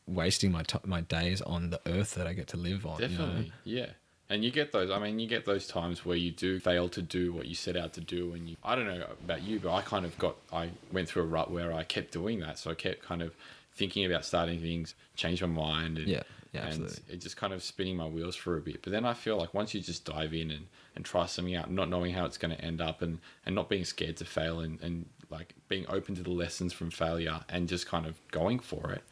wasting 0.06 0.52
my 0.52 0.64
t- 0.64 0.78
my 0.86 1.02
days 1.02 1.42
on 1.42 1.70
the 1.70 1.80
earth 1.86 2.16
that 2.16 2.28
I 2.28 2.34
get 2.34 2.48
to 2.50 2.58
live 2.58 2.86
on. 2.86 3.02
you 3.02 3.08
know? 3.08 3.18
Definitely, 3.18 3.54
yeah. 3.64 3.90
And 4.30 4.44
you 4.44 4.52
get 4.52 4.72
those. 4.72 4.90
I 4.90 5.00
mean, 5.00 5.20
you 5.20 5.28
get 5.28 5.46
those 5.46 5.68
times 5.68 6.06
where 6.06 6.18
you 6.18 6.32
do 6.32 6.60
fail 6.60 6.90
to 6.90 7.02
do 7.02 7.34
what 7.34 7.46
you 7.46 7.56
set 7.56 7.76
out 7.78 7.94
to 7.94 8.02
do, 8.02 8.34
and 8.34 8.50
you. 8.50 8.56
I 8.64 8.76
don't 8.76 8.86
know 8.86 9.06
about 9.24 9.44
you, 9.44 9.60
but 9.60 9.74
I 9.74 9.82
kind 9.82 10.06
of 10.06 10.18
got. 10.18 10.36
I 10.52 10.72
went 10.92 11.08
through 11.10 11.24
a 11.24 11.26
rut 11.28 11.52
where 11.52 11.74
I 11.74 11.84
kept 11.84 12.12
doing 12.12 12.40
that, 12.40 12.58
so 12.58 12.72
I 12.72 12.74
kept 12.74 13.04
kind 13.04 13.22
of 13.22 13.36
thinking 13.76 14.06
about 14.06 14.26
starting 14.26 14.60
things, 14.62 14.96
changed 15.16 15.42
my 15.42 15.48
mind, 15.48 15.98
and, 15.98 16.08
Yeah, 16.08 16.24
yeah, 16.54 16.68
and 16.68 17.02
it 17.10 17.18
just 17.18 17.38
kind 17.38 17.54
of 17.54 17.62
spinning 17.64 17.98
my 17.98 18.08
wheels 18.08 18.36
for 18.36 18.56
a 18.58 18.62
bit. 18.62 18.82
But 18.82 18.92
then 18.92 19.04
I 19.06 19.14
feel 19.14 19.38
like 19.38 19.54
once 19.54 19.74
you 19.74 19.82
just 19.82 20.06
dive 20.06 20.34
in 20.34 20.52
and, 20.52 20.68
and 20.96 21.04
try 21.04 21.26
something 21.26 21.56
out, 21.56 21.70
not 21.72 21.90
knowing 21.90 22.14
how 22.14 22.26
it's 22.26 22.38
going 22.38 22.56
to 22.56 22.62
end 22.64 22.82
up, 22.82 23.02
and 23.02 23.20
and 23.46 23.54
not 23.56 23.70
being 23.70 23.86
scared 23.86 24.18
to 24.18 24.26
fail, 24.26 24.60
and 24.62 24.80
and 24.82 25.06
like 25.38 25.54
being 25.68 25.86
open 25.90 26.16
to 26.16 26.24
the 26.24 26.32
lessons 26.44 26.72
from 26.74 26.90
failure, 26.92 27.40
and 27.50 27.68
just 27.68 27.86
kind 27.88 28.06
of 28.06 28.14
going 28.32 28.60
for 28.60 28.92
it, 28.92 29.04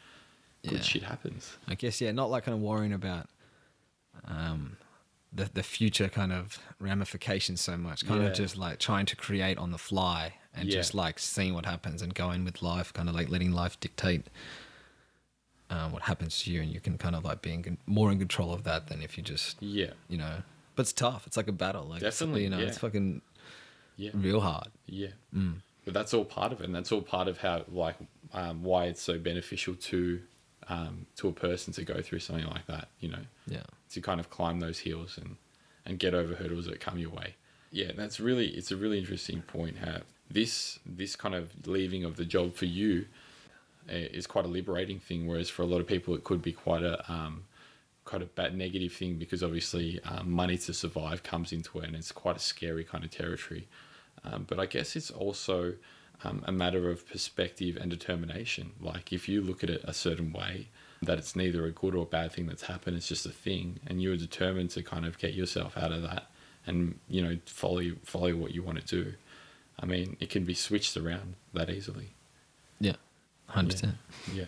good 0.64 0.74
Yeah. 0.80 0.82
shit 0.92 1.04
happens. 1.04 1.58
I 1.68 1.76
guess 1.76 2.00
yeah, 2.02 2.12
not 2.12 2.30
like 2.30 2.44
kind 2.46 2.56
of 2.56 2.62
worrying 2.62 2.94
about 2.94 3.28
um 4.26 4.78
the 5.34 5.46
the 5.54 5.64
future 5.64 6.10
kind 6.10 6.32
of 6.34 6.60
ramifications 6.80 7.62
so 7.62 7.78
much. 7.78 8.06
Kind 8.06 8.22
Yeah. 8.22 8.30
of 8.30 8.36
just 8.36 8.56
like 8.58 8.80
trying 8.80 9.06
to 9.08 9.16
create 9.16 9.58
on 9.58 9.72
the 9.72 9.78
fly 9.78 10.34
and 10.54 10.68
Yeah. 10.68 10.76
just 10.80 10.94
like 10.94 11.18
seeing 11.20 11.54
what 11.54 11.66
happens 11.66 12.02
and 12.02 12.14
going 12.14 12.44
with 12.46 12.62
life, 12.62 12.92
kind 12.94 13.08
of 13.10 13.16
like 13.16 13.30
letting 13.30 13.52
life 13.52 13.80
dictate 13.80 14.28
um, 15.70 15.94
what 15.94 16.02
happens 16.04 16.42
to 16.44 16.52
you, 16.52 16.62
and 16.62 16.70
you 16.74 16.82
can 16.82 16.98
kind 16.98 17.16
of 17.16 17.24
like 17.24 17.42
be 17.42 17.54
in, 17.54 17.78
more 17.86 18.12
in 18.12 18.20
control 18.20 18.54
of 18.54 18.64
that 18.66 18.88
than 18.90 19.02
if 19.02 19.18
you 19.18 19.24
just 19.24 19.56
Yeah. 19.62 19.92
you 20.10 20.18
know. 20.18 20.44
But 20.76 20.82
it's 20.84 20.94
tough. 20.94 21.26
It's 21.28 21.38
like 21.38 21.48
a 21.48 21.54
battle. 21.54 21.86
Like 21.86 22.02
Definitely, 22.02 22.44
you 22.44 22.50
know, 22.50 22.60
it's 22.60 22.78
fucking 22.78 23.22
Yeah. 23.96 24.12
real 24.14 24.42
hard. 24.42 24.68
Yeah. 24.86 25.12
Mm. 25.34 25.62
But 25.91 25.99
that's 25.99 26.13
all 26.13 26.23
part 26.23 26.54
of 26.54 26.62
it, 26.62 26.65
and 26.65 26.73
that's 26.73 26.89
all 26.93 27.01
part 27.01 27.27
of 27.27 27.39
how, 27.39 27.65
like, 27.69 27.97
um, 28.34 28.63
why 28.63 28.86
it's 28.86 29.01
so 29.01 29.17
beneficial 29.19 29.75
to, 29.75 30.21
um, 30.69 31.06
to 31.17 31.27
a 31.27 31.34
person 31.34 31.73
to 31.73 31.84
go 31.84 32.01
through 32.01 32.19
something 32.19 32.45
like 32.47 32.65
that. 32.67 32.88
You 33.01 33.10
know, 33.10 33.25
Yeah. 33.45 33.63
to 33.89 33.99
kind 33.99 34.21
of 34.21 34.30
climb 34.30 34.62
those 34.62 34.80
hills 34.80 35.17
and, 35.17 35.36
and 35.86 35.99
get 35.99 36.13
over 36.13 36.36
hurdles 36.36 36.65
that 36.67 36.80
come 36.80 36.97
your 36.97 37.10
way. 37.10 37.36
Yeah, 37.73 37.91
that's 37.93 38.21
really 38.21 38.47
it's 38.49 38.71
a 38.71 38.77
really 38.77 38.99
interesting 38.99 39.41
point. 39.41 39.80
How 39.80 39.97
this 40.30 40.80
this 40.86 41.17
kind 41.17 41.36
of 41.36 41.67
leaving 41.67 42.06
of 42.06 42.15
the 42.15 42.23
job 42.25 42.54
for 42.56 42.65
you 42.65 43.06
uh, 43.89 43.95
is 43.95 44.27
quite 44.27 44.45
a 44.45 44.49
liberating 44.49 44.99
thing, 44.99 45.27
whereas 45.27 45.49
for 45.49 45.63
a 45.63 45.65
lot 45.65 45.82
of 45.82 45.88
people 45.88 46.15
it 46.15 46.23
could 46.23 46.41
be 46.41 46.54
quite 46.54 46.84
a 46.84 46.95
um, 47.12 47.43
quite 48.06 48.21
a 48.21 48.25
bad 48.25 48.56
negative 48.58 48.93
thing 48.93 49.15
because 49.15 49.43
obviously 49.43 49.99
um, 50.06 50.32
money 50.32 50.58
to 50.58 50.73
survive 50.73 51.21
comes 51.23 51.51
into 51.51 51.80
it, 51.80 51.86
and 51.86 51.95
it's 51.97 52.13
quite 52.13 52.38
a 52.38 52.39
scary 52.39 52.86
kind 52.86 53.04
of 53.04 53.12
territory. 53.12 53.67
Um, 54.24 54.46
but 54.48 54.60
I 54.60 54.66
guess 54.66 54.96
it's 54.96 55.12
also 55.12 55.74
um, 56.24 56.44
a 56.46 56.52
matter 56.52 56.90
of 56.90 57.08
perspective 57.08 57.78
and 57.78 57.90
determination. 57.90 58.72
Like 58.80 59.12
if 59.12 59.28
you 59.28 59.42
look 59.42 59.64
at 59.64 59.70
it 59.70 59.82
a 59.84 59.94
certain 59.94 60.32
way, 60.32 60.68
that 61.02 61.18
it's 61.18 61.36
neither 61.36 61.66
a 61.66 61.72
good 61.72 61.96
or 61.96 62.06
bad 62.06 62.32
thing 62.32 62.46
that's 62.46 62.64
happened, 62.64 62.96
it's 62.96 63.08
just 63.08 63.26
a 63.26 63.32
thing, 63.32 63.80
and 63.88 64.02
you're 64.02 64.18
determined 64.18 64.70
to 64.72 64.84
kind 64.84 65.06
of 65.06 65.18
get 65.18 65.34
yourself 65.34 65.76
out 65.76 65.92
of 65.92 66.04
that, 66.04 66.28
and 66.68 67.00
you 67.10 67.22
know 67.22 67.38
follow 67.46 67.82
follow 68.04 68.36
what 68.36 68.52
you 68.52 68.62
want 68.62 68.86
to 68.86 69.04
do. 69.04 69.14
I 69.80 69.86
mean, 69.88 70.16
it 70.20 70.30
can 70.30 70.44
be 70.44 70.54
switched 70.54 70.96
around 70.96 71.36
that 71.54 71.70
easily. 71.70 72.14
Yeah. 72.80 72.98
Hundred 73.48 73.72
percent. 73.72 73.96
Yeah. 74.34 74.46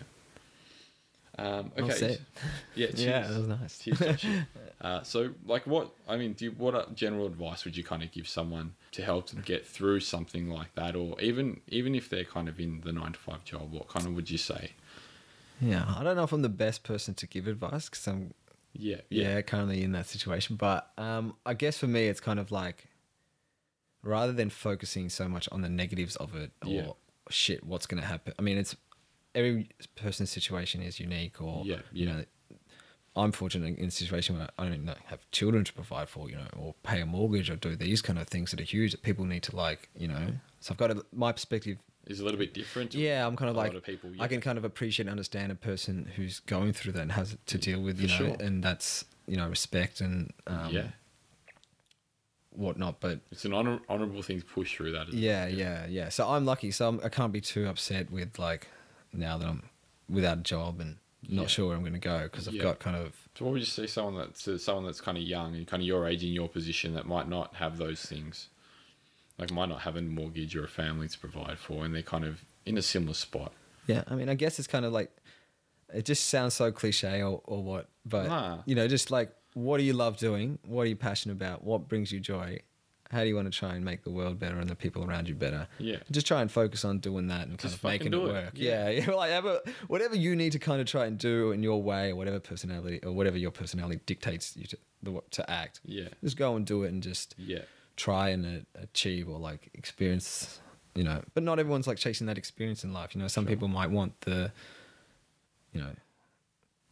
Um, 1.38 1.72
okay. 1.80 2.18
Yeah. 2.76 2.88
Cheers. 2.88 3.00
Yeah, 3.02 3.28
that 3.28 3.38
was 3.38 3.48
nice. 3.48 3.80
Cheers, 3.80 4.26
uh, 4.82 5.04
so, 5.04 5.32
like, 5.46 5.66
what 5.68 5.94
I 6.08 6.18
mean, 6.18 6.34
do 6.34 6.46
you, 6.46 6.52
what 6.52 6.74
uh, 6.76 6.86
general 6.96 7.26
advice 7.28 7.66
would 7.66 7.76
you 7.78 7.84
kind 7.84 8.02
of 8.04 8.12
give 8.12 8.28
someone 8.28 8.74
to 8.94 9.04
help 9.04 9.30
them 9.30 9.42
get 9.46 9.66
through 9.66 10.00
something 10.00 10.50
like 10.50 10.74
that, 10.76 10.96
or 10.96 11.20
even 11.22 11.62
even 11.68 11.94
if 11.96 12.10
they're 12.10 12.24
kind 12.24 12.48
of 12.50 12.60
in 12.60 12.82
the 12.82 12.92
nine 12.92 13.14
to 13.14 13.20
five 13.20 13.44
job, 13.46 13.72
what 13.72 13.88
kind 13.88 14.06
of 14.08 14.14
would 14.16 14.30
you 14.30 14.38
say? 14.38 14.72
Yeah, 15.62 15.86
I 15.88 16.04
don't 16.04 16.16
know 16.16 16.24
if 16.24 16.32
I'm 16.32 16.42
the 16.42 16.50
best 16.50 16.84
person 16.84 17.14
to 17.16 17.28
give 17.28 17.48
advice 17.48 17.90
because 17.90 18.08
I'm 18.08 18.34
Yeah. 18.74 18.98
yeah. 19.10 19.36
Yeah. 19.36 19.42
currently 19.42 19.84
in 19.84 19.92
that 19.94 20.08
situation. 20.08 20.56
But 20.56 20.92
um, 20.98 21.36
I 21.46 21.54
guess 21.54 21.78
for 21.78 21.88
me, 21.88 22.08
it's 22.08 22.20
kind 22.20 22.40
of 22.40 22.52
like 22.52 22.88
rather 24.02 24.34
than 24.34 24.50
focusing 24.50 25.10
so 25.10 25.28
much 25.28 25.48
on 25.52 25.62
the 25.62 25.70
negatives 25.70 26.16
of 26.18 26.36
it 26.36 26.52
or 26.66 26.70
Yeah. 26.72 26.92
shit, 27.30 27.64
what's 27.64 27.86
going 27.86 28.02
to 28.02 28.08
happen. 28.08 28.34
I 28.38 28.42
mean, 28.42 28.58
it's 28.58 28.76
every 29.36 29.70
person's 29.96 30.30
situation 30.32 30.82
is 30.82 31.00
unique, 31.00 31.42
or 31.42 31.64
Yeah, 31.66 31.78
you 31.92 32.06
know. 32.06 32.24
I'm 33.16 33.32
fortunate 33.32 33.78
in 33.78 33.90
a 33.90 33.92
situation 33.92 34.40
where 34.40 34.50
I 34.58 34.68
don't 34.70 34.90
have 35.06 35.30
children 35.30 35.64
to 35.66 35.72
provide 35.74 36.10
for, 36.10 36.32
you 36.32 36.36
know, 36.36 36.48
or 36.58 36.74
pay 36.82 37.00
a 37.00 37.06
mortgage 37.06 37.48
or 37.48 37.56
do 37.56 37.76
these 37.76 38.02
kind 38.02 38.18
of 38.18 38.28
things 38.28 38.50
that 38.50 38.60
are 38.60 38.64
huge 38.64 38.90
that 38.90 39.04
people 39.04 39.24
need 39.26 39.44
to 39.44 39.56
like, 39.56 39.88
you 39.96 40.08
know. 40.08 40.30
So 40.62 40.72
I've 40.74 40.80
got 40.80 40.90
a, 40.90 41.06
my 41.14 41.32
perspective 41.32 41.78
Is 42.08 42.22
a 42.22 42.24
little 42.24 42.40
bit 42.40 42.56
different. 42.56 42.96
yeah, 42.96 43.28
I'm 43.28 43.36
kind 43.36 43.52
of 43.52 43.56
a 43.56 43.60
like 43.60 43.68
lot 43.68 43.78
of 43.78 43.84
people. 43.84 44.10
I 44.20 44.28
can 44.28 44.42
kind 44.42 44.58
of 44.58 44.66
appreciate 44.66 45.04
and 45.04 45.12
understand 45.12 45.52
a 45.52 45.56
person 45.56 46.10
who's 46.16 46.40
going 46.40 46.74
through 46.74 46.94
that 46.94 47.04
and 47.04 47.12
has 47.12 47.38
to 47.46 47.58
deal 47.60 47.82
with, 47.84 48.00
you 48.00 48.08
For 48.08 48.24
know, 48.24 48.30
sure. 48.30 48.38
and 48.48 48.64
that's 48.64 49.06
you 49.28 49.38
know 49.38 49.48
respect 49.48 50.02
and 50.02 50.34
um, 50.48 50.72
yeah. 50.72 50.88
whatnot. 52.52 53.00
But 53.00 53.20
It's 53.32 53.46
an 53.46 53.54
honor, 53.54 53.80
honorable 53.90 54.22
thing 54.22 54.40
to 54.40 54.46
push 54.46 54.76
through 54.76 54.92
that. 54.94 55.10
it? 55.10 55.14
yeah, 55.14 55.48
yeah, 55.48 55.86
yeah. 55.88 56.10
So 56.10 56.28
I'm 56.30 56.46
lucky. 56.46 56.72
So 56.72 56.88
I'm, 56.88 57.00
I 57.04 57.10
can't 57.10 57.32
be 57.34 57.42
too 57.42 57.68
upset 57.68 58.12
with 58.12 58.40
like 58.40 58.68
now 59.14 59.38
that 59.38 59.48
I'm 59.48 59.64
without 60.10 60.40
a 60.40 60.42
job 60.42 60.80
and 60.80 60.98
not 61.28 61.44
Yeah. 61.44 61.48
sure 61.48 61.68
where 61.68 61.76
I'm 61.78 61.82
going 61.84 61.94
to 61.94 62.00
go 62.00 62.24
because 62.24 62.48
I've 62.48 62.54
Yeah. 62.56 62.64
got 62.64 62.80
kind 62.80 62.96
of 62.98 63.14
So, 63.38 63.46
what 63.46 63.52
would 63.54 63.62
you 63.62 63.66
say 63.66 63.88
someone 63.88 64.16
that's 64.18 64.44
to 64.44 64.58
someone 64.60 64.86
that's 64.86 65.02
kind 65.02 65.18
of 65.18 65.24
young 65.24 65.56
and 65.56 65.66
kind 65.66 65.82
of 65.82 65.88
your 65.88 66.08
age 66.08 66.24
in 66.24 66.30
your 66.34 66.50
position 66.50 66.94
that 66.96 67.06
might 67.06 67.28
not 67.30 67.56
have 67.56 67.78
those 67.78 68.02
things, 68.06 68.50
like 69.38 69.52
might 69.52 69.70
not 69.70 69.82
have 69.82 69.96
a 69.96 70.02
mortgage 70.02 70.56
or 70.56 70.64
a 70.66 70.68
family 70.68 71.08
to 71.08 71.18
provide 71.18 71.58
for, 71.58 71.86
and 71.86 71.96
they're 71.96 72.02
kind 72.04 72.26
of 72.26 72.42
in 72.66 72.78
a 72.78 72.82
similar 72.82 73.14
spot. 73.14 73.54
yeah. 73.88 74.04
I 74.08 74.16
mean, 74.16 74.30
I 74.30 74.36
guess 74.36 74.60
it's 74.60 74.68
kind 74.68 74.86
of 74.86 74.92
like 74.94 75.12
it 75.94 76.06
just 76.06 76.26
sounds 76.28 76.54
so 76.56 76.72
cliche 76.72 77.22
or, 77.22 77.42
or 77.46 77.64
what, 77.64 77.88
but 78.06 78.28
Nah. 78.28 78.60
you 78.66 78.76
know, 78.76 78.88
just 78.88 79.12
like 79.12 79.32
what 79.54 79.78
do 79.78 79.84
you 79.84 79.94
love 79.94 80.18
doing? 80.18 80.58
What 80.66 80.82
are 80.84 80.86
you 80.88 80.96
passionate 80.96 81.34
about? 81.36 81.64
What 81.64 81.88
brings 81.88 82.12
you 82.12 82.20
joy? 82.20 82.60
How 83.14 83.22
do 83.22 83.28
you 83.30 83.36
want 83.36 83.52
to 83.52 83.58
try 83.58 83.76
and 83.76 83.86
make 83.86 84.04
the 84.04 84.10
world 84.10 84.40
better 84.40 84.58
and 84.60 84.70
the 84.70 84.76
people 84.76 85.06
around 85.06 85.30
you 85.30 85.36
better? 85.36 85.68
Yeah. 85.80 85.98
Just 86.12 86.28
try 86.28 86.42
and 86.42 86.52
focus 86.52 86.84
on 86.84 87.00
doing 87.00 87.28
that 87.28 87.42
and 87.48 87.52
kind 87.52 87.62
Just 87.62 87.76
of 87.76 87.84
making 87.84 88.08
it 88.08 88.12
do 88.12 88.26
it. 88.26 88.34
work. 88.34 88.52
Yeah. 88.56 88.90
Yeah, 88.90 89.12
like 89.16 89.32
a, 89.32 89.62
whatever 89.88 90.16
you 90.16 90.36
need 90.36 90.52
to 90.54 90.60
kind 90.60 90.82
of 90.82 90.88
try 90.88 91.06
and 91.06 91.18
do 91.18 91.52
in 91.52 91.64
your 91.64 91.82
way, 91.82 92.10
or 92.12 92.16
whatever 92.16 92.40
personality, 92.40 93.00
or 93.04 93.12
whatever 93.14 93.38
your 93.38 93.52
personality 93.52 94.00
dictates 94.06 94.58
you 94.58 94.66
to 94.66 94.78
the, 95.04 95.22
to 95.32 95.50
act. 95.50 95.80
Yeah. 95.86 96.10
Just 96.24 96.36
go 96.38 96.56
and 96.56 96.66
do 96.66 96.84
it 96.84 96.92
and 96.92 97.02
just 97.04 97.36
Yeah. 97.38 97.60
try 97.96 98.30
and 98.30 98.46
uh, 98.76 98.82
achieve 98.82 99.30
or 99.30 99.38
like 99.40 99.70
experience. 99.74 100.60
You 100.96 101.04
know, 101.04 101.24
but 101.34 101.42
not 101.44 101.58
everyone's 101.58 101.88
like 101.88 101.98
chasing 101.98 102.28
that 102.28 102.38
experience 102.38 102.84
in 102.84 102.94
life. 102.94 103.16
You 103.16 103.22
know, 103.22 103.28
some 103.28 103.46
Sure. 103.46 103.50
people 103.56 103.68
might 103.68 103.90
want 103.90 104.20
the, 104.22 104.52
you 105.72 105.82
know, 105.82 105.92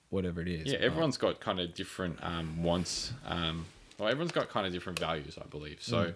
whatever 0.09 0.41
it 0.41 0.47
is. 0.47 0.71
Yeah, 0.71 0.79
everyone's 0.79 1.17
got 1.17 1.39
kind 1.39 1.59
of 1.59 1.73
different 1.73 2.17
um, 2.23 2.63
wants. 2.63 3.13
Um, 3.25 3.65
well, 4.01 4.09
everyone's 4.09 4.31
got 4.31 4.49
kind 4.49 4.65
of 4.65 4.73
different 4.73 4.97
values, 4.99 5.37
I 5.39 5.45
believe. 5.45 5.81
So 5.81 5.97
Mm. 6.05 6.13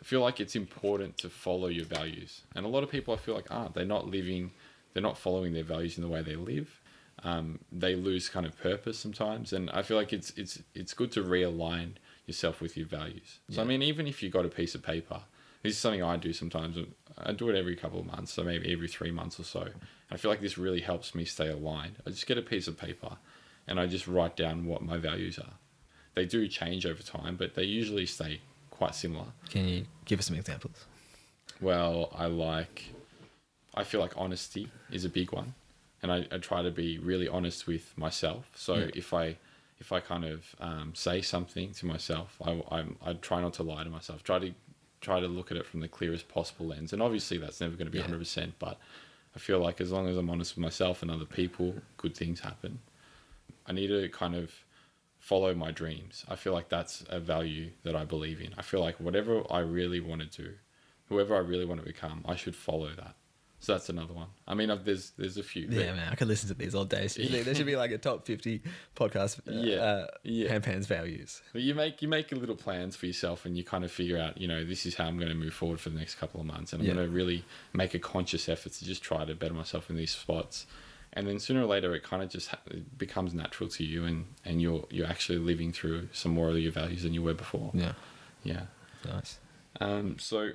I 0.00 0.04
feel 0.04 0.20
like 0.20 0.40
it's 0.40 0.56
important 0.56 1.18
to 1.18 1.28
follow 1.30 1.68
your 1.68 1.84
values. 1.84 2.42
And 2.54 2.66
a 2.66 2.68
lot 2.68 2.82
of 2.82 2.90
people, 2.90 3.14
I 3.14 3.16
feel 3.16 3.34
like, 3.34 3.50
aren't. 3.50 3.74
They're 3.74 3.84
not 3.84 4.08
living, 4.08 4.50
they're 4.92 5.02
not 5.02 5.18
following 5.18 5.52
their 5.52 5.64
values 5.64 5.96
in 5.96 6.02
the 6.02 6.08
way 6.08 6.22
they 6.22 6.36
live. 6.36 6.80
Um, 7.24 7.60
they 7.72 7.94
lose 7.96 8.28
kind 8.28 8.46
of 8.46 8.56
purpose 8.58 8.98
sometimes. 8.98 9.52
And 9.52 9.70
I 9.70 9.82
feel 9.82 9.96
like 9.96 10.12
it's 10.12 10.30
it's 10.36 10.62
it's 10.74 10.94
good 10.94 11.10
to 11.12 11.22
realign 11.22 11.92
yourself 12.26 12.60
with 12.60 12.76
your 12.76 12.86
values. 12.86 13.38
So 13.50 13.62
I 13.62 13.64
mean, 13.64 13.82
even 13.82 14.06
if 14.06 14.22
you 14.22 14.30
got 14.30 14.44
a 14.44 14.48
piece 14.48 14.74
of 14.76 14.82
paper, 14.82 15.20
this 15.62 15.72
is 15.72 15.78
something 15.78 16.02
I 16.02 16.16
do 16.16 16.32
sometimes. 16.32 16.76
I 17.18 17.32
do 17.32 17.48
it 17.50 17.56
every 17.56 17.74
couple 17.74 17.98
of 18.00 18.06
months, 18.06 18.32
so 18.32 18.44
maybe 18.44 18.72
every 18.72 18.86
three 18.88 19.10
months 19.10 19.40
or 19.40 19.44
so. 19.44 19.68
I 20.12 20.16
feel 20.16 20.30
like 20.30 20.40
this 20.40 20.58
really 20.58 20.80
helps 20.80 21.14
me 21.14 21.24
stay 21.24 21.48
aligned. 21.48 21.96
I 22.06 22.10
just 22.10 22.26
get 22.26 22.38
a 22.38 22.42
piece 22.42 22.68
of 22.68 22.78
paper 22.78 23.16
and 23.66 23.80
I 23.80 23.86
just 23.86 24.06
write 24.06 24.36
down 24.36 24.64
what 24.66 24.82
my 24.82 24.96
values 24.96 25.38
are. 25.38 25.54
They 26.18 26.26
do 26.26 26.48
change 26.48 26.84
over 26.84 27.00
time, 27.00 27.36
but 27.36 27.54
they 27.54 27.62
usually 27.62 28.04
stay 28.04 28.40
quite 28.70 28.96
similar. 28.96 29.26
Can 29.50 29.68
you 29.68 29.86
give 30.04 30.18
us 30.18 30.26
some 30.26 30.36
examples? 30.36 30.84
Well, 31.60 32.10
I 32.12 32.26
like, 32.26 32.86
I 33.76 33.84
feel 33.84 34.00
like 34.00 34.14
honesty 34.16 34.68
is 34.90 35.04
a 35.04 35.08
big 35.08 35.30
one, 35.30 35.54
and 36.02 36.10
I, 36.10 36.26
I 36.32 36.38
try 36.38 36.62
to 36.62 36.72
be 36.72 36.98
really 36.98 37.28
honest 37.28 37.68
with 37.68 37.96
myself. 37.96 38.50
So 38.56 38.74
Yeah. 38.74 38.90
if 38.96 39.14
I, 39.14 39.36
if 39.78 39.92
I 39.92 40.00
kind 40.00 40.24
of 40.24 40.56
um, 40.58 40.92
say 40.96 41.22
something 41.22 41.70
to 41.74 41.86
myself, 41.86 42.36
I, 42.44 42.64
I'm, 42.68 42.96
I 43.00 43.12
try 43.12 43.40
not 43.40 43.52
to 43.54 43.62
lie 43.62 43.84
to 43.84 43.90
myself. 43.90 44.24
Try 44.24 44.40
to, 44.40 44.52
try 45.00 45.20
to 45.20 45.28
look 45.28 45.52
at 45.52 45.56
it 45.56 45.66
from 45.66 45.78
the 45.78 45.88
clearest 45.88 46.26
possible 46.28 46.66
lens. 46.66 46.92
And 46.92 47.00
obviously, 47.00 47.38
that's 47.38 47.60
never 47.60 47.76
going 47.76 47.86
to 47.86 47.92
be 47.92 47.98
Yeah. 47.98 48.06
hundred 48.06 48.18
percent. 48.18 48.54
But 48.58 48.76
I 49.36 49.38
feel 49.38 49.60
like 49.60 49.80
as 49.80 49.92
long 49.92 50.08
as 50.08 50.16
I'm 50.16 50.30
honest 50.30 50.56
with 50.56 50.62
myself 50.62 51.00
and 51.02 51.12
other 51.12 51.26
people, 51.26 51.76
good 51.96 52.16
things 52.16 52.40
happen. 52.40 52.80
I 53.66 53.72
need 53.72 53.86
to 53.86 54.08
kind 54.08 54.34
of 54.34 54.50
follow 55.28 55.54
my 55.54 55.70
dreams. 55.82 56.24
I 56.32 56.36
feel 56.36 56.54
like 56.58 56.68
that's 56.76 57.04
a 57.18 57.20
value 57.20 57.66
that 57.84 57.94
I 58.02 58.04
believe 58.14 58.40
in. 58.40 58.50
I 58.56 58.62
feel 58.62 58.80
like 58.80 58.96
whatever 59.06 59.34
I 59.50 59.60
really 59.78 60.00
want 60.00 60.20
to 60.22 60.42
do, 60.42 60.50
whoever 61.08 61.36
I 61.36 61.40
really 61.40 61.66
want 61.66 61.80
to 61.80 61.86
become, 61.86 62.18
I 62.32 62.34
should 62.36 62.56
follow 62.56 62.90
that. 63.02 63.14
So 63.60 63.72
that's 63.72 63.88
another 63.88 64.14
one. 64.14 64.28
I 64.46 64.54
mean, 64.54 64.70
I've, 64.70 64.84
there's 64.84 65.10
there's 65.18 65.36
a 65.36 65.42
few. 65.42 65.66
Yeah, 65.68 65.92
man, 65.92 66.08
I 66.12 66.14
could 66.14 66.28
listen 66.28 66.48
to 66.48 66.54
these 66.54 66.76
all 66.76 66.84
day. 66.84 67.08
Seriously, 67.08 67.42
there 67.42 67.54
should 67.56 67.66
be 67.66 67.74
like 67.84 67.90
a 67.90 67.98
top 67.98 68.24
fifty 68.24 68.62
podcast. 68.94 69.40
Uh, 69.40 69.52
Yeah, 69.68 69.76
uh, 69.90 70.06
yeah. 70.22 70.58
Values. 70.60 71.42
But 71.52 71.62
you 71.62 71.74
make 71.74 72.00
you 72.00 72.08
make 72.08 72.30
little 72.30 72.54
plans 72.66 72.94
for 72.96 73.06
yourself, 73.06 73.44
and 73.46 73.56
you 73.58 73.64
kind 73.64 73.84
of 73.84 73.90
figure 73.90 74.16
out, 74.16 74.38
you 74.40 74.46
know, 74.46 74.64
this 74.64 74.86
is 74.86 74.94
how 74.94 75.06
I'm 75.08 75.18
going 75.18 75.28
to 75.30 75.34
move 75.34 75.54
forward 75.54 75.80
for 75.80 75.90
the 75.90 75.98
next 75.98 76.14
couple 76.14 76.40
of 76.40 76.46
months, 76.46 76.72
and 76.72 76.80
I'm 76.80 76.86
Yeah. 76.88 76.94
going 76.94 77.06
to 77.08 77.12
really 77.12 77.44
make 77.72 77.94
a 77.94 77.98
conscious 77.98 78.48
effort 78.48 78.72
to 78.74 78.84
just 78.84 79.02
try 79.02 79.24
to 79.24 79.34
better 79.34 79.54
myself 79.54 79.90
in 79.90 79.96
these 79.96 80.12
spots. 80.12 80.66
And 81.14 81.26
then 81.26 81.38
sooner 81.38 81.62
or 81.62 81.66
later, 81.66 81.94
it 81.94 82.02
kind 82.02 82.22
of 82.22 82.28
just 82.28 82.48
ha- 82.48 82.58
becomes 82.96 83.34
natural 83.34 83.68
to 83.70 83.84
you, 83.84 84.04
and 84.04 84.26
and 84.44 84.60
you're 84.62 84.84
you're 84.90 85.06
actually 85.06 85.38
living 85.38 85.72
through 85.72 86.08
some 86.12 86.32
more 86.32 86.48
of 86.50 86.58
your 86.58 86.72
values 86.72 87.02
than 87.02 87.14
you 87.14 87.22
were 87.22 87.34
before. 87.34 87.70
Yeah, 87.74 87.92
Yeah. 88.44 88.66
nice. 89.06 89.38
Um. 89.80 90.18
So, 90.18 90.50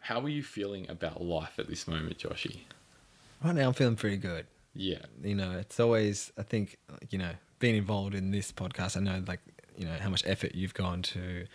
how 0.00 0.20
are 0.20 0.28
you 0.28 0.42
feeling 0.42 0.88
about 0.90 1.22
life 1.22 1.58
at 1.58 1.68
this 1.68 1.86
moment, 1.86 2.18
Joshy? 2.18 2.60
Right 3.44 3.54
now, 3.54 3.68
I'm 3.68 3.74
feeling 3.74 3.96
pretty 3.96 4.16
good. 4.16 4.46
Yeah. 4.74 5.02
You 5.22 5.34
know, 5.34 5.52
it's 5.52 5.78
always 5.78 6.32
I 6.38 6.42
think 6.42 6.78
you 7.10 7.18
know 7.18 7.32
being 7.58 7.76
involved 7.76 8.14
in 8.14 8.30
this 8.30 8.50
podcast. 8.52 8.96
I 8.96 9.00
know 9.00 9.22
like 9.26 9.40
you 9.76 9.84
know 9.84 9.96
how 10.00 10.08
much 10.08 10.22
effort 10.26 10.54
you've 10.54 10.74
gone 10.74 11.02
to 11.02 11.46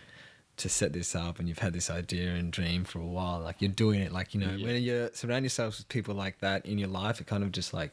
to 0.58 0.70
set 0.70 0.92
this 0.94 1.16
up, 1.16 1.40
and 1.40 1.48
you've 1.48 1.60
had 1.60 1.74
this 1.74 1.90
idea 1.90 2.32
and 2.34 2.52
dream 2.52 2.84
for 2.84 3.00
a 3.00 3.06
while. 3.06 3.40
Like 3.40 3.62
you're 3.62 3.72
doing 3.72 4.02
it. 4.02 4.12
Like 4.12 4.34
you 4.34 4.40
know 4.42 4.52
Yeah. 4.56 4.66
when 4.66 4.82
you 4.84 5.10
surround 5.14 5.46
yourself 5.46 5.78
with 5.78 5.88
people 5.90 6.16
like 6.16 6.40
that 6.40 6.66
in 6.66 6.78
your 6.78 6.88
life, 6.90 7.22
it 7.22 7.28
kind 7.28 7.44
of 7.44 7.52
just 7.52 7.74
like 7.74 7.92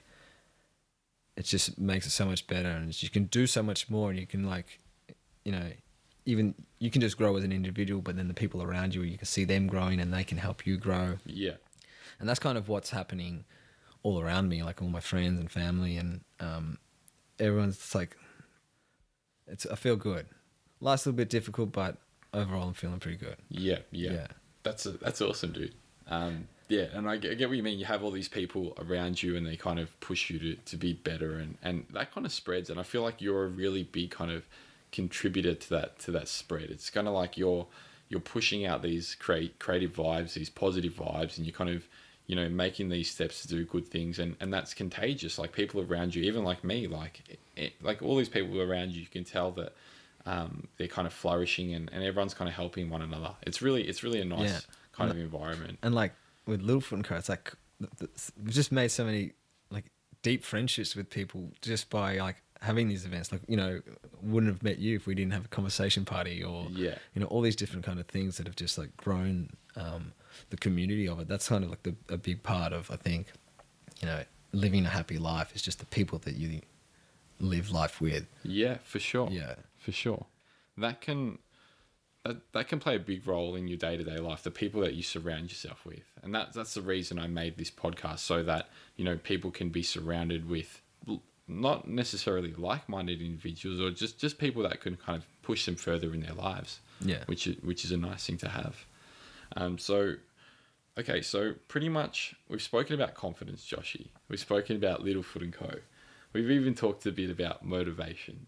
it 1.37 1.45
just 1.45 1.79
makes 1.79 2.07
it 2.07 2.11
so 2.11 2.25
much 2.27 2.47
better, 2.47 2.69
and 2.71 3.03
you 3.03 3.11
can 3.11 3.25
do 3.25 3.47
so 3.47 3.63
much 3.63 3.91
more, 3.91 4.11
and 4.11 4.19
you 4.19 4.27
can 4.27 4.45
like 4.45 4.79
you 5.45 5.53
know 5.53 5.71
even 6.27 6.55
you 6.79 6.91
can 6.91 7.01
just 7.03 7.19
grow 7.19 7.37
as 7.37 7.45
an 7.45 7.53
individual, 7.53 8.01
but 8.01 8.17
then 8.17 8.29
the 8.29 8.35
people 8.35 8.63
around 8.63 8.95
you, 8.95 9.03
you 9.03 9.19
can 9.19 9.27
see 9.27 9.45
them 9.45 9.67
growing, 9.67 10.01
and 10.01 10.13
they 10.13 10.25
can 10.25 10.39
help 10.39 10.67
you 10.67 10.77
grow 10.79 11.19
Yeah. 11.27 11.57
and 12.19 12.27
that's 12.29 12.39
kind 12.41 12.57
of 12.57 12.69
what's 12.69 12.91
happening 12.91 13.45
all 14.03 14.21
around 14.21 14.49
me, 14.49 14.63
like 14.63 14.81
all 14.81 14.89
my 14.89 15.01
friends 15.01 15.39
and 15.39 15.51
family, 15.51 15.97
and 15.99 16.21
um, 16.41 16.79
everyone's 17.39 17.95
like, 17.95 18.17
it's 19.47 19.67
I 19.67 19.75
feel 19.77 19.97
good. 19.97 20.27
Life's 20.81 21.05
a 21.05 21.09
little 21.11 21.17
bit 21.19 21.29
difficult, 21.31 21.73
but 21.73 21.97
overall, 22.35 22.69
I'm 22.69 22.75
feeling 22.75 23.01
pretty 23.01 23.19
good. 23.19 23.37
Yeah, 23.49 23.79
yeah. 23.91 24.13
Yeah. 24.13 24.27
That's 24.63 24.87
a, 24.87 24.93
that's 24.93 25.21
awesome, 25.21 25.53
dude. 25.53 25.75
Um, 26.09 26.49
yeah, 26.69 26.87
and 26.95 27.09
I 27.09 27.17
get, 27.19 27.33
I 27.33 27.35
get 27.35 27.49
what 27.49 27.57
you 27.57 27.63
mean. 27.63 27.79
You 27.79 27.85
have 27.85 28.03
all 28.03 28.11
these 28.11 28.29
people 28.29 28.77
around 28.79 29.23
you, 29.23 29.37
and 29.37 29.47
they 29.47 29.57
kind 29.57 29.79
of 29.79 29.99
push 30.01 30.31
you 30.31 30.39
to, 30.39 30.55
to 30.57 30.77
be 30.77 30.95
better, 30.95 31.35
and, 31.35 31.57
and 31.63 31.85
that 31.93 32.13
kind 32.15 32.27
of 32.27 32.33
spreads. 32.33 32.71
And 32.71 32.81
I 32.81 32.83
feel 32.83 33.03
like 33.03 33.21
you're 33.21 33.45
a 33.45 33.49
really 33.49 33.83
big 33.83 34.11
kind 34.11 34.31
of 34.31 34.47
contributor 34.91 35.55
to 35.55 35.71
that 35.71 35.99
to 35.99 36.11
that 36.13 36.29
spread. 36.29 36.71
It's 36.71 36.89
kind 36.89 37.09
of 37.09 37.15
like 37.15 37.37
you're 37.37 37.67
you're 38.09 38.21
pushing 38.21 38.65
out 38.65 38.83
these 38.83 39.15
create 39.15 39.59
creative 39.59 39.95
vibes, 39.95 40.35
these 40.35 40.51
positive 40.51 40.95
vibes, 40.95 41.37
and 41.37 41.47
you're 41.47 41.55
kind 41.55 41.71
of 41.71 41.87
you 42.27 42.37
know 42.37 42.49
making 42.49 42.89
these 42.89 43.11
steps 43.11 43.43
to 43.43 43.49
do 43.49 43.65
good 43.65 43.87
things, 43.87 44.19
and, 44.19 44.37
and 44.41 44.53
that's 44.53 44.73
contagious. 44.73 45.39
Like 45.39 45.53
people 45.53 45.83
around 45.83 46.15
you, 46.15 46.23
even 46.23 46.45
like 46.45 46.65
me, 46.65 46.87
like 46.87 47.39
it, 47.57 47.75
like 47.83 48.03
all 48.03 48.17
these 48.17 48.29
people 48.29 48.61
around 48.61 48.93
you, 48.93 49.03
you 49.03 49.07
can 49.07 49.25
tell 49.25 49.51
that 49.53 49.75
um, 50.27 50.69
they're 50.79 50.89
kind 50.89 51.07
of 51.07 51.13
flourishing, 51.13 51.75
and, 51.75 51.91
and 51.93 52.03
everyone's 52.05 52.35
kind 52.35 52.49
of 52.49 52.55
helping 52.55 52.91
one 52.91 53.03
another. 53.03 53.33
It's 53.43 53.61
really 53.63 53.83
it's 53.89 54.03
really 54.03 54.21
a 54.21 54.25
nice 54.25 54.51
Yeah. 54.51 54.61
kind 54.93 55.11
of 55.11 55.19
environment. 55.19 55.79
And 55.83 55.95
like 55.95 56.13
with 56.47 56.63
Littlefoot 56.63 56.93
and 56.93 57.05
Co, 57.05 57.17
it's 57.17 57.29
like 57.29 57.53
we've 58.01 58.55
just 58.55 58.73
made 58.73 58.89
so 58.89 59.05
many 59.05 59.33
like 59.71 59.85
deep 60.23 60.45
friendships 60.45 60.95
with 60.97 61.11
people 61.11 61.51
just 61.61 61.91
by 61.91 62.17
like 62.19 62.37
having 62.63 62.89
these 62.89 63.05
events. 63.05 63.33
Like 63.33 63.43
you 63.49 63.57
know, 63.57 63.83
wouldn't 64.23 64.53
have 64.53 64.63
met 64.63 64.79
you 64.79 64.97
if 64.97 65.07
we 65.07 65.15
didn't 65.15 65.33
have 65.33 65.45
a 65.45 65.49
conversation 65.49 66.05
party 66.05 66.43
or 66.43 66.67
Yeah. 66.71 66.97
you 67.15 67.21
know 67.21 67.27
all 67.27 67.41
these 67.43 67.57
different 67.57 67.85
kind 67.85 67.99
of 68.01 68.07
things 68.07 68.37
that 68.39 68.47
have 68.47 68.57
just 68.57 68.79
like 68.79 68.97
grown 68.97 69.51
um, 69.77 70.13
the 70.51 70.57
community 70.57 71.07
of 71.09 71.21
it. 71.21 71.29
That's 71.29 71.49
kind 71.49 71.65
of 71.65 71.71
like 71.71 71.83
the, 71.83 71.95
a 72.09 72.17
big 72.17 72.43
part 72.43 72.73
of 72.73 72.91
I 72.91 72.97
think 72.97 73.27
you 74.01 74.07
know 74.09 74.23
living 74.53 74.87
a 74.87 74.89
happy 74.89 75.19
life 75.19 75.55
is 75.55 75.61
just 75.63 75.81
the 75.81 75.87
people 75.87 76.19
that 76.21 76.37
you 76.37 76.61
live 77.41 77.71
life 77.73 78.01
with. 78.01 78.27
Yeah, 78.45 78.79
for 78.85 79.01
sure. 79.01 79.29
Yeah. 79.31 79.57
For 79.85 79.93
sure. 79.93 80.27
That 80.79 81.01
can 81.01 81.39
that 82.25 82.53
that 82.53 82.69
can 82.69 82.81
play 82.81 82.97
a 82.97 83.01
big 83.01 83.27
role 83.27 83.55
in 83.55 83.69
your 83.69 83.77
day 83.77 83.97
to 83.97 84.05
day 84.05 84.17
life. 84.17 84.43
The 84.43 84.51
people 84.51 84.81
that 84.81 84.95
you 84.95 85.03
surround 85.03 85.51
yourself 85.51 85.85
with, 85.85 86.05
and 86.23 86.35
that's 86.35 86.55
that's 86.57 86.75
the 86.75 86.83
reason 86.83 87.19
I 87.19 87.27
made 87.27 87.59
this 87.59 87.71
podcast 87.71 88.21
so 88.21 88.43
that 88.43 88.69
you 88.97 89.05
know 89.05 89.17
people 89.17 89.51
can 89.51 89.69
be 89.69 89.83
surrounded 89.83 90.49
with 90.49 90.81
not 91.47 91.87
necessarily 91.87 92.55
like 92.55 92.89
minded 92.89 93.21
individuals 93.21 93.79
or 93.79 93.91
just 93.91 94.19
just 94.19 94.39
people 94.39 94.63
that 94.63 94.81
can 94.81 94.97
kind 94.97 95.19
of 95.19 95.27
push 95.43 95.67
them 95.67 95.77
further 95.77 96.15
in 96.15 96.21
their 96.21 96.35
lives. 96.35 96.81
Yeah. 97.01 97.25
which 97.27 97.47
is 97.47 97.57
which 97.63 97.85
is 97.85 97.93
a 97.93 97.99
nice 97.99 98.27
thing 98.27 98.39
to 98.39 98.49
have. 98.49 98.87
Um, 99.57 99.79
so. 99.79 100.15
Okay, 100.97 101.23
so 101.23 101.55
pretty 101.67 101.89
much 101.89 102.37
we've 102.49 102.63
spoken 102.63 102.95
about 102.95 103.15
confidence, 103.15 103.67
Joshy. 103.67 104.07
We've 104.29 104.39
spoken 104.39 104.77
about 104.77 105.05
Littlefoot 105.05 105.43
and 105.43 105.53
Co. 105.53 105.69
We've 106.33 106.53
even 106.53 106.77
talked 106.77 107.05
a 107.07 107.11
bit 107.11 107.31
about 107.31 107.65
motivation. 107.65 108.47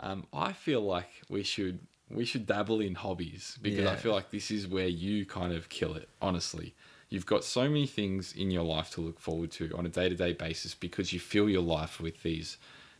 Um, 0.00 0.26
I 0.32 0.52
feel 0.52 0.80
like 0.80 1.08
we 1.28 1.42
should 1.42 1.80
we 2.10 2.24
should 2.24 2.46
dabble 2.46 2.80
in 2.80 2.94
hobbies 2.94 3.58
because 3.60 3.86
I 3.86 3.96
feel 3.96 4.12
like 4.12 4.30
this 4.30 4.50
is 4.50 4.66
where 4.66 4.86
you 4.86 5.26
kind 5.26 5.52
of 5.52 5.68
kill 5.68 5.94
it. 5.94 6.08
Honestly, 6.22 6.74
you've 7.10 7.26
got 7.26 7.44
so 7.44 7.64
many 7.64 7.86
things 7.86 8.32
in 8.32 8.50
your 8.50 8.62
life 8.62 8.90
to 8.92 9.00
look 9.00 9.20
forward 9.20 9.50
to 9.52 9.70
on 9.76 9.84
a 9.86 9.88
day 9.90 10.08
to 10.08 10.14
day 10.14 10.32
basis 10.32 10.74
because 10.74 11.12
you 11.12 11.20
fill 11.20 11.48
your 11.48 11.62
life 11.62 12.00
with 12.00 12.22
these 12.22 12.58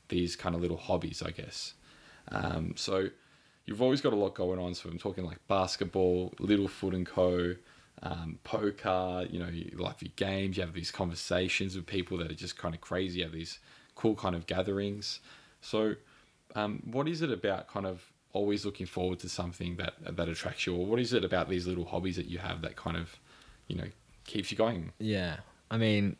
these 0.08 0.36
kind 0.36 0.54
of 0.54 0.60
little 0.60 0.76
hobbies, 0.76 1.22
I 1.22 1.30
guess. 1.30 1.74
Um, 2.30 2.74
so 2.76 3.08
you've 3.66 3.82
always 3.82 4.00
got 4.00 4.12
a 4.12 4.16
lot 4.16 4.34
going 4.34 4.58
on. 4.58 4.74
So 4.74 4.88
I'm 4.88 4.98
talking 4.98 5.24
like 5.24 5.38
basketball, 5.48 6.32
Littlefoot 6.38 6.94
and 6.94 7.06
Co. 7.06 7.54
Um, 8.00 8.38
poker, 8.44 9.26
you 9.28 9.40
know, 9.40 9.48
you 9.48 9.72
like 9.76 10.02
your 10.02 10.12
games, 10.14 10.56
you 10.56 10.62
have 10.62 10.72
these 10.72 10.92
conversations 10.92 11.74
with 11.74 11.84
people 11.84 12.16
that 12.18 12.30
are 12.30 12.34
just 12.34 12.56
kind 12.56 12.72
of 12.72 12.80
crazy, 12.80 13.18
you 13.18 13.24
have 13.24 13.32
these 13.32 13.58
cool 13.96 14.14
kind 14.14 14.36
of 14.36 14.46
gatherings. 14.46 15.18
So, 15.62 15.96
um, 16.54 16.82
what 16.90 17.08
is 17.08 17.22
it 17.22 17.30
about 17.30 17.68
kind 17.68 17.86
of 17.86 18.02
always 18.32 18.64
looking 18.64 18.86
forward 18.86 19.18
to 19.20 19.28
something 19.28 19.76
that 19.76 19.94
that 20.16 20.28
attracts 20.28 20.66
you, 20.66 20.74
or 20.76 20.86
what 20.86 21.00
is 21.00 21.12
it 21.12 21.24
about 21.24 21.48
these 21.48 21.66
little 21.66 21.84
hobbies 21.84 22.16
that 22.16 22.26
you 22.26 22.38
have 22.38 22.62
that 22.62 22.76
kind 22.76 22.96
of, 22.96 23.16
you 23.66 23.76
know, 23.76 23.86
keeps 24.24 24.50
you 24.50 24.56
going? 24.56 24.92
Yeah. 24.98 25.38
I 25.70 25.76
mean, 25.78 26.16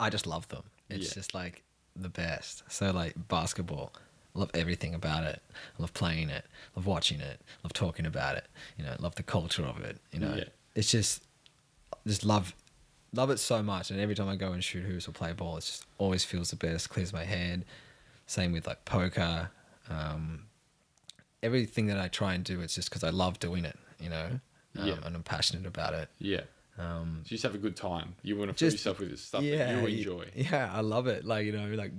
I 0.00 0.10
just 0.10 0.26
love 0.26 0.48
them. 0.48 0.64
It's 0.90 1.08
Yeah. 1.08 1.14
just 1.14 1.34
like 1.34 1.62
the 1.96 2.08
best. 2.08 2.62
So 2.68 2.90
like 2.90 3.14
basketball, 3.28 3.92
I 4.34 4.38
love 4.40 4.50
everything 4.54 4.94
about 4.94 5.24
it. 5.24 5.42
I 5.78 5.82
love 5.82 5.94
playing 5.94 6.28
it, 6.30 6.44
love 6.76 6.86
watching 6.86 7.20
it, 7.20 7.40
love 7.62 7.72
talking 7.72 8.06
about 8.06 8.36
it. 8.36 8.46
You 8.76 8.84
know, 8.84 8.96
love 8.98 9.14
the 9.14 9.22
culture 9.22 9.64
of 9.64 9.80
it. 9.80 9.98
You 10.12 10.20
know, 10.20 10.34
Yeah. 10.34 10.44
it's 10.74 10.90
just 10.90 11.22
just 12.06 12.24
love 12.24 12.54
love 13.12 13.30
it 13.30 13.38
so 13.38 13.62
much. 13.62 13.90
And 13.92 14.00
every 14.00 14.14
time 14.16 14.28
I 14.28 14.34
go 14.36 14.52
and 14.52 14.62
shoot 14.62 14.82
hoops 14.84 15.06
or 15.08 15.12
play 15.12 15.32
ball, 15.32 15.56
it 15.58 15.60
just 15.60 15.84
always 15.98 16.24
feels 16.24 16.50
the 16.50 16.56
best. 16.56 16.90
Clears 16.90 17.12
my 17.12 17.24
head. 17.24 17.64
Same 18.26 18.52
with 18.52 18.66
like 18.66 18.84
poker. 18.84 19.50
Um, 19.90 20.46
everything 21.42 21.86
that 21.86 21.98
I 21.98 22.08
try 22.08 22.34
and 22.34 22.42
do, 22.44 22.60
it's 22.60 22.74
just 22.74 22.88
because 22.88 23.04
I 23.04 23.10
love 23.10 23.38
doing 23.38 23.64
it. 23.64 23.78
You 24.00 24.10
know, 24.10 24.40
um, 24.78 24.86
Yeah. 24.88 24.96
and 25.04 25.14
I'm 25.14 25.22
passionate 25.22 25.66
about 25.66 25.94
it. 25.94 26.08
Yeah, 26.18 26.42
Um, 26.78 27.20
so 27.24 27.28
you 27.28 27.30
just 27.36 27.42
have 27.44 27.54
a 27.54 27.58
good 27.58 27.76
time. 27.76 28.16
You 28.22 28.36
want 28.36 28.50
to 28.50 28.54
fill 28.54 28.70
yourself 28.72 28.98
with 28.98 29.18
stuff 29.18 29.42
that 29.42 29.48
you 29.48 29.86
enjoy. 29.86 30.30
Yeah, 30.34 30.70
I 30.72 30.80
love 30.80 31.06
it. 31.06 31.24
Like 31.24 31.46
you 31.46 31.52
know, 31.52 31.68
like 31.74 31.92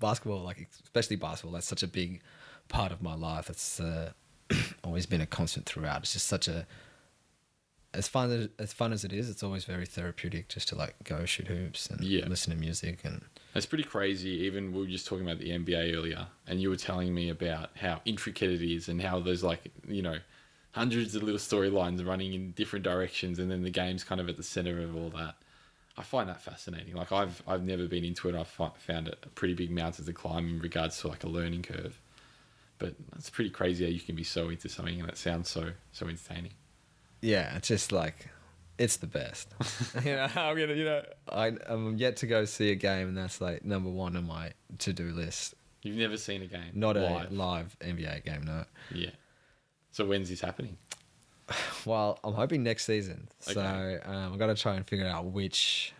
basketball, 0.00 0.42
like 0.42 0.68
especially 0.84 1.16
basketball. 1.16 1.52
That's 1.52 1.66
such 1.66 1.82
a 1.82 1.88
big 1.88 2.20
part 2.68 2.92
of 2.92 3.02
my 3.02 3.14
life. 3.14 3.50
It's 3.50 3.78
uh, 3.80 4.12
always 4.84 5.06
been 5.06 5.20
a 5.20 5.26
constant 5.26 5.66
throughout. 5.66 6.02
It's 6.02 6.12
just 6.14 6.26
such 6.26 6.48
a 6.48 6.66
as 7.94 8.08
fun 8.08 8.30
as, 8.30 8.48
as 8.58 8.72
fun 8.72 8.92
as 8.92 9.04
it 9.04 9.12
is. 9.12 9.30
It's 9.30 9.42
always 9.42 9.64
very 9.64 9.86
therapeutic 9.86 10.48
just 10.48 10.68
to 10.68 10.74
like 10.74 10.94
go 11.04 11.24
shoot 11.24 11.46
hoops 11.48 11.88
and 11.88 12.00
Yeah. 12.02 12.26
listen 12.26 12.52
to 12.52 12.58
music 12.58 13.00
and 13.04 13.22
It's 13.56 13.66
pretty 13.66 13.84
crazy. 13.84 14.30
Even 14.30 14.72
we 14.72 14.80
were 14.80 14.86
just 14.86 15.06
talking 15.06 15.24
about 15.24 15.38
the 15.38 15.50
NBA 15.50 15.96
earlier, 15.96 16.26
and 16.46 16.60
you 16.60 16.70
were 16.70 16.76
telling 16.76 17.14
me 17.14 17.30
about 17.30 17.70
how 17.76 18.00
intricate 18.04 18.50
it 18.50 18.62
is 18.62 18.88
and 18.88 19.00
how 19.00 19.20
there's 19.20 19.42
like, 19.42 19.70
you 19.88 20.02
know, 20.02 20.18
hundreds 20.72 21.14
of 21.14 21.22
little 21.22 21.38
storylines 21.38 22.06
running 22.06 22.34
in 22.34 22.50
different 22.52 22.84
directions, 22.84 23.38
and 23.38 23.50
then 23.50 23.62
the 23.62 23.70
game's 23.70 24.04
kind 24.04 24.20
of 24.20 24.28
at 24.28 24.36
the 24.36 24.42
center 24.42 24.80
of 24.82 24.94
all 24.94 25.10
that. 25.10 25.36
I 25.98 26.02
find 26.02 26.28
that 26.28 26.42
fascinating. 26.42 26.94
Like 26.94 27.12
I've 27.12 27.42
I've 27.48 27.62
never 27.62 27.86
been 27.86 28.04
into 28.04 28.28
it. 28.28 28.34
I've 28.34 28.48
found 28.48 29.08
it 29.08 29.18
a 29.22 29.28
pretty 29.28 29.54
big 29.54 29.70
mountain 29.70 30.04
to 30.04 30.12
climb 30.12 30.46
in 30.46 30.58
regards 30.58 31.00
to 31.00 31.08
like 31.08 31.24
a 31.24 31.28
learning 31.28 31.62
curve. 31.62 31.98
But 32.78 32.94
it's 33.16 33.30
pretty 33.30 33.48
crazy 33.48 33.84
how 33.84 33.90
you 33.90 34.00
can 34.00 34.14
be 34.14 34.24
so 34.24 34.50
into 34.50 34.68
something 34.68 35.00
and 35.00 35.08
it 35.08 35.16
sounds 35.16 35.48
so 35.48 35.70
so 35.92 36.06
entertaining. 36.06 36.52
yeah, 37.22 37.56
it's 37.56 37.68
just 37.68 37.92
like 37.92 38.28
it's 38.78 38.96
the 38.96 39.06
best. 39.06 39.48
you 40.04 40.12
know, 40.12 40.24
I'm 40.34 40.56
gonna, 40.56 40.74
you 40.74 40.84
know, 40.84 41.02
I, 41.30 41.52
I'm 41.66 41.96
yet 41.96 42.16
to 42.18 42.26
go 42.26 42.44
see 42.44 42.70
a 42.70 42.74
game, 42.74 43.08
and 43.08 43.16
that's 43.16 43.40
like 43.40 43.64
number 43.64 43.90
one 43.90 44.16
on 44.16 44.26
my 44.26 44.52
to 44.78 44.92
do 44.92 45.10
list. 45.12 45.54
You've 45.82 45.96
never 45.96 46.16
seen 46.16 46.42
a 46.42 46.46
game, 46.46 46.70
Not 46.74 46.96
live. 46.96 47.30
a 47.30 47.34
live 47.34 47.76
NBA 47.80 48.24
game, 48.24 48.42
no. 48.44 48.64
yeah. 48.92 49.10
So 49.92 50.04
when's 50.04 50.28
this 50.28 50.40
happening? 50.40 50.76
Well, 51.84 52.18
I'm 52.24 52.34
hoping 52.34 52.64
next 52.64 52.84
season. 52.86 53.28
So 53.38 53.52
Okay. 53.52 54.02
um, 54.04 54.32
I've 54.32 54.38
got 54.40 54.46
to 54.48 54.56
try 54.56 54.74
and 54.74 54.84
figure 54.84 55.06
out 55.06 55.26
which 55.26 55.92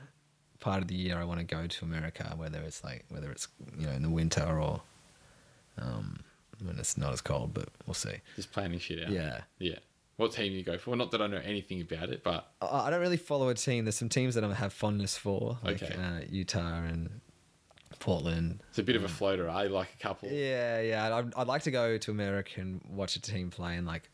part 0.58 0.82
of 0.82 0.88
the 0.88 0.96
year 0.96 1.16
I 1.16 1.22
want 1.22 1.38
to 1.38 1.46
go 1.46 1.68
to 1.68 1.84
America, 1.84 2.32
whether 2.36 2.60
it's 2.62 2.82
like 2.82 3.04
whether 3.08 3.30
it's 3.30 3.46
you 3.78 3.86
know 3.86 3.92
in 3.92 4.02
the 4.02 4.10
winter 4.10 4.42
or 4.60 4.82
um, 5.78 6.18
when 6.64 6.76
it's 6.80 6.98
not 6.98 7.12
as 7.12 7.20
cold, 7.20 7.54
but 7.54 7.68
we'll 7.86 7.94
see. 7.94 8.14
Just 8.34 8.50
planning 8.50 8.80
shit 8.80 9.04
out. 9.04 9.10
Yeah. 9.10 9.42
Yeah. 9.60 9.78
What 10.16 10.32
team 10.32 10.52
do 10.52 10.58
you 10.58 10.64
go 10.64 10.78
for? 10.78 10.96
Not 10.96 11.10
that 11.10 11.20
I 11.20 11.26
know 11.26 11.40
anything 11.44 11.80
about 11.82 12.08
it, 12.08 12.22
but 12.24 12.50
I, 12.62 12.88
don't 12.90 13.00
really 13.00 13.18
follow 13.18 13.48
a 13.50 13.54
team. 13.54 13.84
There's 13.84 13.96
some 13.96 14.08
teams 14.08 14.34
that 14.34 14.44
I 14.44 14.54
have 14.54 14.72
fondness 14.72 15.18
for, 15.18 15.58
like 15.62 15.82
Okay. 15.82 15.94
uh, 15.94 16.20
Utah 16.30 16.84
and 16.84 17.20
Portland. 17.98 18.62
it's 18.70 18.78
a 18.78 18.82
bit 18.82 18.96
of 18.96 19.04
a 19.04 19.08
floater. 19.08 19.48
I 19.50 19.64
like 19.66 19.88
a 19.98 20.02
couple. 20.02 20.30
Yeah, 20.30 20.80
yeah. 20.80 21.14
I'd, 21.16 21.34
I'd 21.34 21.46
like 21.46 21.62
to 21.64 21.70
go 21.70 21.98
to 21.98 22.10
America 22.10 22.60
and 22.62 22.80
watch 22.88 23.16
a 23.16 23.20
team 23.20 23.50
play 23.50 23.76
and 23.76 23.86
like 23.86 24.08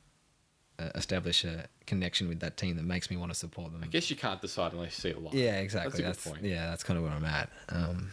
uh, 0.81 0.91
establish 0.97 1.45
a 1.45 1.67
connection 1.87 2.29
with 2.29 2.41
that 2.41 2.57
team 2.57 2.75
that 2.77 2.85
makes 2.85 3.09
me 3.09 3.17
want 3.17 3.31
to 3.33 3.39
support 3.39 3.71
them. 3.73 3.83
I 3.85 3.87
guess 3.87 4.11
you 4.11 4.17
can't 4.17 4.41
decide 4.41 4.73
unless 4.73 4.97
you 4.99 5.03
see 5.03 5.09
it 5.11 5.23
live. 5.23 5.35
Yeah, 5.35 5.61
exactly. 5.61 6.03
That's 6.03 6.17
That's, 6.25 6.27
a 6.27 6.29
good 6.31 6.35
point. 6.41 6.47
yeah, 6.53 6.67
that's 6.71 6.83
kind 6.83 6.97
of 6.99 7.05
where 7.05 7.13
I'm 7.13 7.25
at. 7.25 7.49
Um, 7.69 8.11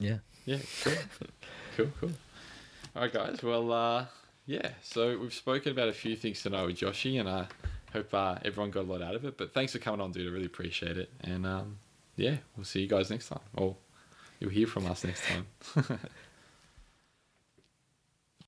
yeah. 0.00 0.18
Yeah, 0.46 0.58
cool. 0.82 0.92
cool, 1.76 1.86
cool. 2.00 2.10
All 2.94 3.02
right, 3.02 3.12
guys. 3.12 3.42
Well, 3.42 3.72
uh, 3.72 4.06
yeah, 4.46 4.70
so 4.80 5.18
we've 5.18 5.34
spoken 5.34 5.72
about 5.72 5.88
a 5.88 5.92
few 5.92 6.14
things 6.14 6.42
tonight 6.42 6.64
with 6.64 6.76
Joshy, 6.76 7.18
and 7.18 7.28
I 7.28 7.46
hope 7.92 8.14
uh, 8.14 8.36
everyone 8.44 8.70
got 8.70 8.84
a 8.84 8.88
lot 8.88 9.02
out 9.02 9.16
of 9.16 9.24
it. 9.24 9.36
But 9.36 9.52
thanks 9.52 9.72
for 9.72 9.78
coming 9.78 10.00
on, 10.00 10.12
dude. 10.12 10.28
I 10.28 10.30
really 10.30 10.46
appreciate 10.46 10.96
it. 10.96 11.10
And 11.22 11.44
um, 11.44 11.78
yeah, 12.14 12.36
we'll 12.56 12.64
see 12.64 12.80
you 12.80 12.88
guys 12.88 13.10
next 13.10 13.28
time. 13.28 13.40
Or 13.54 13.76
you'll 14.38 14.50
hear 14.50 14.68
from 14.68 14.86
us 14.86 15.02
next 15.04 15.22
time. 15.24 15.46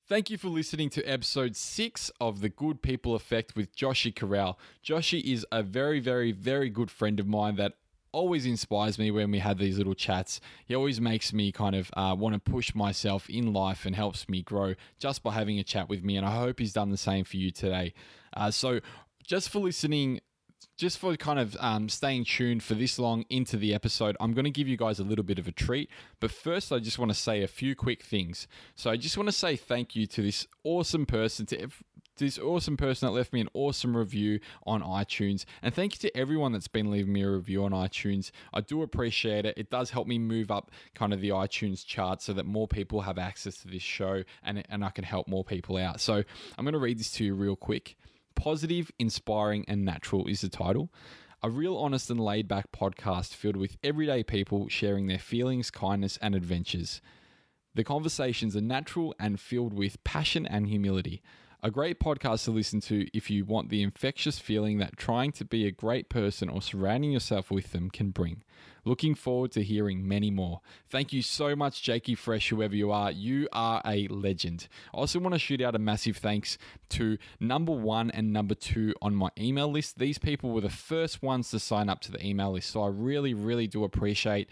Thank 0.09 0.31
you 0.31 0.39
for 0.39 0.49
listening 0.49 0.89
to 0.91 1.05
episode 1.05 1.55
six 1.55 2.11
of 2.19 2.41
the 2.41 2.49
Good 2.49 2.81
People 2.81 3.15
Effect 3.15 3.55
with 3.55 3.77
Joshy 3.77 4.15
Corral. 4.15 4.59
Joshy 4.83 5.21
is 5.21 5.45
a 5.53 5.63
very, 5.63 6.01
very, 6.01 6.33
very 6.33 6.71
good 6.71 6.91
friend 6.91 7.21
of 7.21 7.27
mine 7.27 7.57
that 7.57 7.75
always 8.13 8.47
inspires 8.47 8.99
me 8.99 9.11
when 9.11 9.31
we 9.31 9.39
have 9.39 9.59
these 9.59 9.79
little 9.79 9.95
chats. 9.95 10.41
He 10.67 10.75
always 10.75 11.01
makes 11.01 11.33
me 11.33 11.53
kind 11.53 11.75
of 11.75 11.91
uh, 11.97 12.15
want 12.19 12.35
to 12.35 12.51
push 12.51 12.75
myself 12.75 13.29
in 13.29 13.53
life 13.53 13.85
and 13.87 13.95
helps 13.95 14.29
me 14.29 14.43
grow 14.43 14.75
just 14.99 15.23
by 15.23 15.33
having 15.33 15.59
a 15.59 15.65
chat 15.65 15.89
with 15.89 16.03
me. 16.03 16.17
And 16.17 16.27
I 16.27 16.37
hope 16.37 16.59
he's 16.59 16.73
done 16.73 16.91
the 16.91 16.97
same 16.97 17.25
for 17.25 17.37
you 17.37 17.51
today. 17.51 17.95
Uh, 18.35 18.51
so, 18.51 18.81
just 19.27 19.51
for 19.51 19.59
listening 19.59 20.21
just 20.77 20.99
for 20.99 21.17
kind 21.17 21.41
of 21.41 21.57
um, 21.61 21.89
staying 21.89 22.25
tuned 22.25 22.63
for 22.63 22.75
this 22.75 22.99
long 22.99 23.25
into 23.29 23.57
the 23.57 23.75
episode, 23.75 24.17
I'm 24.21 24.33
going 24.33 24.45
to 24.45 24.51
give 24.51 24.69
you 24.69 24.77
guys 24.77 25.01
a 25.01 25.05
little 25.05 25.25
bit 25.25 25.39
of 25.39 25.49
a 25.49 25.53
treat. 25.53 25.91
But 26.21 26.31
first, 26.31 26.73
I 26.73 26.79
just 26.79 26.99
want 26.99 27.11
to 27.11 27.17
say 27.19 27.43
a 27.43 27.49
few 27.49 27.75
quick 27.75 28.03
things. 28.03 28.47
So 28.77 28.91
I 28.91 28.97
just 28.97 29.17
want 29.17 29.29
to 29.29 29.33
say 29.33 29.57
thank 29.57 29.97
you 29.97 30.07
to 30.07 30.23
this 30.23 30.47
awesome 30.63 31.05
person, 31.05 31.47
to 31.47 31.69
this 32.19 32.39
awesome 32.39 32.77
person 32.77 33.07
that 33.07 33.13
left 33.13 33.33
me 33.33 33.41
an 33.41 33.49
awesome 33.55 33.97
review 33.97 34.41
on 34.67 34.83
iTunes. 34.83 35.45
And 35.63 35.75
thank 35.75 35.95
you 35.95 36.09
to 36.09 36.17
everyone 36.17 36.53
that's 36.53 36.69
been 36.69 36.91
leaving 36.91 37.13
me 37.13 37.23
a 37.23 37.31
review 37.31 37.65
on 37.65 37.73
iTunes. 37.73 38.31
I 38.53 38.61
do 38.61 38.83
appreciate 38.83 39.47
it. 39.47 39.57
It 39.57 39.71
does 39.71 39.91
help 39.91 40.07
me 40.07 40.19
move 40.19 40.51
up 40.51 40.71
kind 40.95 41.13
of 41.13 41.21
the 41.21 41.31
iTunes 41.31 41.85
chart 41.85 42.23
so 42.23 42.33
that 42.35 42.47
more 42.47 42.69
people 42.69 43.03
have 43.03 43.19
access 43.19 43.57
to 43.59 43.69
this 43.69 43.83
show 43.83 44.23
and, 44.43 44.65
and 44.69 44.85
I 44.85 44.91
can 44.91 45.05
help 45.05 45.29
more 45.29 45.45
people 45.45 45.77
out. 45.77 46.01
So 46.01 46.23
I'm 46.57 46.65
going 46.65 46.73
to 46.73 46.79
read 46.79 46.99
this 46.99 47.11
to 47.13 47.25
you 47.25 47.35
real 47.35 47.57
quick. 47.57 47.97
Positive, 48.35 48.91
Inspiring, 48.99 49.65
and 49.67 49.85
Natural 49.85 50.27
is 50.27 50.43
the 50.43 50.49
title. 50.49 50.91
A 51.43 51.51
real 51.51 51.77
honest 51.77 52.11
and 52.11 52.19
laid 52.19 52.49
back 52.49 52.73
podcast 52.73 53.35
filled 53.35 53.57
with 53.57 53.77
everyday 53.83 54.25
people 54.25 54.69
sharing 54.69 55.07
their 55.07 55.19
feelings, 55.19 55.71
kindness, 55.71 56.19
and 56.21 56.35
adventures. 56.35 57.01
The 57.75 57.85
conversations 57.85 58.57
are 58.57 58.61
natural 58.61 59.15
and 59.21 59.39
filled 59.39 59.73
with 59.73 60.03
passion 60.03 60.47
and 60.47 60.67
humility. 60.67 61.23
A 61.61 61.73
great 61.73 61.99
podcast 61.99 62.45
to 62.45 62.53
listen 62.53 62.81
to 62.83 63.09
if 63.13 63.31
you 63.31 63.45
want 63.45 63.69
the 63.69 63.83
infectious 63.83 64.39
feeling 64.39 64.79
that 64.79 64.97
trying 64.97 65.33
to 65.33 65.45
be 65.45 65.67
a 65.67 65.73
great 65.73 66.09
person 66.09 66.49
or 66.49 66.63
surrounding 66.63 67.11
yourself 67.11 67.51
with 67.51 67.73
them 67.73 67.91
can 67.91 68.11
bring. 68.11 68.45
Looking 68.85 69.17
forward 69.17 69.51
to 69.53 69.65
hearing 69.65 70.07
many 70.07 70.31
more. 70.31 70.61
Thank 70.89 71.13
you 71.13 71.21
so 71.21 71.57
much, 71.57 71.83
Jakey 71.83 72.15
Fresh, 72.15 72.51
whoever 72.51 72.77
you 72.77 72.93
are. 72.93 73.11
You 73.11 73.49
are 73.53 73.83
a 73.85 74.07
legend. 74.07 74.69
I 74.95 74.99
also 74.99 75.19
want 75.19 75.35
to 75.35 75.39
shoot 75.41 75.61
out 75.61 75.75
a 75.75 75.81
massive 75.81 76.19
thanks 76.19 76.59
to 76.91 77.19
number 77.41 77.73
one 77.73 78.13
and 78.13 78.33
number 78.33 78.55
two 78.55 78.95
on 79.03 79.17
my 79.17 79.31
email 79.37 79.69
list. 79.69 79.99
These 79.99 80.19
people 80.19 80.51
were 80.51 80.61
the 80.61 80.71
first 80.71 81.25
ones 81.25 81.51
to 81.51 81.59
sign 81.59 81.89
up 81.89 82.01
to 82.03 82.13
the 82.13 82.25
email 82.25 82.53
list. 82.53 82.71
So 82.71 82.85
I 82.85 82.89
really, 82.89 83.35
really 83.35 83.67
do 83.67 83.83
appreciate 83.83 84.49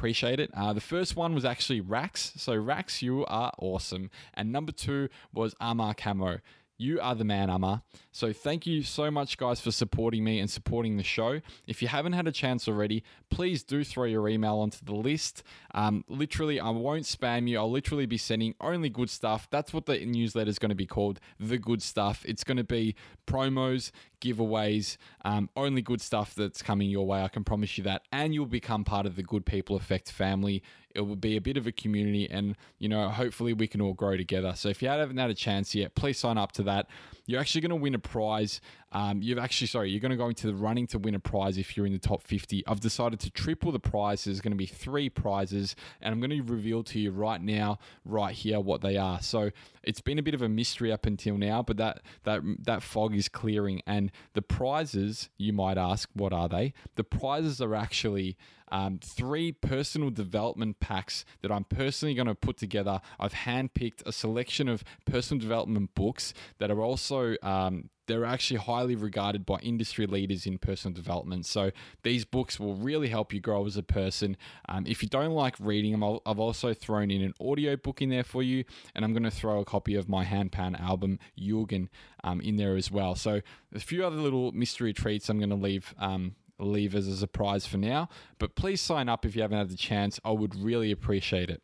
appreciate 0.00 0.40
it. 0.40 0.50
Uh, 0.54 0.72
the 0.72 0.80
first 0.80 1.14
one 1.14 1.34
was 1.34 1.44
actually 1.44 1.78
Rax. 1.78 2.32
So, 2.36 2.56
Rax, 2.56 3.02
you 3.02 3.26
are 3.26 3.52
awesome. 3.58 4.10
And 4.32 4.50
number 4.50 4.72
two 4.72 5.10
was 5.30 5.54
Amar 5.60 5.92
Camo. 5.92 6.38
You 6.80 6.98
are 6.98 7.14
the 7.14 7.26
man, 7.26 7.50
Amar. 7.50 7.82
So 8.10 8.32
thank 8.32 8.66
you 8.66 8.82
so 8.82 9.10
much, 9.10 9.36
guys, 9.36 9.60
for 9.60 9.70
supporting 9.70 10.24
me 10.24 10.38
and 10.40 10.48
supporting 10.48 10.96
the 10.96 11.02
show. 11.02 11.42
If 11.66 11.82
you 11.82 11.88
haven't 11.88 12.14
had 12.14 12.26
a 12.26 12.32
chance 12.32 12.66
already, 12.66 13.04
please 13.28 13.62
do 13.62 13.84
throw 13.84 14.04
your 14.04 14.26
email 14.30 14.56
onto 14.56 14.82
the 14.82 14.94
list. 14.94 15.42
Um, 15.74 16.06
literally, 16.08 16.58
I 16.58 16.70
won't 16.70 17.02
spam 17.02 17.46
you. 17.46 17.58
I'll 17.58 17.70
literally 17.70 18.06
be 18.06 18.16
sending 18.16 18.54
only 18.62 18.88
good 18.88 19.10
stuff. 19.10 19.46
That's 19.50 19.74
what 19.74 19.84
the 19.84 20.06
newsletter 20.06 20.48
is 20.48 20.58
going 20.58 20.70
to 20.70 20.74
be 20.74 20.86
called, 20.86 21.20
the 21.38 21.58
good 21.58 21.82
stuff. 21.82 22.24
It's 22.26 22.44
going 22.44 22.56
to 22.56 22.64
be 22.64 22.94
promos, 23.26 23.90
giveaways, 24.22 24.96
um, 25.22 25.50
only 25.56 25.82
good 25.82 26.00
stuff 26.00 26.34
that's 26.34 26.62
coming 26.62 26.88
your 26.88 27.06
way. 27.06 27.22
I 27.22 27.28
can 27.28 27.44
promise 27.44 27.76
you 27.76 27.84
that, 27.84 28.04
and 28.10 28.32
you'll 28.32 28.46
become 28.46 28.84
part 28.84 29.04
of 29.04 29.16
the 29.16 29.22
Good 29.22 29.44
People 29.44 29.76
Effect 29.76 30.10
family 30.10 30.62
it 30.94 31.02
will 31.02 31.16
be 31.16 31.36
a 31.36 31.40
bit 31.40 31.56
of 31.56 31.66
a 31.66 31.72
community 31.72 32.28
and 32.30 32.56
you 32.78 32.88
know 32.88 33.08
hopefully 33.08 33.52
we 33.52 33.66
can 33.66 33.80
all 33.80 33.94
grow 33.94 34.16
together. 34.16 34.52
So 34.56 34.68
if 34.68 34.82
you 34.82 34.88
haven't 34.88 35.16
had 35.16 35.30
a 35.30 35.34
chance 35.34 35.74
yet 35.74 35.94
please 35.94 36.18
sign 36.18 36.38
up 36.38 36.52
to 36.52 36.62
that. 36.64 36.86
You're 37.26 37.40
actually 37.40 37.60
going 37.60 37.70
to 37.70 37.76
win 37.76 37.94
a 37.94 37.98
prize 37.98 38.60
um, 38.92 39.22
you've 39.22 39.38
actually 39.38 39.66
sorry 39.66 39.90
you're 39.90 40.00
going 40.00 40.10
to 40.10 40.16
go 40.16 40.28
into 40.28 40.46
the 40.46 40.54
running 40.54 40.86
to 40.88 40.98
win 40.98 41.14
a 41.14 41.20
prize 41.20 41.58
if 41.58 41.76
you're 41.76 41.86
in 41.86 41.92
the 41.92 41.98
top 41.98 42.22
50 42.22 42.64
i've 42.66 42.80
decided 42.80 43.20
to 43.20 43.30
triple 43.30 43.72
the 43.72 43.78
prize. 43.78 44.24
There's 44.24 44.40
going 44.40 44.52
to 44.52 44.56
be 44.56 44.66
three 44.66 45.08
prizes 45.08 45.76
and 46.00 46.12
i'm 46.12 46.20
going 46.20 46.30
to 46.30 46.42
reveal 46.42 46.82
to 46.84 46.98
you 46.98 47.10
right 47.10 47.40
now 47.40 47.78
right 48.04 48.34
here 48.34 48.60
what 48.60 48.80
they 48.80 48.96
are. 48.96 49.20
So 49.20 49.50
it's 49.82 50.00
been 50.00 50.18
a 50.18 50.22
bit 50.22 50.34
of 50.34 50.42
a 50.42 50.48
mystery 50.48 50.92
up 50.92 51.06
until 51.06 51.36
now 51.36 51.62
but 51.62 51.76
that 51.76 52.02
that 52.24 52.42
that 52.64 52.82
fog 52.82 53.14
is 53.14 53.28
clearing 53.28 53.82
and 53.86 54.10
the 54.34 54.42
prizes 54.42 55.28
you 55.38 55.52
might 55.52 55.78
ask 55.78 56.08
what 56.14 56.32
are 56.32 56.48
they? 56.48 56.72
The 56.96 57.04
prizes 57.04 57.60
are 57.60 57.74
actually 57.74 58.36
um, 58.70 59.00
three 59.02 59.52
personal 59.52 60.10
development 60.10 60.80
packs 60.80 61.24
that 61.42 61.50
I'm 61.50 61.64
personally 61.64 62.14
going 62.14 62.28
to 62.28 62.34
put 62.34 62.56
together. 62.56 63.00
I've 63.18 63.32
handpicked 63.32 64.06
a 64.06 64.12
selection 64.12 64.68
of 64.68 64.84
personal 65.04 65.40
development 65.40 65.94
books 65.94 66.32
that 66.58 66.70
are 66.70 66.80
also 66.80 67.34
um, 67.42 67.90
they're 68.10 68.24
actually 68.24 68.58
highly 68.58 68.96
regarded 68.96 69.46
by 69.46 69.58
industry 69.58 70.06
leaders 70.06 70.44
in 70.44 70.58
personal 70.58 70.94
development. 70.94 71.46
So 71.46 71.70
these 72.02 72.24
books 72.24 72.58
will 72.58 72.74
really 72.74 73.08
help 73.08 73.32
you 73.32 73.40
grow 73.40 73.64
as 73.66 73.76
a 73.76 73.82
person. 73.82 74.36
Um, 74.68 74.84
if 74.86 75.02
you 75.02 75.08
don't 75.08 75.32
like 75.32 75.54
reading 75.60 75.92
them, 75.92 76.02
i 76.02 76.18
have 76.26 76.40
also 76.40 76.74
thrown 76.74 77.10
in 77.10 77.22
an 77.22 77.34
audio 77.40 77.76
book 77.76 78.02
in 78.02 78.10
there 78.10 78.24
for 78.24 78.42
you, 78.42 78.64
and 78.94 79.04
I'm 79.04 79.12
going 79.12 79.22
to 79.22 79.30
throw 79.30 79.60
a 79.60 79.64
copy 79.64 79.94
of 79.94 80.08
my 80.08 80.24
handpan 80.24 80.78
album 80.80 81.18
Jürgen 81.38 81.88
um, 82.24 82.40
in 82.40 82.56
there 82.56 82.76
as 82.76 82.90
well. 82.90 83.14
So 83.14 83.40
a 83.72 83.80
few 83.80 84.04
other 84.04 84.16
little 84.16 84.50
mystery 84.52 84.92
treats 84.92 85.28
I'm 85.28 85.38
going 85.38 85.50
to 85.50 85.56
leave 85.56 85.94
um, 85.98 86.34
leave 86.58 86.94
as 86.94 87.06
a 87.06 87.16
surprise 87.16 87.66
for 87.66 87.78
now. 87.78 88.08
But 88.38 88.54
please 88.54 88.80
sign 88.80 89.08
up 89.08 89.24
if 89.24 89.34
you 89.34 89.42
haven't 89.42 89.58
had 89.58 89.70
the 89.70 89.76
chance. 89.76 90.20
I 90.24 90.32
would 90.32 90.54
really 90.54 90.90
appreciate 90.90 91.48
it. 91.48 91.62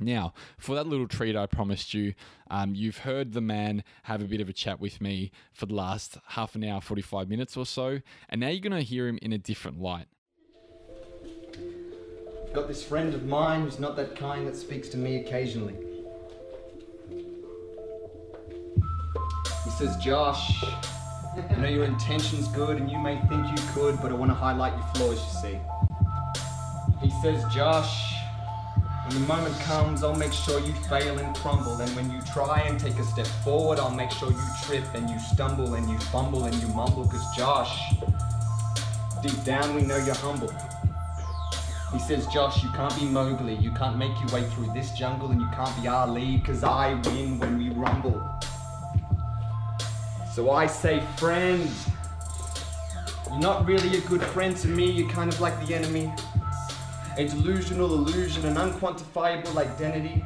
Now, 0.00 0.32
for 0.56 0.74
that 0.76 0.86
little 0.86 1.08
treat 1.08 1.34
I 1.34 1.46
promised 1.46 1.92
you, 1.92 2.14
um, 2.50 2.74
you've 2.74 2.98
heard 2.98 3.32
the 3.32 3.40
man 3.40 3.82
have 4.04 4.22
a 4.22 4.26
bit 4.26 4.40
of 4.40 4.48
a 4.48 4.52
chat 4.52 4.80
with 4.80 5.00
me 5.00 5.32
for 5.52 5.66
the 5.66 5.74
last 5.74 6.18
half 6.28 6.54
an 6.54 6.64
hour, 6.64 6.80
45 6.80 7.28
minutes 7.28 7.56
or 7.56 7.66
so, 7.66 8.00
and 8.28 8.40
now 8.40 8.48
you're 8.48 8.60
going 8.60 8.72
to 8.72 8.82
hear 8.82 9.08
him 9.08 9.18
in 9.20 9.32
a 9.32 9.38
different 9.38 9.80
light. 9.80 10.06
I've 12.46 12.54
got 12.54 12.68
this 12.68 12.82
friend 12.82 13.12
of 13.12 13.26
mine 13.26 13.62
who's 13.62 13.78
not 13.78 13.96
that 13.96 14.16
kind 14.16 14.46
that 14.46 14.56
speaks 14.56 14.88
to 14.90 14.96
me 14.96 15.16
occasionally. 15.16 15.74
He 19.64 19.70
says, 19.70 19.96
Josh, 19.98 20.64
I 21.36 21.54
know 21.56 21.68
your 21.68 21.84
intention's 21.84 22.48
good 22.48 22.78
and 22.78 22.90
you 22.90 22.98
may 22.98 23.20
think 23.28 23.46
you 23.46 23.66
could, 23.74 24.00
but 24.00 24.10
I 24.10 24.14
want 24.14 24.30
to 24.30 24.34
highlight 24.34 24.72
your 24.74 24.86
flaws, 24.94 25.20
you 25.20 25.50
see. 25.50 25.60
He 27.02 27.10
says, 27.20 27.44
Josh, 27.52 28.17
when 29.08 29.22
the 29.22 29.26
moment 29.26 29.58
comes, 29.60 30.04
I'll 30.04 30.14
make 30.14 30.34
sure 30.34 30.60
you 30.60 30.74
fail 30.86 31.18
and 31.18 31.34
crumble. 31.36 31.80
And 31.80 31.90
when 31.96 32.10
you 32.10 32.20
try 32.32 32.60
and 32.60 32.78
take 32.78 32.98
a 32.98 33.04
step 33.04 33.26
forward, 33.42 33.78
I'll 33.78 33.94
make 33.94 34.10
sure 34.10 34.30
you 34.30 34.46
trip 34.64 34.84
and 34.92 35.08
you 35.08 35.18
stumble 35.18 35.74
and 35.74 35.88
you 35.88 35.98
fumble 35.98 36.44
and 36.44 36.54
you 36.56 36.68
mumble. 36.68 37.08
Cause 37.08 37.24
Josh, 37.34 37.94
deep 39.22 39.42
down 39.44 39.74
we 39.74 39.80
know 39.80 39.96
you're 39.96 40.14
humble. 40.14 40.52
He 41.90 41.98
says, 41.98 42.26
Josh, 42.26 42.62
you 42.62 42.70
can't 42.72 42.94
be 42.98 43.06
Mowgli. 43.06 43.54
You 43.54 43.70
can't 43.70 43.96
make 43.96 44.12
your 44.20 44.28
way 44.28 44.46
through 44.50 44.74
this 44.74 44.92
jungle 44.92 45.30
and 45.30 45.40
you 45.40 45.48
can't 45.54 45.74
be 45.80 45.88
Ali. 45.88 46.42
Cause 46.44 46.62
I 46.62 46.92
win 47.06 47.38
when 47.38 47.56
we 47.56 47.70
rumble. 47.70 48.22
So 50.34 50.50
I 50.50 50.66
say, 50.66 51.00
friend, 51.16 51.66
you're 53.30 53.40
not 53.40 53.66
really 53.66 53.96
a 53.96 54.02
good 54.02 54.22
friend 54.22 54.54
to 54.58 54.68
me, 54.68 54.90
you're 54.90 55.08
kind 55.08 55.32
of 55.32 55.40
like 55.40 55.66
the 55.66 55.74
enemy. 55.74 56.12
A 57.18 57.26
delusional 57.26 57.92
illusion, 57.94 58.46
an 58.46 58.54
unquantifiable 58.54 59.56
identity. 59.56 60.24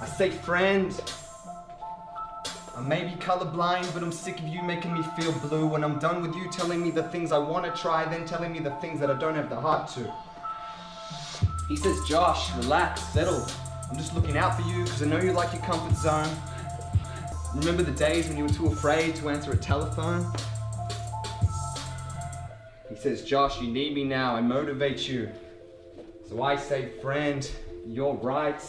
I 0.00 0.06
say, 0.06 0.30
friend, 0.30 0.92
I 2.76 2.80
may 2.80 3.04
be 3.04 3.12
colorblind, 3.12 3.94
but 3.94 4.02
I'm 4.02 4.10
sick 4.10 4.40
of 4.40 4.48
you 4.48 4.60
making 4.62 4.92
me 4.92 5.04
feel 5.16 5.30
blue. 5.30 5.68
When 5.68 5.84
I'm 5.84 6.00
done 6.00 6.20
with 6.20 6.34
you 6.34 6.50
telling 6.50 6.82
me 6.82 6.90
the 6.90 7.04
things 7.04 7.30
I 7.30 7.38
want 7.38 7.64
to 7.64 7.80
try, 7.80 8.06
then 8.06 8.26
telling 8.26 8.52
me 8.52 8.58
the 8.58 8.72
things 8.82 8.98
that 8.98 9.08
I 9.08 9.14
don't 9.14 9.36
have 9.36 9.48
the 9.48 9.60
heart 9.60 9.88
to. 9.90 10.12
He 11.68 11.76
says, 11.76 11.96
Josh, 12.08 12.52
relax, 12.56 13.02
settle. 13.02 13.46
I'm 13.88 13.96
just 13.96 14.16
looking 14.16 14.36
out 14.36 14.60
for 14.60 14.68
you 14.68 14.82
because 14.82 15.00
I 15.00 15.06
know 15.06 15.20
you 15.20 15.32
like 15.32 15.52
your 15.52 15.62
comfort 15.62 15.96
zone. 15.96 16.28
Remember 17.54 17.84
the 17.84 17.92
days 17.92 18.26
when 18.26 18.36
you 18.36 18.42
were 18.42 18.50
too 18.50 18.66
afraid 18.66 19.14
to 19.16 19.28
answer 19.28 19.52
a 19.52 19.56
telephone? 19.56 20.26
He 22.96 23.02
says, 23.02 23.22
Josh, 23.22 23.60
you 23.60 23.68
need 23.68 23.94
me 23.94 24.04
now. 24.04 24.34
I 24.34 24.40
motivate 24.40 25.06
you. 25.06 25.28
So 26.26 26.42
I 26.42 26.56
say, 26.56 26.88
friend, 27.02 27.48
you're 27.86 28.14
right. 28.14 28.58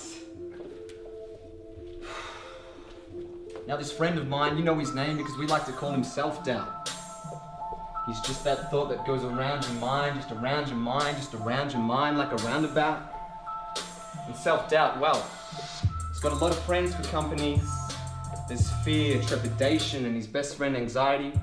Now, 3.65 3.75
this 3.75 3.91
friend 3.91 4.17
of 4.17 4.27
mine, 4.29 4.57
you 4.57 4.63
know 4.63 4.75
his 4.75 4.93
name 4.95 5.17
because 5.17 5.37
we 5.37 5.45
like 5.45 5.65
to 5.65 5.73
call 5.73 5.91
him 5.91 6.01
self 6.03 6.43
doubt. 6.45 6.89
He's 8.05 8.19
just 8.21 8.43
that 8.45 8.71
thought 8.71 8.87
that 8.89 9.05
goes 9.05 9.25
around 9.25 9.65
your 9.65 9.73
mind, 9.73 10.15
just 10.15 10.31
around 10.31 10.69
your 10.69 10.77
mind, 10.77 11.17
just 11.17 11.33
around 11.33 11.73
your 11.73 11.81
mind 11.81 12.17
like 12.17 12.31
a 12.31 12.37
roundabout. 12.45 13.13
And 14.25 14.33
self 14.35 14.69
doubt, 14.69 15.01
well, 15.01 15.25
he's 16.09 16.19
got 16.19 16.31
a 16.31 16.35
lot 16.35 16.51
of 16.51 16.59
friends 16.59 16.95
for 16.95 17.03
company, 17.03 17.61
there's 18.47 18.71
fear, 18.85 19.21
trepidation, 19.23 20.05
and 20.05 20.15
his 20.15 20.27
best 20.27 20.55
friend, 20.55 20.77
anxiety. 20.77 21.33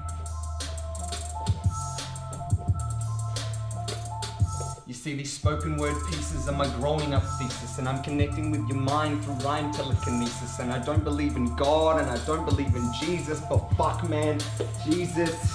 See, 5.04 5.12
these 5.12 5.34
spoken 5.34 5.76
word 5.76 5.94
pieces 6.06 6.48
are 6.48 6.56
my 6.56 6.66
growing 6.76 7.12
up 7.12 7.22
thesis, 7.38 7.76
and 7.76 7.86
I'm 7.86 8.02
connecting 8.02 8.50
with 8.50 8.66
your 8.66 8.78
mind 8.78 9.22
through 9.22 9.34
rhyme 9.34 9.70
telekinesis. 9.70 10.60
And 10.60 10.72
I 10.72 10.82
don't 10.82 11.04
believe 11.04 11.36
in 11.36 11.54
God, 11.56 12.00
and 12.00 12.08
I 12.08 12.16
don't 12.24 12.46
believe 12.46 12.74
in 12.74 12.90
Jesus, 12.98 13.42
but 13.50 13.58
fuck, 13.76 14.08
man, 14.08 14.40
Jesus. 14.82 15.54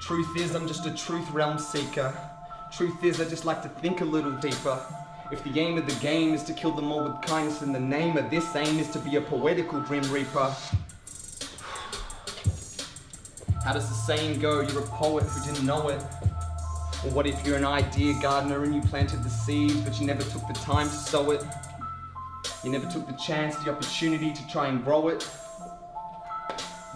Truth 0.00 0.36
is, 0.38 0.56
I'm 0.56 0.66
just 0.66 0.86
a 0.86 0.90
truth 0.92 1.30
realm 1.30 1.56
seeker. 1.56 2.12
Truth 2.72 3.04
is, 3.04 3.20
I 3.20 3.26
just 3.26 3.44
like 3.44 3.62
to 3.62 3.68
think 3.68 4.00
a 4.00 4.04
little 4.04 4.32
deeper. 4.32 4.84
If 5.30 5.44
the 5.44 5.60
aim 5.60 5.78
of 5.78 5.86
the 5.86 5.94
game 6.00 6.34
is 6.34 6.42
to 6.44 6.52
kill 6.52 6.72
them 6.72 6.90
all 6.90 7.04
with 7.04 7.22
kindness, 7.22 7.58
then 7.58 7.72
the 7.72 7.78
name 7.78 8.16
of 8.16 8.28
this 8.28 8.56
aim 8.56 8.80
is 8.80 8.90
to 8.90 8.98
be 8.98 9.14
a 9.14 9.20
poetical 9.20 9.80
grim 9.82 10.02
reaper. 10.10 10.52
How 13.64 13.72
does 13.72 13.88
the 13.88 13.94
saying 13.94 14.40
go? 14.40 14.62
You're 14.62 14.82
a 14.82 14.86
poet 14.88 15.22
who 15.22 15.52
didn't 15.52 15.64
know 15.64 15.90
it. 15.90 16.02
Or 17.04 17.10
what 17.10 17.26
if 17.26 17.46
you're 17.46 17.56
an 17.56 17.64
idea 17.64 18.14
gardener 18.20 18.64
and 18.64 18.74
you 18.74 18.80
planted 18.80 19.22
the 19.22 19.30
seed, 19.30 19.84
but 19.84 20.00
you 20.00 20.06
never 20.06 20.22
took 20.22 20.46
the 20.48 20.54
time 20.54 20.88
to 20.88 20.94
sow 20.94 21.30
it? 21.30 21.44
You 22.64 22.70
never 22.70 22.86
took 22.90 23.06
the 23.06 23.12
chance, 23.14 23.56
the 23.56 23.70
opportunity 23.70 24.32
to 24.32 24.48
try 24.48 24.68
and 24.68 24.82
grow 24.82 25.08
it. 25.08 25.28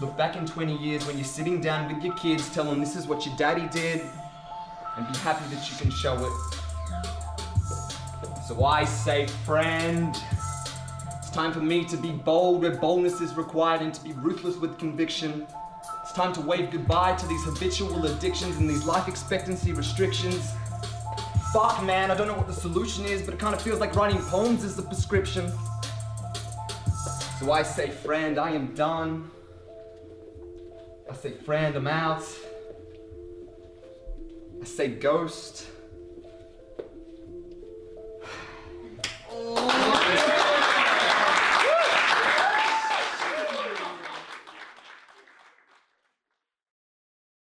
Look 0.01 0.17
back 0.17 0.35
in 0.37 0.47
20 0.47 0.77
years 0.79 1.07
when 1.07 1.17
you're 1.17 1.25
sitting 1.25 1.61
down 1.61 1.95
with 1.95 2.03
your 2.03 2.15
kids, 2.15 2.49
tell 2.55 2.65
them 2.65 2.81
this 2.81 2.97
is 2.97 3.07
what 3.07 3.27
your 3.27 3.37
daddy 3.37 3.69
did, 3.71 4.01
and 4.97 5.07
be 5.07 5.19
happy 5.19 5.45
that 5.55 5.71
you 5.71 5.77
can 5.77 5.91
show 5.91 6.17
it. 6.25 6.33
So 8.49 8.65
I 8.65 8.85
say, 8.85 9.27
friend, 9.45 10.17
it's 11.19 11.31
time 11.31 11.53
for 11.53 11.61
me 11.61 11.85
to 11.85 11.97
be 11.97 12.11
bold 12.11 12.63
where 12.63 12.75
boldness 12.75 13.21
is 13.21 13.35
required 13.35 13.83
and 13.83 13.93
to 13.95 14.03
be 14.03 14.13
ruthless 14.15 14.57
with 14.57 14.79
conviction. 14.79 15.47
It's 16.11 16.19
time 16.19 16.33
to 16.33 16.41
wave 16.41 16.73
goodbye 16.73 17.15
to 17.15 17.27
these 17.29 17.45
habitual 17.45 18.05
addictions 18.05 18.57
and 18.57 18.69
these 18.69 18.85
life 18.85 19.07
expectancy 19.07 19.71
restrictions. 19.71 20.51
Fuck, 21.53 21.85
man, 21.85 22.11
I 22.11 22.17
don't 22.17 22.27
know 22.27 22.35
what 22.35 22.49
the 22.49 22.53
solution 22.53 23.05
is, 23.05 23.23
but 23.23 23.33
it 23.33 23.39
kind 23.39 23.55
of 23.55 23.63
feels 23.63 23.79
like 23.79 23.95
writing 23.95 24.19
poems 24.23 24.65
is 24.65 24.75
the 24.75 24.83
prescription. 24.83 25.53
So 27.39 27.53
I 27.53 27.63
say, 27.63 27.91
friend, 27.91 28.41
I 28.41 28.51
am 28.51 28.75
done. 28.75 29.31
I 31.09 31.15
say, 31.15 31.31
friend, 31.31 31.77
I'm 31.77 31.87
out. 31.87 32.25
I 34.61 34.65
say, 34.65 34.89
ghost. 34.89 35.69
Oh. 39.33 40.30